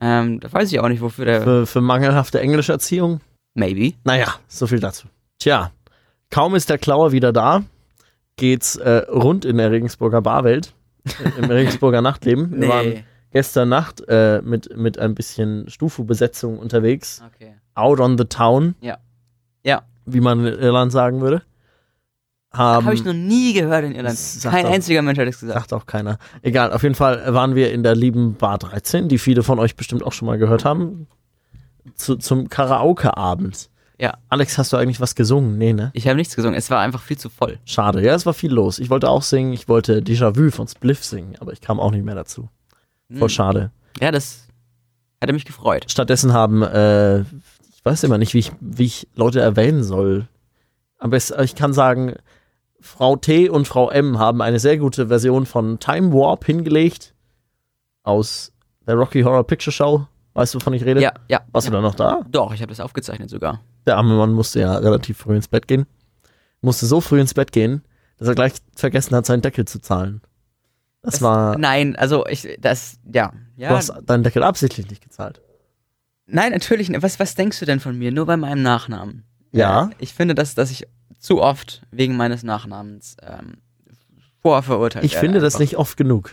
Ähm, 0.00 0.40
da 0.40 0.52
weiß 0.52 0.70
ich 0.72 0.80
auch 0.80 0.88
nicht, 0.88 1.00
wofür 1.02 1.24
der. 1.24 1.42
Für, 1.42 1.66
für 1.66 1.80
mangelhafte 1.80 2.40
Englischerziehung? 2.40 3.20
Maybe. 3.54 3.94
Naja, 4.04 4.34
so 4.48 4.66
viel 4.66 4.80
dazu. 4.80 5.08
Tja, 5.38 5.72
kaum 6.30 6.54
ist 6.54 6.70
der 6.70 6.78
Klauer 6.78 7.12
wieder 7.12 7.32
da, 7.32 7.62
geht's 8.36 8.76
äh, 8.76 9.04
rund 9.10 9.44
in 9.44 9.56
der 9.56 9.70
Regensburger 9.70 10.22
Barwelt, 10.22 10.74
äh, 11.06 11.38
im 11.38 11.44
Regensburger 11.50 12.02
Nachtleben. 12.02 12.60
Wir 12.60 12.68
waren 12.68 13.04
gestern 13.32 13.68
Nacht 13.68 14.02
äh, 14.08 14.40
mit, 14.42 14.76
mit 14.76 14.98
ein 14.98 15.14
bisschen 15.14 15.68
Stufu-Besetzung 15.68 16.58
unterwegs. 16.58 17.22
Okay. 17.34 17.54
Out 17.74 18.00
on 18.00 18.18
the 18.18 18.24
town, 18.24 18.74
Ja. 18.80 18.98
Ja. 19.64 19.82
Wie 20.12 20.20
man 20.20 20.46
in 20.46 20.58
Irland 20.58 20.92
sagen 20.92 21.20
würde. 21.20 21.42
Haben, 22.52 22.84
Habe 22.86 22.94
ich 22.96 23.04
noch 23.04 23.12
nie 23.12 23.52
gehört 23.52 23.84
in 23.84 23.94
Irland. 23.94 24.18
Kein 24.42 24.66
auch- 24.66 24.70
einziger 24.72 25.02
Mensch 25.02 25.18
hat 25.20 25.28
es 25.28 25.38
gesagt. 25.40 25.60
sagt 25.60 25.72
auch 25.72 25.86
keiner. 25.86 26.18
Egal, 26.42 26.72
auf 26.72 26.82
jeden 26.82 26.96
Fall 26.96 27.32
waren 27.32 27.54
wir 27.54 27.72
in 27.72 27.84
der 27.84 27.94
lieben 27.94 28.34
Bar 28.34 28.58
13, 28.58 29.08
die 29.08 29.18
viele 29.18 29.44
von 29.44 29.60
euch 29.60 29.76
bestimmt 29.76 30.02
auch 30.02 30.12
schon 30.12 30.26
mal 30.26 30.36
gehört 30.36 30.64
haben, 30.64 31.06
zu, 31.94 32.16
zum 32.16 32.48
Karaoke-Abend. 32.48 33.70
Ja. 34.00 34.14
Alex, 34.30 34.58
hast 34.58 34.72
du 34.72 34.78
eigentlich 34.78 35.00
was 35.00 35.14
gesungen? 35.14 35.58
Nee, 35.58 35.74
ne? 35.74 35.90
Ich 35.94 36.08
habe 36.08 36.16
nichts 36.16 36.34
gesungen. 36.34 36.56
Es 36.56 36.70
war 36.70 36.80
einfach 36.80 37.02
viel 37.02 37.18
zu 37.18 37.28
voll. 37.28 37.58
Schade, 37.66 38.02
ja, 38.02 38.14
es 38.14 38.26
war 38.26 38.34
viel 38.34 38.50
los. 38.50 38.78
Ich 38.80 38.90
wollte 38.90 39.08
auch 39.08 39.22
singen, 39.22 39.52
ich 39.52 39.68
wollte 39.68 40.00
Déjà-vu 40.00 40.50
von 40.50 40.66
Spliff 40.66 41.04
singen, 41.04 41.36
aber 41.38 41.52
ich 41.52 41.60
kam 41.60 41.78
auch 41.78 41.90
nicht 41.92 42.04
mehr 42.04 42.14
dazu. 42.16 42.48
Voll 43.12 43.20
Hm. 43.22 43.28
schade. 43.28 43.70
Ja, 44.00 44.10
das 44.10 44.48
hätte 45.20 45.34
mich 45.34 45.44
gefreut. 45.44 45.84
Stattdessen 45.88 46.32
haben, 46.32 46.62
äh, 46.62 47.24
ich 47.80 47.84
weiß 47.86 48.04
immer 48.04 48.18
nicht, 48.18 48.34
wie 48.34 48.40
ich, 48.40 48.52
wie 48.60 48.84
ich 48.84 49.08
Leute 49.14 49.40
erwähnen 49.40 49.82
soll. 49.82 50.28
Am 50.98 51.08
besten, 51.08 51.40
ich 51.42 51.54
kann 51.54 51.72
sagen, 51.72 52.14
Frau 52.78 53.16
T 53.16 53.48
und 53.48 53.66
Frau 53.66 53.90
M 53.90 54.18
haben 54.18 54.42
eine 54.42 54.58
sehr 54.58 54.76
gute 54.76 55.08
Version 55.08 55.46
von 55.46 55.78
Time 55.78 56.12
Warp 56.12 56.44
hingelegt 56.44 57.14
aus 58.02 58.52
der 58.86 58.96
Rocky 58.96 59.22
Horror 59.22 59.44
Picture 59.46 59.72
Show. 59.72 60.06
Weißt 60.34 60.52
du, 60.54 60.60
wovon 60.60 60.74
ich 60.74 60.84
rede? 60.84 61.00
Ja, 61.00 61.14
ja. 61.28 61.40
Warst 61.52 61.68
ja. 61.68 61.70
du 61.70 61.76
da 61.78 61.82
noch 61.82 61.94
da? 61.94 62.20
Doch, 62.28 62.52
ich 62.52 62.60
habe 62.60 62.68
das 62.68 62.80
aufgezeichnet 62.80 63.30
sogar. 63.30 63.60
Der 63.86 63.96
arme 63.96 64.14
Mann 64.14 64.32
musste 64.34 64.60
ja 64.60 64.76
relativ 64.76 65.16
früh 65.16 65.34
ins 65.36 65.48
Bett 65.48 65.66
gehen. 65.66 65.86
Musste 66.60 66.84
so 66.84 67.00
früh 67.00 67.18
ins 67.18 67.32
Bett 67.32 67.50
gehen, 67.50 67.82
dass 68.18 68.28
er 68.28 68.34
gleich 68.34 68.52
vergessen 68.76 69.16
hat, 69.16 69.24
seinen 69.24 69.40
Deckel 69.40 69.64
zu 69.64 69.80
zahlen. 69.80 70.20
Das, 71.00 71.14
Das- 71.14 71.22
war. 71.22 71.56
Nein, 71.56 71.96
also 71.96 72.26
ich, 72.26 72.46
das, 72.60 72.98
ja. 73.10 73.32
Du 73.56 73.62
ja 73.62 73.70
hast 73.70 73.90
deinen 74.04 74.22
Deckel 74.22 74.42
absichtlich 74.42 74.88
nicht 74.90 75.02
gezahlt. 75.02 75.40
Nein, 76.30 76.52
natürlich 76.52 76.88
nicht. 76.88 77.02
Was, 77.02 77.18
was 77.20 77.34
denkst 77.34 77.58
du 77.60 77.66
denn 77.66 77.80
von 77.80 77.98
mir? 77.98 78.12
Nur 78.12 78.26
bei 78.26 78.36
meinem 78.36 78.62
Nachnamen. 78.62 79.24
Ja. 79.52 79.86
Äh, 79.86 79.94
Ich 79.98 80.14
finde, 80.14 80.34
dass, 80.34 80.54
dass 80.54 80.70
ich 80.70 80.86
zu 81.18 81.42
oft 81.42 81.82
wegen 81.90 82.16
meines 82.16 82.42
Nachnamens 82.42 83.16
ähm, 83.22 83.54
vorverurteilt 84.42 85.04
Ich 85.04 85.12
werde 85.14 85.26
finde 85.26 85.40
das 85.40 85.54
einfach. 85.54 85.60
nicht 85.60 85.76
oft 85.76 85.96
genug. 85.96 86.32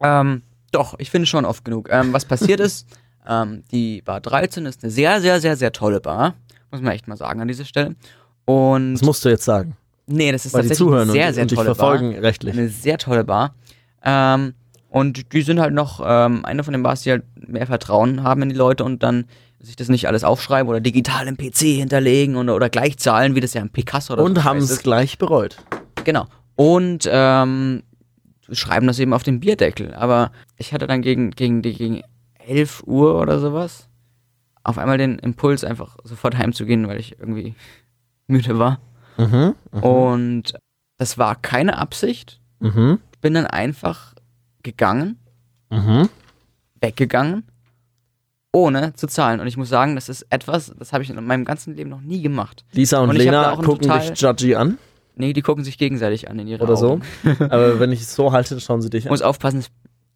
Ähm, 0.00 0.42
doch, 0.72 0.94
ich 0.98 1.10
finde 1.10 1.26
schon 1.26 1.44
oft 1.44 1.64
genug. 1.64 1.88
Ähm, 1.90 2.12
was 2.12 2.24
passiert 2.24 2.60
ist, 2.60 2.86
ähm, 3.28 3.64
die 3.70 4.02
Bar 4.02 4.20
13 4.20 4.66
ist 4.66 4.82
eine 4.82 4.90
sehr, 4.90 5.20
sehr, 5.20 5.40
sehr, 5.40 5.56
sehr 5.56 5.72
tolle 5.72 6.00
Bar. 6.00 6.34
Muss 6.70 6.80
man 6.80 6.92
echt 6.92 7.08
mal 7.08 7.16
sagen 7.16 7.40
an 7.40 7.48
dieser 7.48 7.64
Stelle. 7.64 7.94
Und 8.44 8.94
Das 8.94 9.02
musst 9.02 9.24
du 9.24 9.28
jetzt 9.28 9.44
sagen. 9.44 9.76
nee, 10.06 10.30
das 10.32 10.46
ist 10.46 10.54
Weil 10.54 10.62
die 10.62 10.68
tatsächlich 10.68 10.86
zuhören 10.88 11.02
eine 11.10 11.12
sehr, 11.12 11.28
und, 11.28 11.34
sehr 11.34 11.42
und 11.42 11.50
dich 11.50 11.56
tolle 11.56 11.74
verfolgen 11.74 12.12
Bar. 12.12 12.22
rechtlich. 12.22 12.52
Eine 12.56 12.68
sehr 12.68 12.98
tolle 12.98 13.24
Bar. 13.24 13.54
Ähm, 14.02 14.54
und 14.96 15.34
die 15.34 15.42
sind 15.42 15.60
halt 15.60 15.74
noch 15.74 16.02
ähm, 16.02 16.42
eine 16.46 16.64
von 16.64 16.72
den 16.72 16.82
Bars, 16.82 17.02
die 17.02 17.10
halt 17.10 17.24
mehr 17.36 17.66
Vertrauen 17.66 18.22
haben 18.22 18.40
in 18.40 18.48
die 18.48 18.54
Leute 18.54 18.82
und 18.82 19.02
dann 19.02 19.26
dass 19.58 19.68
ich 19.68 19.76
das 19.76 19.90
nicht 19.90 20.08
alles 20.08 20.24
aufschreibe 20.24 20.70
oder 20.70 20.80
digital 20.80 21.28
im 21.28 21.36
PC 21.36 21.58
hinterlegen 21.58 22.36
und, 22.36 22.48
oder 22.48 22.70
gleich 22.70 22.96
zahlen, 22.96 23.34
wie 23.34 23.40
das 23.40 23.52
ja 23.52 23.60
im 23.60 23.68
Picasso 23.68 24.14
oder 24.14 24.22
Und 24.22 24.36
so 24.36 24.44
haben 24.44 24.58
es 24.58 24.82
gleich 24.82 25.18
bereut. 25.18 25.58
Genau. 26.04 26.26
Und 26.54 27.06
ähm, 27.10 27.82
schreiben 28.50 28.86
das 28.86 28.98
eben 28.98 29.12
auf 29.12 29.22
den 29.22 29.40
Bierdeckel. 29.40 29.94
Aber 29.94 30.30
ich 30.56 30.72
hatte 30.72 30.86
dann 30.86 31.02
gegen, 31.02 31.30
gegen, 31.30 31.60
gegen 31.60 32.02
11 32.46 32.84
Uhr 32.86 33.20
oder 33.20 33.38
sowas 33.38 33.90
auf 34.64 34.78
einmal 34.78 34.96
den 34.96 35.18
Impuls, 35.18 35.62
einfach 35.62 35.98
sofort 36.04 36.38
heimzugehen, 36.38 36.88
weil 36.88 37.00
ich 37.00 37.18
irgendwie 37.18 37.54
müde 38.28 38.58
war. 38.58 38.80
Mhm. 39.18 39.54
Und 39.78 40.54
das 40.96 41.18
war 41.18 41.34
keine 41.34 41.76
Absicht. 41.76 42.40
Mhm. 42.60 42.98
Ich 43.12 43.20
bin 43.20 43.34
dann 43.34 43.46
einfach 43.46 44.15
gegangen, 44.66 45.18
Mhm. 45.70 46.08
weggegangen, 46.80 47.44
ohne 48.52 48.92
zu 48.94 49.06
zahlen. 49.06 49.40
Und 49.40 49.46
ich 49.46 49.56
muss 49.56 49.68
sagen, 49.68 49.94
das 49.94 50.08
ist 50.08 50.26
etwas, 50.30 50.72
das 50.78 50.92
habe 50.92 51.02
ich 51.04 51.10
in 51.10 51.24
meinem 51.24 51.44
ganzen 51.44 51.74
Leben 51.76 51.90
noch 51.90 52.00
nie 52.00 52.20
gemacht. 52.22 52.64
Lisa 52.72 52.98
und, 53.00 53.10
Und 53.10 53.16
Lena 53.16 53.56
gucken 53.56 53.80
total- 53.88 54.10
dich 54.10 54.20
judgy 54.20 54.54
an 54.56 54.78
Nee, 55.18 55.32
die 55.32 55.40
gucken 55.40 55.64
sich 55.64 55.78
gegenseitig 55.78 56.28
an 56.28 56.38
in 56.38 56.46
ihre 56.46 56.64
oder 56.64 56.74
Augen. 56.74 57.02
so. 57.24 57.30
Aber 57.44 57.80
wenn 57.80 57.90
ich 57.90 58.02
es 58.02 58.14
so 58.14 58.32
halte, 58.32 58.60
schauen 58.60 58.82
sie 58.82 58.90
dich 58.90 59.04
Ich 59.04 59.06
an. 59.06 59.12
muss 59.12 59.22
aufpassen, 59.22 59.64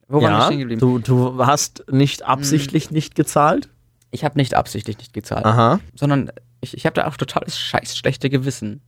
wo 0.09 0.17
war 0.21 0.23
ich 0.23 0.29
Ja, 0.29 0.45
stehen 0.47 0.59
geblieben? 0.59 0.81
du, 0.81 0.99
du 0.99 1.47
hast 1.47 1.85
nicht 1.91 2.23
absichtlich 2.25 2.91
nicht 2.91 3.15
gezahlt? 3.15 3.71
Ich 4.11 4.25
habe 4.25 4.37
nicht 4.39 4.55
absichtlich 4.55 4.99
nicht 4.99 5.13
gezahlt. 5.15 5.47
Aha. 5.47 5.81
sondern 5.95 6.31
ich, 6.61 6.75
ich 6.77 6.85
habe 6.85 6.95
da 6.95 7.07
auch 7.07 7.17
totales 7.17 7.59
scheiß 7.59 7.97
schlechte 7.97 8.29
Gewissen. 8.29 8.83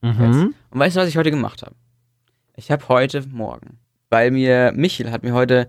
Mhm. 0.00 0.54
Und 0.70 0.80
weißt 0.80 0.96
du, 0.96 1.00
was 1.00 1.08
ich 1.08 1.18
heute 1.18 1.30
gemacht 1.30 1.60
habe? 1.62 1.74
Ich 2.56 2.70
habe 2.70 2.88
heute 2.88 3.26
Morgen, 3.28 3.78
weil 4.10 4.30
mir 4.30 4.72
Michel 4.74 5.10
hat 5.10 5.22
mir 5.22 5.32
heute 5.32 5.68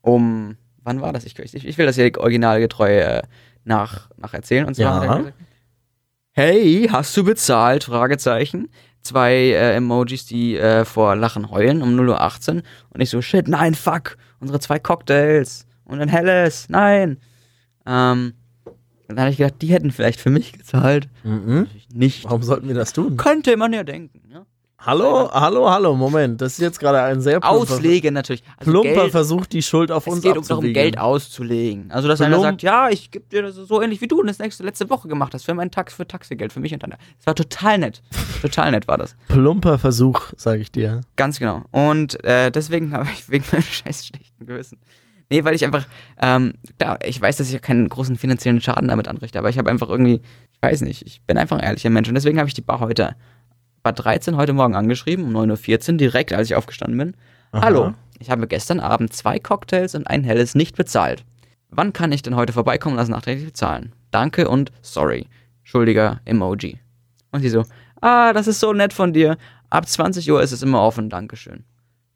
um, 0.00 0.56
wann 0.82 1.00
war 1.02 1.12
das? 1.12 1.24
Ich, 1.24 1.38
ich, 1.38 1.66
ich 1.66 1.76
will 1.78 1.86
das 1.86 1.96
hier 1.96 2.10
originalgetreu 2.18 2.98
äh, 2.98 3.22
nach, 3.64 4.08
nach 4.16 4.32
erzählen. 4.32 4.66
Und 4.66 4.74
zwar 4.74 5.04
Ja. 5.04 5.16
gesagt, 5.18 5.34
hey, 6.32 6.88
hast 6.90 7.16
du 7.16 7.24
bezahlt? 7.24 7.84
Fragezeichen. 7.84 8.68
Zwei 9.02 9.32
äh, 9.34 9.74
Emojis, 9.76 10.26
die 10.26 10.56
äh, 10.56 10.84
vor 10.84 11.16
Lachen 11.16 11.50
heulen 11.50 11.82
um 11.82 11.90
0.18 11.98 12.56
Uhr. 12.56 12.62
Und 12.90 13.00
ich 13.00 13.10
so, 13.10 13.22
shit, 13.22 13.48
nein, 13.48 13.74
fuck, 13.74 14.16
unsere 14.40 14.60
zwei 14.60 14.78
Cocktails 14.78 15.66
und 15.84 16.00
ein 16.00 16.08
helles, 16.08 16.68
nein. 16.68 17.18
Ähm, 17.86 18.34
und 18.64 19.16
dann 19.16 19.20
habe 19.20 19.30
ich 19.30 19.38
gedacht, 19.38 19.60
die 19.62 19.68
hätten 19.68 19.90
vielleicht 19.90 20.20
für 20.20 20.30
mich 20.30 20.52
gezahlt. 20.52 21.08
Mhm. 21.24 21.66
Nicht. 21.92 22.24
Warum 22.24 22.42
sollten 22.42 22.68
wir 22.68 22.74
das 22.74 22.92
tun? 22.92 23.16
Könnte 23.16 23.56
man 23.56 23.72
ja 23.72 23.82
denken. 23.84 24.20
Ja? 24.30 24.44
Hallo, 24.82 25.30
hallo, 25.30 25.70
hallo, 25.70 25.94
Moment. 25.94 26.40
Das 26.40 26.52
ist 26.54 26.58
jetzt 26.58 26.80
gerade 26.80 27.02
ein 27.02 27.20
sehr 27.20 27.38
plumper, 27.38 27.74
Auslegen 27.74 28.14
natürlich. 28.14 28.42
Also 28.56 28.70
plumper 28.72 28.94
Geld, 28.94 29.10
Versuch, 29.12 29.44
die 29.44 29.60
Schuld 29.60 29.92
auf 29.92 30.06
es 30.06 30.12
uns 30.14 30.22
geht 30.22 30.38
um 30.38 30.42
darum, 30.42 30.58
abzuwiegen. 30.64 30.72
Geld 30.72 30.98
auszulegen. 30.98 31.90
Also, 31.90 32.08
dass 32.08 32.22
einer 32.22 32.36
Plump- 32.36 32.42
sagt, 32.42 32.62
ja, 32.62 32.88
ich 32.88 33.10
gebe 33.10 33.26
dir 33.30 33.42
das 33.42 33.56
so 33.56 33.82
ähnlich 33.82 34.00
wie 34.00 34.08
du 34.08 34.22
das 34.22 34.38
nächste 34.38 34.62
letzte 34.62 34.88
Woche 34.88 35.06
gemacht 35.06 35.34
hast 35.34 35.44
für 35.44 35.52
mein 35.52 35.70
Tax, 35.70 35.92
für 35.92 36.08
Taxigeld, 36.08 36.50
für 36.54 36.60
mich 36.60 36.72
und 36.72 36.82
dann. 36.82 36.90
Das 36.92 37.26
war 37.26 37.34
total 37.34 37.76
nett. 37.76 38.00
total 38.40 38.70
nett 38.70 38.88
war 38.88 38.96
das. 38.96 39.16
Plumper 39.28 39.78
Versuch, 39.78 40.22
sage 40.38 40.62
ich 40.62 40.72
dir. 40.72 41.02
Ganz 41.16 41.38
genau. 41.38 41.62
Und 41.72 42.24
äh, 42.24 42.50
deswegen 42.50 42.92
habe 42.94 43.06
ich 43.12 43.28
wegen 43.28 43.44
meinem 43.52 43.62
scheiß 43.62 44.06
schlechten 44.06 44.46
Gewissen. 44.46 44.78
Nee, 45.28 45.44
weil 45.44 45.54
ich 45.54 45.64
einfach, 45.64 45.86
ähm, 46.22 46.54
klar, 46.78 46.98
ich 47.04 47.20
weiß, 47.20 47.36
dass 47.36 47.52
ich 47.52 47.60
keinen 47.60 47.88
großen 47.88 48.16
finanziellen 48.16 48.62
Schaden 48.62 48.88
damit 48.88 49.08
anrichte, 49.08 49.38
aber 49.38 49.50
ich 49.50 49.58
habe 49.58 49.70
einfach 49.70 49.88
irgendwie, 49.90 50.22
ich 50.52 50.62
weiß 50.62 50.80
nicht, 50.80 51.06
ich 51.06 51.20
bin 51.26 51.36
einfach 51.36 51.58
ein 51.58 51.62
ehrlicher 51.62 51.90
Mensch 51.90 52.08
und 52.08 52.14
deswegen 52.14 52.38
habe 52.38 52.48
ich 52.48 52.54
die 52.54 52.62
Bar 52.62 52.80
heute, 52.80 53.14
Bar 53.82 53.94
13 53.94 54.36
heute 54.36 54.52
Morgen 54.52 54.74
angeschrieben, 54.74 55.24
um 55.24 55.50
9.14 55.50 55.92
Uhr, 55.92 55.96
direkt 55.96 56.32
als 56.34 56.50
ich 56.50 56.54
aufgestanden 56.54 56.98
bin. 56.98 57.16
Aha. 57.52 57.62
Hallo, 57.62 57.94
ich 58.18 58.30
habe 58.30 58.46
gestern 58.46 58.78
Abend 58.78 59.14
zwei 59.14 59.38
Cocktails 59.38 59.94
und 59.94 60.06
ein 60.06 60.22
helles 60.22 60.54
nicht 60.54 60.76
bezahlt. 60.76 61.24
Wann 61.70 61.94
kann 61.94 62.12
ich 62.12 62.20
denn 62.20 62.36
heute 62.36 62.52
vorbeikommen 62.52 62.94
und 62.94 62.98
das 62.98 63.08
nachträglich 63.08 63.46
bezahlen? 63.46 63.94
Danke 64.10 64.48
und 64.48 64.70
sorry. 64.82 65.28
Schuldiger 65.62 66.20
Emoji. 66.26 66.78
Und 67.32 67.40
sie 67.40 67.48
so, 67.48 67.64
ah, 68.02 68.34
das 68.34 68.48
ist 68.48 68.60
so 68.60 68.74
nett 68.74 68.92
von 68.92 69.14
dir. 69.14 69.38
Ab 69.70 69.88
20 69.88 70.30
Uhr 70.30 70.42
ist 70.42 70.52
es 70.52 70.62
immer 70.62 70.82
offen, 70.82 71.08
Dankeschön. 71.08 71.64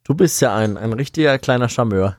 Du 0.03 0.15
bist 0.15 0.43
ja 0.43 0.55
ein, 0.55 0.77
ein 0.77 0.93
richtiger 0.93 1.39
kleiner 1.39 1.71
Charmeur. 1.71 2.19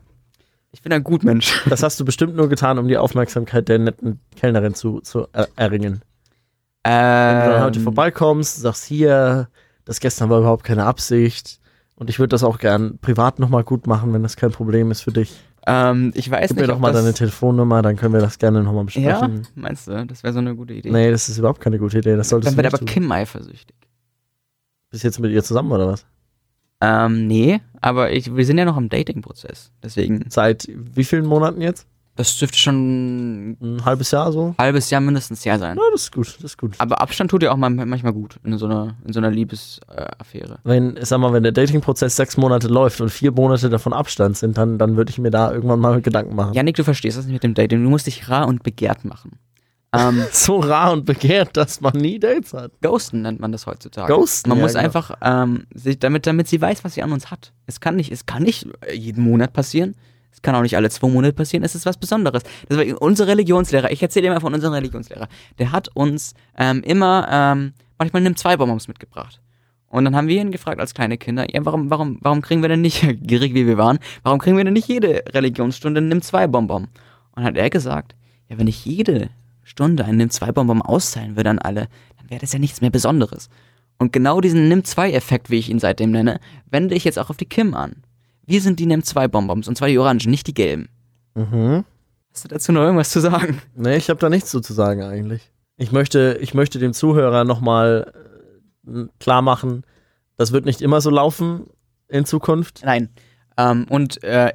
Ich 0.72 0.82
bin 0.82 0.92
ein 0.92 1.04
Gutmensch. 1.04 1.62
Das 1.70 1.84
hast 1.84 2.00
du 2.00 2.06
bestimmt 2.06 2.36
nur 2.36 2.50
getan, 2.50 2.80
um 2.80 2.88
die 2.88 2.98
Aufmerksamkeit 2.98 3.70
der 3.70 3.78
netten 3.78 4.20
Kellnerin 4.36 4.74
zu, 4.74 5.02
zu 5.02 5.28
er 5.34 5.50
erringen. 5.56 6.02
Wenn 6.86 7.46
du 7.46 7.52
dann 7.54 7.64
heute 7.64 7.80
Ähm, 7.80 7.84
vorbeikommst, 7.84 8.62
sagst 8.62 8.86
hier, 8.86 9.50
das 9.86 10.00
gestern 10.00 10.30
war 10.30 10.40
überhaupt 10.40 10.64
keine 10.64 10.86
Absicht 10.86 11.60
und 11.96 12.10
ich 12.10 12.20
würde 12.20 12.30
das 12.30 12.44
auch 12.44 12.60
gern 12.60 13.00
privat 13.00 13.40
nochmal 13.40 13.64
gut 13.64 13.88
machen, 13.88 14.14
wenn 14.14 14.22
das 14.24 14.36
kein 14.36 14.52
Problem 14.52 14.92
ist 14.92 15.02
für 15.02 15.12
dich. 15.12 15.36
Ähm, 15.68 16.12
ich 16.14 16.30
weiß 16.30 16.50
Gib 16.50 16.58
nicht, 16.58 16.68
mir 16.68 16.74
doch 16.74 16.80
mal 16.80 16.94
deine 16.94 17.14
Telefonnummer, 17.14 17.82
dann 17.82 17.96
können 17.96 18.14
wir 18.14 18.22
das 18.22 18.38
gerne 18.38 18.62
nochmal 18.62 18.86
Ja, 18.92 19.20
besprechen. 19.20 19.48
meinst 19.56 19.88
du? 19.88 20.06
Das 20.06 20.22
wäre 20.22 20.32
so 20.34 20.38
eine 20.40 20.56
gute 20.56 20.76
Idee. 20.76 20.92
Nee, 20.92 21.10
das 21.10 21.28
ist 21.28 21.40
überhaupt 21.40 21.60
keine 21.60 21.80
gute 21.80 21.98
Idee. 21.98 22.16
Das 22.16 22.30
solltest 22.30 22.52
Dann 22.52 22.58
wird 22.58 22.68
aber 22.68 22.78
tun. 22.78 22.88
Kim 22.88 23.12
eifersüchtig. 23.12 23.76
Bist 24.92 25.04
du 25.04 25.08
jetzt 25.08 25.20
mit 25.20 25.32
ihr 25.32 25.44
zusammen 25.44 25.72
oder 25.72 25.88
was? 25.88 26.06
Ähm, 26.82 27.26
nee, 27.26 27.62
aber 27.82 28.12
ich, 28.12 28.36
wir 28.36 28.46
sind 28.46 28.60
ja 28.60 28.66
noch 28.66 28.78
im 28.78 28.90
Dating-Prozess. 28.90 29.72
Deswegen, 29.82 30.26
Seit 30.30 30.68
wie 30.70 31.04
vielen 31.04 31.26
Monaten 31.26 31.62
jetzt? 31.62 31.88
Das 32.16 32.38
dürfte 32.38 32.58
schon 32.58 33.52
ein 33.62 33.84
halbes 33.84 34.12
Jahr 34.12 34.32
so? 34.32 34.56
halbes 34.58 34.90
Jahr 34.90 35.02
mindestens 35.02 35.46
her 35.46 35.60
sein. 35.60 35.78
Ja, 35.78 35.84
das 35.92 36.04
ist 36.04 36.12
gut, 36.14 36.28
das 36.38 36.52
ist 36.52 36.58
gut. 36.58 36.76
Aber 36.78 37.02
Abstand 37.02 37.30
tut 37.30 37.44
ja 37.44 37.52
auch 37.52 37.58
mal, 37.58 37.70
manchmal 37.70 38.14
gut 38.14 38.40
in 38.44 38.58
so 38.58 38.66
einer, 38.66 38.96
in 39.06 39.12
so 39.12 39.20
einer 39.20 39.32
Liebesaffäre. 39.32 40.60
Wenn, 40.64 40.98
sag 41.02 41.20
mal, 41.20 41.34
wenn 41.34 41.44
der 41.44 41.52
Dating-Prozess 41.52 42.16
sechs 42.16 42.38
Monate 42.38 42.68
läuft 42.68 43.02
und 43.02 43.10
vier 43.10 43.32
Monate 43.32 43.70
davon 43.70 43.92
Abstand 43.92 44.38
sind, 44.38 44.58
dann, 44.58 44.78
dann 44.78 44.96
würde 44.96 45.10
ich 45.10 45.18
mir 45.18 45.32
da 45.32 45.52
irgendwann 45.52 45.80
mal 45.80 46.02
Gedanken 46.02 46.36
machen. 46.36 46.54
Janik, 46.54 46.76
du 46.76 46.84
verstehst 46.84 47.18
das 47.18 47.26
nicht 47.26 47.34
mit 47.34 47.44
dem 47.44 47.54
Dating. 47.54 47.84
Du 47.84 47.90
musst 47.90 48.08
dich 48.08 48.30
rar 48.30 48.48
und 48.48 48.64
begehrt 48.64 49.04
machen. 49.04 49.40
Ähm, 49.94 50.24
So 50.32 50.60
rar 50.60 50.94
und 50.94 51.06
begehrt, 51.06 51.58
dass 51.58 51.82
man 51.82 51.94
nie 51.98 52.20
Dates 52.20 52.54
hat. 52.54 52.72
Ghosten 52.82 53.24
nennt 53.24 53.40
man 53.40 53.52
das 53.52 53.66
heutzutage. 53.68 54.14
Ghosten, 54.14 54.50
Man 54.50 54.60
ja, 54.60 54.64
muss 54.64 54.74
genau. 54.74 54.86
einfach, 54.86 55.12
ähm, 55.22 55.66
sich, 55.74 56.00
damit, 56.00 56.28
damit 56.28 56.48
sie 56.48 56.62
weiß, 56.62 56.84
was 56.84 56.94
sie 56.94 57.04
an 57.04 57.12
uns 57.12 57.32
hat. 57.32 57.52
Es 57.66 57.80
kann 57.80 57.96
nicht, 57.96 58.12
es 58.12 58.26
kann 58.26 58.44
nicht 58.44 58.68
jeden 58.94 59.24
Monat 59.24 59.54
passieren. 59.54 59.96
Es 60.36 60.42
kann 60.42 60.54
auch 60.54 60.62
nicht 60.62 60.76
alle 60.76 60.90
zwei 60.90 61.08
Monate 61.08 61.34
passieren. 61.34 61.64
Es 61.64 61.76
ist 61.76 61.86
was 61.86 61.98
Besonderes. 61.98 62.44
Das 62.68 62.78
war 62.78 63.02
unser 63.02 63.26
Religionslehrer. 63.26 63.90
Ich 63.90 64.04
erzähle 64.04 64.28
immer 64.28 64.42
von 64.42 64.54
unserem 64.54 64.74
Religionslehrer. 64.74 65.30
Der 65.60 65.72
hat 65.72 65.88
uns 65.96 66.34
ähm, 66.58 66.84
immer 66.84 67.28
ähm, 67.32 67.74
manchmal 67.98 68.22
nimmt 68.22 68.38
zwei 68.38 68.58
Bonbons 68.58 68.90
mitgebracht. 68.90 69.42
Und 69.88 70.04
dann 70.04 70.16
haben 70.16 70.28
wir 70.28 70.42
ihn 70.42 70.52
gefragt 70.52 70.82
als 70.82 70.94
kleine 70.94 71.18
Kinder, 71.18 71.46
ja, 71.50 71.64
warum, 71.64 71.90
warum, 71.90 72.18
warum 72.20 72.42
kriegen 72.42 72.62
wir 72.62 72.68
denn 72.68 72.82
nicht, 72.82 73.02
gierig 73.22 73.54
wie 73.54 73.66
wir 73.66 73.78
waren, 73.78 73.98
warum 74.24 74.40
kriegen 74.40 74.58
wir 74.58 74.66
denn 74.66 74.74
nicht 74.74 74.90
jede 74.90 75.24
Religionsstunde 75.30 76.02
nimm 76.02 76.22
zwei 76.22 76.48
Bonbon? 76.48 76.90
Und 77.32 77.44
hat 77.44 77.56
er 77.56 77.70
gesagt, 77.70 78.14
ja, 78.50 78.58
wenn 78.58 78.68
ich 78.68 78.84
jede 78.84 79.30
Stunde 79.64 80.04
einen 80.04 80.18
nimm 80.18 80.30
zwei 80.30 80.52
Bonbon 80.52 80.82
austeilen 80.82 81.38
würde 81.38 81.50
an 81.50 81.60
alle, 81.60 81.88
dann 82.18 82.30
wäre 82.30 82.42
das 82.42 82.52
ja 82.52 82.60
nichts 82.60 82.82
mehr 82.82 82.90
Besonderes. 82.90 83.50
Und 83.98 84.12
genau 84.12 84.42
diesen 84.42 84.68
Nimm-2-Effekt, 84.68 85.50
wie 85.50 85.60
ich 85.60 85.70
ihn 85.70 85.80
seitdem 85.80 86.12
nenne, 86.12 86.40
wende 86.70 86.96
ich 86.96 87.06
jetzt 87.06 87.18
auch 87.18 87.30
auf 87.30 87.38
die 87.38 87.46
Kim 87.46 87.74
an. 87.74 88.04
Wir 88.46 88.62
sind 88.62 88.80
die 88.80 88.86
Nimm-2-Bonbons, 88.86 89.68
und 89.68 89.78
zwar 89.78 89.88
die 89.88 89.98
orangen, 89.98 90.30
nicht 90.30 90.48
die 90.48 90.54
gelben. 90.54 90.90
Mhm. 91.36 91.84
Hast 92.32 92.44
du 92.44 92.48
dazu 92.50 92.72
noch 92.72 92.82
irgendwas 92.82 93.12
zu 93.12 93.20
sagen? 93.20 93.62
Nee, 93.76 93.98
ich 93.98 94.10
habe 94.10 94.20
da 94.20 94.30
nichts 94.30 94.52
so 94.52 94.60
zu 94.60 94.74
sagen 94.74 95.04
eigentlich. 95.04 95.52
Ich 95.78 95.92
möchte, 95.92 96.38
ich 96.42 96.54
möchte 96.54 96.80
dem 96.80 96.94
Zuhörer 96.94 97.44
nochmal 97.44 98.14
äh, 98.88 99.06
klar 99.20 99.42
machen, 99.42 99.84
das 100.38 100.52
wird 100.52 100.66
nicht 100.66 100.82
immer 100.82 101.02
so 101.02 101.10
laufen 101.10 101.68
in 102.08 102.26
Zukunft. 102.26 102.82
Nein. 102.84 103.10
Ähm, 103.58 103.86
und 103.90 104.22
äh, 104.24 104.54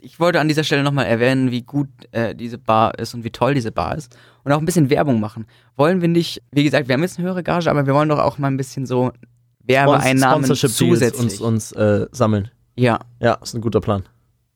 ich 0.00 0.18
wollte 0.18 0.40
an 0.40 0.48
dieser 0.48 0.64
Stelle 0.64 0.82
nochmal 0.82 1.06
erwähnen, 1.06 1.50
wie 1.50 1.62
gut 1.62 1.88
äh, 2.12 2.34
diese 2.34 2.58
Bar 2.58 2.98
ist 2.98 3.14
und 3.14 3.24
wie 3.24 3.30
toll 3.30 3.54
diese 3.54 3.72
Bar 3.72 3.96
ist. 3.96 4.16
Und 4.44 4.52
auch 4.52 4.58
ein 4.58 4.64
bisschen 4.64 4.90
Werbung 4.90 5.20
machen. 5.20 5.46
Wollen 5.76 6.00
wir 6.00 6.08
nicht, 6.08 6.42
wie 6.50 6.64
gesagt, 6.64 6.88
wir 6.88 6.94
haben 6.94 7.02
jetzt 7.02 7.18
eine 7.18 7.28
höhere 7.28 7.42
Gage, 7.42 7.70
aber 7.70 7.86
wir 7.86 7.94
wollen 7.94 8.08
doch 8.08 8.18
auch 8.18 8.38
mal 8.38 8.48
ein 8.48 8.56
bisschen 8.56 8.86
so 8.86 9.12
Werbeeinnahmen 9.60 10.44
zusätzlich. 10.54 11.20
uns, 11.20 11.40
uns 11.40 11.72
äh, 11.72 12.06
sammeln. 12.12 12.50
Ja, 12.76 13.00
Ja, 13.20 13.34
ist 13.34 13.54
ein 13.54 13.60
guter 13.60 13.80
Plan. 13.80 14.04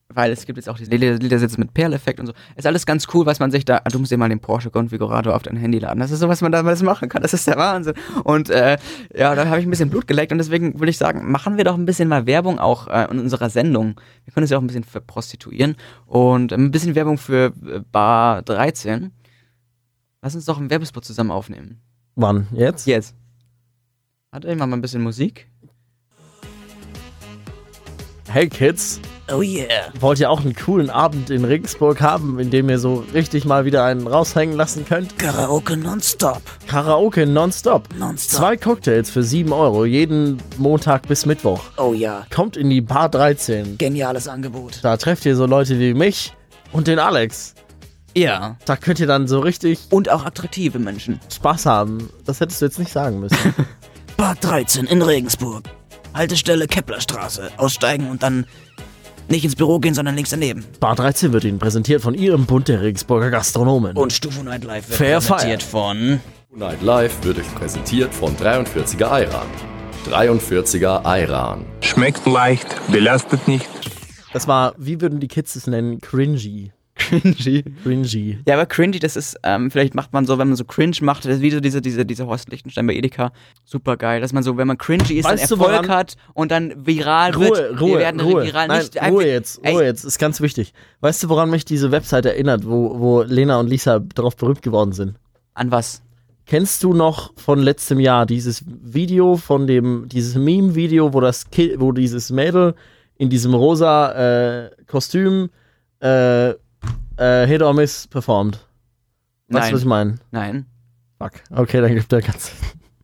weil 0.09 0.31
es 0.31 0.46
gibt 0.46 0.57
jetzt 0.59 0.68
auch 0.68 0.77
diese 0.79 0.90
Liedersätze 0.92 1.59
mit 1.59 1.74
Perleffekt 1.74 2.20
und 2.20 2.27
so. 2.27 2.33
Ist 2.57 2.66
alles 2.66 2.87
ganz 2.87 3.09
cool, 3.12 3.27
was 3.27 3.40
man 3.40 3.50
sich 3.50 3.64
da. 3.64 3.81
Du 3.81 3.98
musst 3.98 4.12
dir 4.12 4.16
mal 4.16 4.29
den 4.29 4.38
Porsche-Konfigurator 4.38 5.35
auf 5.35 5.42
dein 5.42 5.57
Handy 5.57 5.79
laden. 5.81 5.98
Das 5.98 6.12
ist 6.12 6.20
so, 6.20 6.29
was 6.29 6.40
man 6.40 6.53
da 6.53 6.61
alles 6.61 6.83
machen 6.83 7.09
kann. 7.09 7.22
Das 7.22 7.35
ist 7.35 7.46
der 7.48 7.57
Wahnsinn. 7.57 7.94
Und 8.22 8.48
äh, 8.48 8.79
ja, 9.16 9.35
da 9.35 9.46
habe 9.48 9.59
ich 9.59 9.66
ein 9.66 9.70
bisschen 9.70 9.90
Blut 9.90 10.07
geleckt 10.07 10.31
und 10.31 10.38
deswegen 10.38 10.79
würde 10.79 10.90
ich 10.90 10.98
sagen, 10.98 11.33
machen 11.33 11.57
wir 11.57 11.64
doch 11.64 11.74
ein 11.74 11.85
bisschen 11.87 12.09
mal 12.09 12.27
Werbung 12.27 12.59
auch 12.61 12.87
äh, 12.87 13.09
in 13.11 13.18
unserer 13.18 13.50
Sendung. 13.50 14.00
Wir 14.24 14.33
können 14.33 14.44
uns 14.44 14.50
ja 14.50 14.59
auch 14.59 14.62
ein 14.62 14.68
bisschen 14.68 14.85
verprostituieren 14.85 15.74
und 16.07 16.53
ein 16.53 16.70
bisschen 16.70 16.94
Werbung 16.94 17.18
für 17.18 17.53
äh, 17.66 17.81
Bar 17.90 18.42
13. 18.42 19.11
Lass 20.22 20.35
uns 20.37 20.44
doch 20.44 20.59
einen 20.59 20.70
Werbespot 20.70 21.05
zusammen 21.05 21.33
aufnehmen. 21.33 21.81
Wann? 22.14 22.46
Jetzt? 22.53 22.87
Jetzt. 22.87 23.16
Warte, 24.31 24.48
ich 24.48 24.57
mach 24.57 24.66
mal 24.66 24.77
ein 24.77 24.83
bisschen 24.83 25.03
Musik. 25.03 25.48
Hey 28.34 28.48
Kids, 28.48 29.00
Oh 29.30 29.42
yeah. 29.42 29.92
wollt 30.00 30.18
ihr 30.18 30.28
auch 30.28 30.40
einen 30.40 30.56
coolen 30.56 30.90
Abend 30.90 31.30
in 31.30 31.44
Regensburg 31.44 32.00
haben, 32.00 32.40
in 32.40 32.50
dem 32.50 32.68
ihr 32.68 32.80
so 32.80 33.04
richtig 33.14 33.44
mal 33.44 33.64
wieder 33.64 33.84
einen 33.84 34.08
raushängen 34.08 34.56
lassen 34.56 34.84
könnt? 34.84 35.16
Karaoke 35.20 35.76
nonstop. 35.76 36.42
Karaoke 36.66 37.26
nonstop. 37.26 37.84
Nonstop. 37.96 38.40
Zwei 38.40 38.56
Cocktails 38.56 39.08
für 39.08 39.22
7 39.22 39.52
Euro, 39.52 39.85
jeden 39.85 40.42
Montag 40.56 41.06
bis 41.06 41.26
Mittwoch. 41.26 41.60
Oh 41.76 41.94
ja, 41.94 42.26
Kommt 42.35 42.56
in 42.56 42.70
die 42.70 42.80
Bar 42.80 43.08
13. 43.08 43.78
geniales 43.78 44.26
Angebot. 44.26 44.80
Da 44.82 44.96
trefft 44.96 45.24
ihr 45.26 45.37
so 45.37 45.46
Leute 45.46 45.78
wie 45.78 45.94
mich 45.94 46.35
und 46.72 46.88
den 46.88 46.98
Alex. 46.98 47.54
Ja. 48.16 48.56
Da 48.64 48.74
könnt 48.74 48.98
ihr 48.98 49.06
dann 49.06 49.28
so 49.28 49.38
richtig 49.38 49.78
Und 49.90 50.10
auch 50.10 50.24
attraktive 50.24 50.80
Menschen. 50.80 51.20
Spaß 51.32 51.66
haben. 51.66 52.10
Das 52.24 52.40
hättest 52.40 52.60
du 52.60 52.64
jetzt 52.64 52.80
nicht 52.80 52.90
sagen 52.90 53.20
müssen. 53.20 53.54
Bad 54.16 54.42
13 54.42 54.87
in 54.87 55.02
Regensburg. 55.02 55.62
Haltestelle 56.15 56.67
Keplerstraße. 56.67 57.50
Aussteigen 57.56 58.10
und 58.10 58.23
dann 58.23 58.46
nicht 59.29 59.44
ins 59.44 59.56
Büro 59.56 59.79
gehen, 59.79 59.94
sondern 59.94 60.15
links 60.15 60.31
daneben. 60.31 60.65
Bar 60.81 60.96
13 60.96 61.33
wird 61.33 61.44
Ihnen 61.44 61.58
präsentiert 61.58 62.02
von 62.02 62.15
Ihrem 62.15 62.46
Bund 62.46 62.69
der 62.69 62.83
Regensburger 62.83 63.31
Gastronomen. 63.31 63.96
Und 63.96 64.12
Stufo 64.12 64.42
Night 64.42 64.65
Live 64.65 64.88
wird 64.88 64.98
Fair 64.98 65.21
präsentiert 65.21 65.62
von 65.62 66.21
Night 66.54 66.83
Live 66.83 67.25
wird 67.25 67.38
euch 67.38 67.54
präsentiert 67.54 68.15
von 68.15 68.37
43er 68.37 69.06
Ayran. 69.06 69.46
43er 70.08 71.04
Ayran. 71.04 71.65
Schmeckt 71.81 72.27
leicht, 72.27 72.67
belastet 72.92 73.48
nicht. 73.48 73.67
das 74.33 74.46
war, 74.46 74.75
wie 74.77 75.00
würden 75.00 75.19
die 75.19 75.29
Kids 75.29 75.56
es 75.56 75.67
nennen? 75.67 76.00
Cringy. 76.00 76.73
Cringy. 77.09 77.65
Cringy. 77.83 78.38
Ja, 78.46 78.55
aber 78.55 78.67
cringy, 78.67 78.98
das 78.98 79.17
ist, 79.17 79.37
ähm, 79.42 79.71
vielleicht 79.71 79.94
macht 79.94 80.13
man 80.13 80.27
so, 80.27 80.38
wenn 80.38 80.48
man 80.48 80.57
so 80.57 80.65
cringe 80.65 80.96
macht, 81.02 81.25
das 81.25 81.37
ist 81.37 81.40
wie 81.42 81.50
so 81.50 81.61
diese, 81.61 81.81
diese, 81.81 82.05
diese 82.07 82.27
Horst 82.27 82.50
Lichtenstein 82.50 82.87
bei 82.87 82.94
Edeka. 82.94 83.33
Super 83.65 83.96
geil, 83.96 84.21
dass 84.21 84.33
man 84.33 84.42
so, 84.42 84.57
wenn 84.57 84.67
man 84.67 84.79
cringy 84.79 85.15
ist, 85.15 85.25
Weißt 85.25 85.50
dann 85.50 85.59
du, 85.59 85.65
Erfolg 85.65 85.83
woran- 85.85 85.96
hat 85.96 86.17
und 86.35 86.50
dann 86.50 86.75
viral 86.87 87.33
Ruhe, 87.35 87.44
wird. 87.50 87.81
Ruhe, 87.81 87.88
Wir 87.92 87.98
werden 87.98 88.21
Ruhe. 88.21 88.44
viral 88.44 88.69
Nein, 88.69 88.79
nicht 88.81 89.02
Ruhe 89.02 89.27
jetzt, 89.27 89.61
Ey, 89.63 89.73
Ruhe 89.75 89.85
jetzt, 89.85 90.05
ist 90.05 90.19
ganz 90.19 90.40
wichtig. 90.40 90.73
Weißt 91.00 91.23
du, 91.23 91.29
woran 91.29 91.50
mich 91.50 91.65
diese 91.65 91.90
Webseite 91.90 92.31
erinnert, 92.33 92.67
wo, 92.67 92.98
wo 92.98 93.23
Lena 93.23 93.59
und 93.61 93.69
Lisa 93.69 93.98
darauf 94.00 94.37
berühmt 94.37 94.63
geworden 94.63 94.92
sind? 94.92 95.15
An 95.55 95.71
was? 95.71 96.02
Kennst 96.46 96.83
du 96.83 96.92
noch 96.92 97.33
von 97.38 97.59
letztem 97.59 97.98
Jahr 98.00 98.27
dieses 98.27 98.65
Video 98.67 99.37
von 99.37 99.67
dem, 99.67 100.09
dieses 100.09 100.35
Meme-Video, 100.35 101.15
wo 101.15 101.21
das 101.21 101.48
Ki 101.50 101.77
wo 101.79 101.92
dieses 101.92 102.31
Mädel 102.31 102.75
in 103.17 103.31
diesem 103.31 103.55
rosa 103.55 104.65
äh, 104.67 104.71
Kostüm 104.87 105.48
äh, 106.00 106.52
äh, 107.17 107.46
Hit 107.46 107.62
or 107.62 107.75
Miss 107.75 108.06
performt? 108.06 108.58
Weißt 109.48 109.71
du, 109.71 109.75
was 109.75 109.81
ich 109.81 109.87
meine? 109.87 110.17
Nein. 110.31 110.67
Fuck. 111.19 111.33
Okay, 111.50 111.81
dann 111.81 111.94
gibt 111.94 112.12
er 112.12 112.23
ganz. 112.23 112.52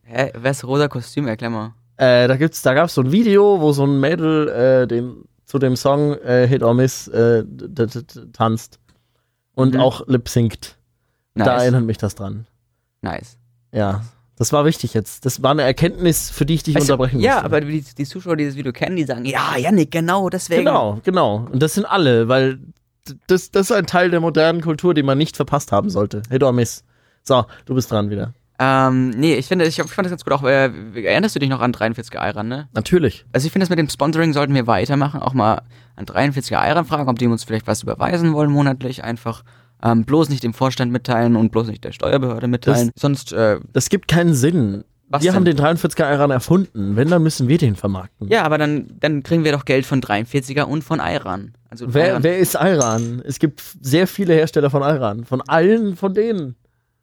Hä, 0.03 0.31
wer 0.35 0.51
ist 0.51 0.63
rosa 0.65 0.87
Kostüm? 0.87 1.27
Erklär 1.27 1.49
mal. 1.49 1.73
Äh, 1.97 2.27
da 2.27 2.35
gibt's, 2.35 2.61
da 2.61 2.73
gab's 2.73 2.95
so 2.95 3.01
ein 3.01 3.11
Video, 3.11 3.61
wo 3.61 3.71
so 3.71 3.85
ein 3.85 3.99
Mädel 3.99 4.47
äh, 4.49 4.87
den, 4.87 5.23
zu 5.45 5.59
dem 5.59 5.75
Song 5.75 6.13
äh, 6.17 6.47
Hit 6.47 6.63
or 6.63 6.73
Miss 6.73 7.07
äh, 7.09 7.43
tanzt 8.33 8.79
und 9.53 9.75
Mhm. 9.75 9.79
auch 9.79 10.07
lip 10.07 10.27
singt. 10.29 10.77
Nice. 11.35 11.45
Da 11.45 11.61
erinnert 11.61 11.83
mich 11.85 11.97
das 11.97 12.15
dran. 12.15 12.45
nice. 13.01 13.37
Ja, 13.73 14.01
das 14.35 14.51
war 14.51 14.65
wichtig 14.65 14.93
jetzt. 14.93 15.25
Das 15.25 15.41
war 15.43 15.51
eine 15.51 15.61
Erkenntnis, 15.61 16.29
für 16.29 16.45
die 16.45 16.55
ich 16.55 16.63
dich 16.63 16.75
Weißt 16.75 16.89
du, 16.89 16.93
unterbrechen 16.93 17.21
ja, 17.21 17.35
musste. 17.35 17.45
aber 17.45 17.61
die, 17.61 17.81
die 17.81 18.05
Zuschauer, 18.05 18.35
die 18.35 18.45
das 18.45 18.55
Video 18.55 18.73
kennen, 18.73 18.97
die 18.97 19.05
sagen, 19.05 19.23
ja, 19.23 19.55
Yannick, 19.55 19.91
genau, 19.91 20.29
deswegen. 20.29 20.65
Genau, 20.65 20.99
genau. 21.03 21.47
Und 21.51 21.61
das 21.63 21.75
sind 21.75 21.85
alle, 21.85 22.27
weil 22.27 22.59
das, 23.27 23.51
das 23.51 23.69
ist 23.69 23.71
ein 23.71 23.85
Teil 23.87 24.11
der 24.11 24.19
modernen 24.19 24.61
Kultur, 24.61 24.93
den 24.93 25.05
man 25.05 25.17
nicht 25.17 25.35
verpasst 25.35 25.71
haben 25.71 25.89
sollte. 25.89 26.21
Hit 26.29 26.43
or 26.43 26.51
Miss. 26.53 26.83
So, 27.23 27.45
du 27.65 27.75
bist 27.75 27.91
dran 27.91 28.09
wieder. 28.09 28.33
Ähm, 28.59 29.09
nee, 29.11 29.33
ich 29.35 29.47
finde, 29.47 29.65
ich, 29.65 29.79
ich 29.79 29.85
fand 29.91 30.05
das 30.05 30.11
ganz 30.11 30.23
gut 30.23 30.33
auch, 30.33 30.43
äh, 30.43 30.69
erinnerst 31.03 31.35
du 31.35 31.39
dich 31.39 31.49
noch 31.49 31.61
an 31.61 31.73
43er 31.73 32.17
Ayran, 32.17 32.47
ne? 32.47 32.67
Natürlich. 32.73 33.25
Also 33.33 33.47
ich 33.47 33.51
finde, 33.51 33.63
das 33.63 33.69
mit 33.71 33.79
dem 33.79 33.89
Sponsoring 33.89 34.33
sollten 34.33 34.53
wir 34.53 34.67
weitermachen, 34.67 35.19
auch 35.19 35.33
mal 35.33 35.63
an 35.95 36.05
43er 36.05 36.57
Ayran 36.57 36.85
fragen, 36.85 37.09
ob 37.09 37.17
die 37.17 37.25
uns 37.25 37.43
vielleicht 37.43 37.65
was 37.65 37.81
überweisen 37.81 38.33
wollen 38.33 38.51
monatlich, 38.51 39.03
einfach 39.03 39.43
ähm, 39.83 40.03
bloß 40.05 40.29
nicht 40.29 40.43
dem 40.43 40.53
Vorstand 40.53 40.91
mitteilen 40.91 41.35
und 41.35 41.51
bloß 41.51 41.67
nicht 41.67 41.83
der 41.83 41.91
Steuerbehörde 41.91 42.47
mitteilen. 42.47 42.91
Sonst, 42.95 43.33
äh, 43.33 43.59
Das 43.73 43.89
gibt 43.89 44.07
keinen 44.07 44.35
Sinn. 44.35 44.83
Was 45.09 45.23
wir 45.23 45.31
denn? 45.31 45.37
haben 45.37 45.45
den 45.45 45.57
43er 45.57 46.13
Iran 46.13 46.29
erfunden. 46.29 46.95
Wenn, 46.95 47.09
dann 47.09 47.23
müssen 47.23 47.47
wir 47.47 47.57
den 47.57 47.75
vermarkten. 47.75 48.27
ja, 48.29 48.43
aber 48.43 48.59
dann, 48.59 48.93
dann 48.99 49.23
kriegen 49.23 49.43
wir 49.43 49.51
doch 49.53 49.65
Geld 49.65 49.87
von 49.87 50.01
43er 50.01 50.63
und 50.63 50.83
von 50.83 50.99
Ayran. 50.99 51.53
Also 51.71 51.93
Wer, 51.93 52.05
Ayran. 52.09 52.23
wer 52.23 52.37
ist 52.37 52.55
Iran? 52.55 53.21
Es 53.25 53.39
gibt 53.39 53.61
sehr 53.81 54.05
viele 54.05 54.33
Hersteller 54.33 54.69
von 54.69 54.83
Iran. 54.83 55.23
Von 55.25 55.41
allen 55.41 55.95
von 55.95 56.13
denen. 56.13 56.55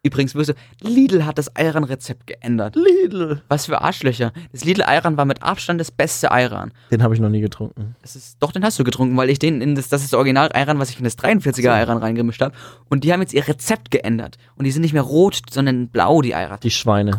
Übrigens, 0.04 0.34
wirst 0.36 0.50
du, 0.50 0.54
Lidl 0.88 1.26
hat 1.26 1.38
das 1.38 1.54
Ayran-Rezept 1.56 2.26
geändert. 2.28 2.76
Lidl. 2.76 3.42
Was 3.48 3.66
für 3.66 3.80
Arschlöcher. 3.80 4.32
Das 4.52 4.64
Lidl 4.64 4.82
Ayran 4.82 5.16
war 5.16 5.24
mit 5.24 5.42
Abstand 5.42 5.80
das 5.80 5.90
beste 5.90 6.30
Ayran. 6.30 6.70
Den 6.92 7.02
habe 7.02 7.14
ich 7.14 7.20
noch 7.20 7.28
nie 7.28 7.40
getrunken. 7.40 7.96
Das 8.02 8.14
ist, 8.14 8.36
doch, 8.40 8.52
den 8.52 8.62
hast 8.64 8.78
du 8.78 8.84
getrunken, 8.84 9.16
weil 9.16 9.28
ich 9.28 9.40
den 9.40 9.60
in 9.60 9.74
das, 9.74 9.88
das 9.88 10.02
ist 10.04 10.12
das 10.12 10.16
Original 10.16 10.50
Ayran, 10.52 10.78
was 10.78 10.90
ich 10.90 10.98
in 10.98 11.04
das 11.04 11.18
43er 11.18 11.70
Ayran 11.70 11.98
reingemischt 11.98 12.40
habe. 12.40 12.54
Und 12.88 13.02
die 13.02 13.12
haben 13.12 13.20
jetzt 13.20 13.34
ihr 13.34 13.46
Rezept 13.48 13.90
geändert. 13.90 14.36
Und 14.54 14.66
die 14.66 14.70
sind 14.70 14.82
nicht 14.82 14.92
mehr 14.92 15.02
rot, 15.02 15.40
sondern 15.50 15.88
blau, 15.88 16.22
die 16.22 16.34
Ayran. 16.34 16.60
Die 16.62 16.70
Schweine. 16.70 17.18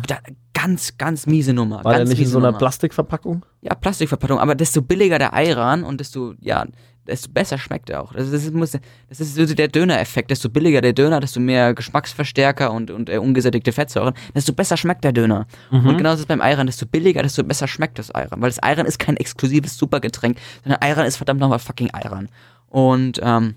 Ganz, 0.54 0.96
ganz 0.96 1.26
miese 1.26 1.52
Nummer. 1.52 1.84
War 1.84 1.92
der 1.92 2.00
ganz 2.00 2.10
nicht 2.10 2.20
in 2.20 2.26
so 2.26 2.38
einer 2.38 2.48
Nummer. 2.48 2.58
Plastikverpackung? 2.58 3.44
Ja, 3.60 3.74
Plastikverpackung. 3.74 4.38
Aber 4.38 4.54
desto 4.54 4.80
billiger 4.82 5.18
der 5.18 5.34
Ayran 5.34 5.84
und 5.84 6.00
desto, 6.00 6.34
ja, 6.40 6.66
desto 7.06 7.30
besser 7.32 7.58
schmeckt 7.58 7.90
er 7.90 8.02
auch. 8.02 8.12
Das, 8.12 8.30
das, 8.30 8.44
ist, 8.44 8.54
muss, 8.54 8.72
das 9.08 9.20
ist 9.20 9.34
so 9.34 9.54
der 9.54 9.68
Döner-Effekt. 9.68 10.30
Desto 10.30 10.48
billiger 10.48 10.80
der 10.80 10.92
Döner, 10.92 11.20
desto 11.20 11.40
mehr 11.40 11.74
Geschmacksverstärker 11.74 12.72
und, 12.72 12.90
und 12.90 13.08
äh, 13.08 13.18
ungesättigte 13.18 13.72
Fettsäuren, 13.72 14.14
desto 14.34 14.52
besser 14.52 14.76
schmeckt 14.76 15.04
der 15.04 15.12
Döner. 15.12 15.46
Mhm. 15.70 15.86
Und 15.86 15.96
genauso 15.98 16.16
ist 16.16 16.20
es 16.20 16.26
beim 16.26 16.40
Ayran. 16.40 16.66
Desto 16.66 16.86
billiger, 16.86 17.22
desto 17.22 17.42
besser 17.44 17.66
schmeckt 17.68 17.98
das 17.98 18.10
Ayran. 18.10 18.40
Weil 18.40 18.50
das 18.50 18.62
Ayran 18.62 18.86
ist 18.86 18.98
kein 18.98 19.16
exklusives 19.16 19.76
Supergetränk, 19.76 20.38
sondern 20.62 20.80
Ayran 20.82 21.06
ist 21.06 21.16
verdammt 21.16 21.40
nochmal 21.40 21.58
fucking 21.58 21.90
Ayran. 21.92 22.28
Und, 22.68 23.20
ähm, 23.22 23.54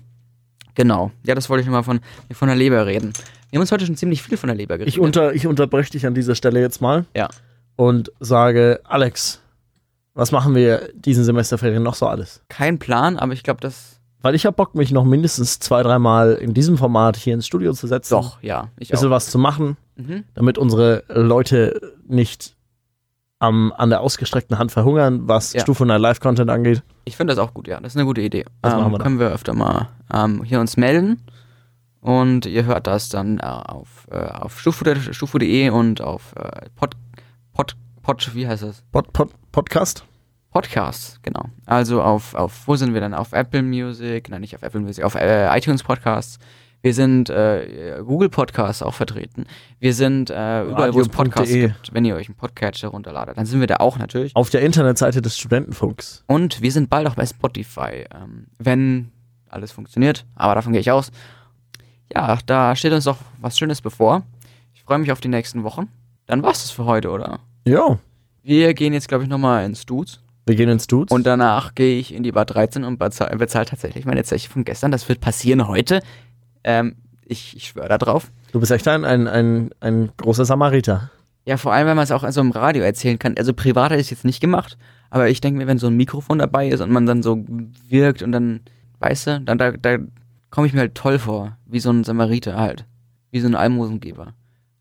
genau. 0.74 1.12
Ja, 1.24 1.34
das 1.34 1.48
wollte 1.48 1.60
ich 1.60 1.66
nochmal 1.66 1.84
von, 1.84 2.00
von 2.32 2.48
der 2.48 2.56
Leber 2.56 2.86
reden. 2.86 3.12
Wir 3.50 3.58
haben 3.58 3.62
uns 3.62 3.72
heute 3.72 3.86
schon 3.86 3.96
ziemlich 3.96 4.22
viel 4.22 4.36
von 4.36 4.48
der 4.48 4.56
Leber 4.56 4.78
geredet. 4.78 4.92
Ich, 4.92 5.00
unter, 5.00 5.32
ich 5.32 5.46
unterbreche 5.46 5.92
dich 5.92 6.06
an 6.06 6.14
dieser 6.14 6.34
Stelle 6.34 6.60
jetzt 6.60 6.80
mal 6.80 7.04
ja. 7.14 7.28
und 7.76 8.10
sage, 8.18 8.80
Alex, 8.82 9.40
was 10.14 10.30
machen 10.32 10.54
wir 10.54 10.88
diesen 10.94 11.24
Semesterferien 11.24 11.82
noch 11.82 11.94
so 11.94 12.06
alles? 12.06 12.42
Kein 12.48 12.78
Plan, 12.78 13.18
aber 13.18 13.32
ich 13.32 13.42
glaube, 13.42 13.60
das. 13.60 14.00
Weil 14.22 14.34
ich 14.34 14.46
hab 14.46 14.56
Bock, 14.56 14.74
mich 14.74 14.90
noch 14.90 15.04
mindestens 15.04 15.58
zwei, 15.58 15.82
dreimal 15.82 16.32
in 16.34 16.54
diesem 16.54 16.78
Format 16.78 17.16
hier 17.16 17.34
ins 17.34 17.46
Studio 17.46 17.72
zu 17.74 17.86
setzen. 17.86 18.14
Doch, 18.14 18.42
ja. 18.42 18.68
Ich 18.78 18.88
bisschen 18.88 19.08
auch. 19.08 19.12
was 19.12 19.30
zu 19.30 19.38
machen, 19.38 19.76
Mhm. 19.96 20.24
damit 20.34 20.56
unsere 20.58 21.04
Leute 21.08 21.92
nicht 22.08 22.56
am, 23.38 23.72
an 23.76 23.90
der 23.90 24.00
ausgestreckten 24.00 24.58
Hand 24.58 24.72
verhungern, 24.72 25.28
was 25.28 25.52
Ja. 25.52 25.60
Stufe 25.60 25.84
9 25.84 26.00
Live-Content 26.00 26.48
angeht. 26.50 26.82
Ich 27.04 27.16
finde 27.16 27.34
das 27.34 27.38
auch 27.44 27.52
gut, 27.52 27.68
ja. 27.68 27.78
Das 27.80 27.92
ist 27.92 27.96
eine 27.98 28.06
gute 28.06 28.22
Idee. 28.22 28.44
Das 28.62 28.72
ähm, 28.72 28.80
machen 28.80 28.92
wir 28.92 28.98
dann. 28.98 29.04
können 29.04 29.18
wir 29.20 29.28
öfter 29.30 29.52
mal 29.52 29.88
ähm, 30.12 30.42
hier 30.42 30.58
uns 30.60 30.76
melden. 30.78 31.20
Und 32.00 32.46
ihr 32.46 32.64
hört 32.64 32.86
das 32.86 33.08
dann 33.08 33.38
äh, 33.38 33.42
auf, 33.44 34.06
äh, 34.10 34.16
auf 34.18 34.58
stufu.de 34.60 35.12
stufu.de 35.12 35.70
und 35.70 36.00
auf 36.00 36.34
äh, 36.36 36.66
Pod, 36.76 36.94
Pod, 38.04 38.34
wie 38.34 38.46
heißt 38.46 38.62
das? 38.62 38.82
Pod, 38.92 39.14
Pod, 39.14 39.30
Podcast? 39.50 40.04
Podcasts, 40.52 41.18
genau. 41.22 41.46
Also 41.64 42.02
auf, 42.02 42.34
auf, 42.34 42.68
wo 42.68 42.76
sind 42.76 42.92
wir 42.92 43.00
dann? 43.00 43.14
Auf 43.14 43.32
Apple 43.32 43.62
Music, 43.62 44.28
nein, 44.28 44.42
nicht 44.42 44.54
auf 44.54 44.62
Apple 44.62 44.82
Music, 44.82 45.02
auf 45.02 45.14
äh, 45.14 45.48
iTunes 45.56 45.82
Podcasts. 45.82 46.38
Wir 46.82 46.92
sind 46.92 47.30
äh, 47.30 48.02
Google 48.04 48.28
Podcasts 48.28 48.82
auch 48.82 48.92
vertreten. 48.92 49.46
Wir 49.80 49.94
sind 49.94 50.28
äh, 50.28 50.64
überall, 50.64 50.92
wo 50.92 51.00
es 51.00 51.08
Podcasts 51.08 51.50
Radio.de. 51.50 51.68
gibt, 51.68 51.94
wenn 51.94 52.04
ihr 52.04 52.14
euch 52.14 52.28
einen 52.28 52.36
Podcatcher 52.36 52.88
runterladet. 52.88 53.38
Dann 53.38 53.46
sind 53.46 53.60
wir 53.60 53.66
da 53.66 53.76
auch 53.76 53.96
natürlich. 53.96 54.36
Auf 54.36 54.50
der 54.50 54.60
Internetseite 54.60 55.22
des 55.22 55.38
Studentenfunks. 55.38 56.24
Und 56.26 56.60
wir 56.60 56.72
sind 56.72 56.90
bald 56.90 57.08
auch 57.08 57.14
bei 57.14 57.24
Spotify, 57.24 58.04
ähm, 58.14 58.48
wenn 58.58 59.12
alles 59.48 59.72
funktioniert. 59.72 60.26
Aber 60.34 60.54
davon 60.54 60.74
gehe 60.74 60.80
ich 60.82 60.90
aus. 60.90 61.10
Ja, 62.14 62.38
da 62.44 62.76
steht 62.76 62.92
uns 62.92 63.04
doch 63.04 63.16
was 63.40 63.56
Schönes 63.56 63.80
bevor. 63.80 64.24
Ich 64.74 64.82
freue 64.82 64.98
mich 64.98 65.10
auf 65.10 65.22
die 65.22 65.28
nächsten 65.28 65.64
Wochen. 65.64 65.88
Dann 66.26 66.42
war's 66.42 66.60
das 66.60 66.70
für 66.70 66.84
heute, 66.84 67.10
oder? 67.10 67.40
Ja, 67.66 67.98
Wir 68.42 68.74
gehen 68.74 68.92
jetzt, 68.92 69.08
glaube 69.08 69.24
ich, 69.24 69.30
nochmal 69.30 69.64
ins 69.64 69.86
Dudes. 69.86 70.20
wir 70.46 70.54
gehen 70.54 70.68
ins 70.68 70.86
Dudes. 70.86 71.10
Und 71.14 71.24
danach 71.26 71.74
gehe 71.74 71.98
ich 71.98 72.12
in 72.14 72.22
die 72.22 72.32
Bar 72.32 72.44
13 72.44 72.84
und 72.84 72.98
bezahle 72.98 73.36
bezahl 73.38 73.64
tatsächlich 73.64 74.04
meine 74.04 74.22
Zeche 74.24 74.50
von 74.50 74.64
gestern. 74.64 74.90
Das 74.90 75.08
wird 75.08 75.20
passieren 75.20 75.66
heute. 75.66 76.00
Ähm, 76.62 76.96
ich, 77.24 77.56
ich 77.56 77.68
schwöre 77.68 77.88
da 77.88 77.96
drauf. 77.96 78.30
du 78.52 78.60
bist 78.60 78.70
echt 78.70 78.86
ein, 78.86 79.04
ein, 79.04 79.26
ein, 79.26 79.70
ein 79.80 80.10
großer 80.18 80.44
Samariter. 80.44 81.10
Ja, 81.46 81.56
vor 81.56 81.72
allem, 81.72 81.86
wenn 81.86 81.96
man 81.96 82.04
es 82.04 82.10
auch 82.12 82.30
so 82.30 82.40
im 82.40 82.50
Radio 82.52 82.82
erzählen 82.82 83.18
kann. 83.18 83.34
Also 83.38 83.54
privat 83.54 83.90
hätte 83.90 84.00
ich 84.00 84.06
es 84.08 84.10
jetzt 84.10 84.24
nicht 84.24 84.40
gemacht, 84.40 84.76
aber 85.10 85.28
ich 85.28 85.40
denke 85.40 85.58
mir, 85.58 85.66
wenn 85.66 85.78
so 85.78 85.86
ein 85.86 85.96
Mikrofon 85.96 86.38
dabei 86.38 86.68
ist 86.68 86.80
und 86.80 86.90
man 86.90 87.06
dann 87.06 87.22
so 87.22 87.44
wirkt 87.88 88.22
und 88.22 88.32
dann, 88.32 88.60
weißt 89.00 89.26
du, 89.26 89.40
dann 89.40 89.56
da, 89.58 89.72
da 89.72 89.96
komme 90.50 90.66
ich 90.66 90.72
mir 90.74 90.80
halt 90.80 90.94
toll 90.94 91.18
vor. 91.18 91.56
Wie 91.66 91.80
so 91.80 91.90
ein 91.90 92.04
Samariter 92.04 92.56
halt. 92.58 92.84
Wie 93.30 93.40
so 93.40 93.46
ein 93.48 93.54
Almosengeber. 93.54 94.34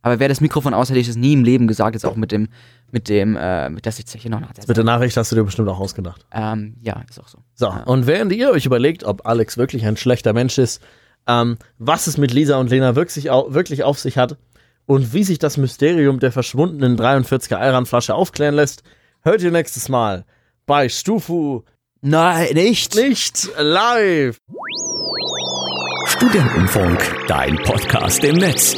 Aber 0.04 0.20
wäre 0.20 0.28
das 0.30 0.42
Mikrofon 0.42 0.74
aus, 0.74 0.90
hätte 0.90 1.00
ich 1.00 1.08
das 1.08 1.16
nie 1.16 1.34
im 1.34 1.44
Leben 1.44 1.66
gesagt, 1.66 1.96
jetzt 1.96 2.06
auch 2.06 2.18
mit 2.18 2.32
dem, 2.32 2.50
mit 2.92 3.08
dem, 3.08 3.38
äh, 3.38 3.70
mit 3.70 3.86
dass 3.86 3.98
ich 3.98 4.06
Zeche 4.06 4.30
noch 4.30 4.42
nach 4.42 4.52
Mit 4.68 4.78
der 4.78 4.84
Nachricht 4.84 5.16
hast 5.18 5.32
du 5.32 5.36
dir 5.36 5.44
bestimmt 5.44 5.70
auch 5.70 5.80
ausgedacht. 5.80 6.26
Ähm, 6.32 6.76
ja, 6.82 7.02
ist 7.10 7.20
auch 7.20 7.28
so. 7.30 7.40
So, 7.56 7.74
und 7.86 8.06
während 8.06 8.34
ihr 8.34 8.52
euch 8.52 8.66
überlegt, 8.66 9.06
ob 9.06 9.26
Alex 9.26 9.58
wirklich 9.58 9.86
ein 9.86 9.96
schlechter 9.96 10.34
Mensch 10.34 10.58
ist, 10.58 10.84
ähm, 11.26 11.58
was 11.80 12.08
es 12.08 12.18
mit 12.18 12.34
Lisa 12.34 12.58
und 12.58 12.70
Lena 12.70 12.96
wirklich, 12.96 13.32
au 13.32 13.54
wirklich 13.54 13.84
auf 13.84 13.98
sich 13.98 14.18
hat 14.18 14.38
und 14.86 15.14
wie 15.14 15.24
sich 15.24 15.40
das 15.40 15.56
Mysterium 15.56 16.20
der 16.20 16.34
verschwundenen 16.34 16.98
43er 16.98 17.56
Ayran-Flasche 17.56 18.14
aufklären 18.14 18.56
lässt, 18.56 18.84
hört 19.22 19.42
ihr 19.42 19.52
nächstes 19.52 19.88
Mal 19.88 20.26
bei 20.66 20.90
Stufu 20.90 21.64
Nein, 22.02 22.54
nicht. 22.56 22.94
nicht 22.96 23.50
live. 23.58 24.38
Studentenfunk, 26.08 27.00
dein 27.28 27.56
Podcast 27.56 28.22
im 28.26 28.36
Netz. 28.36 28.76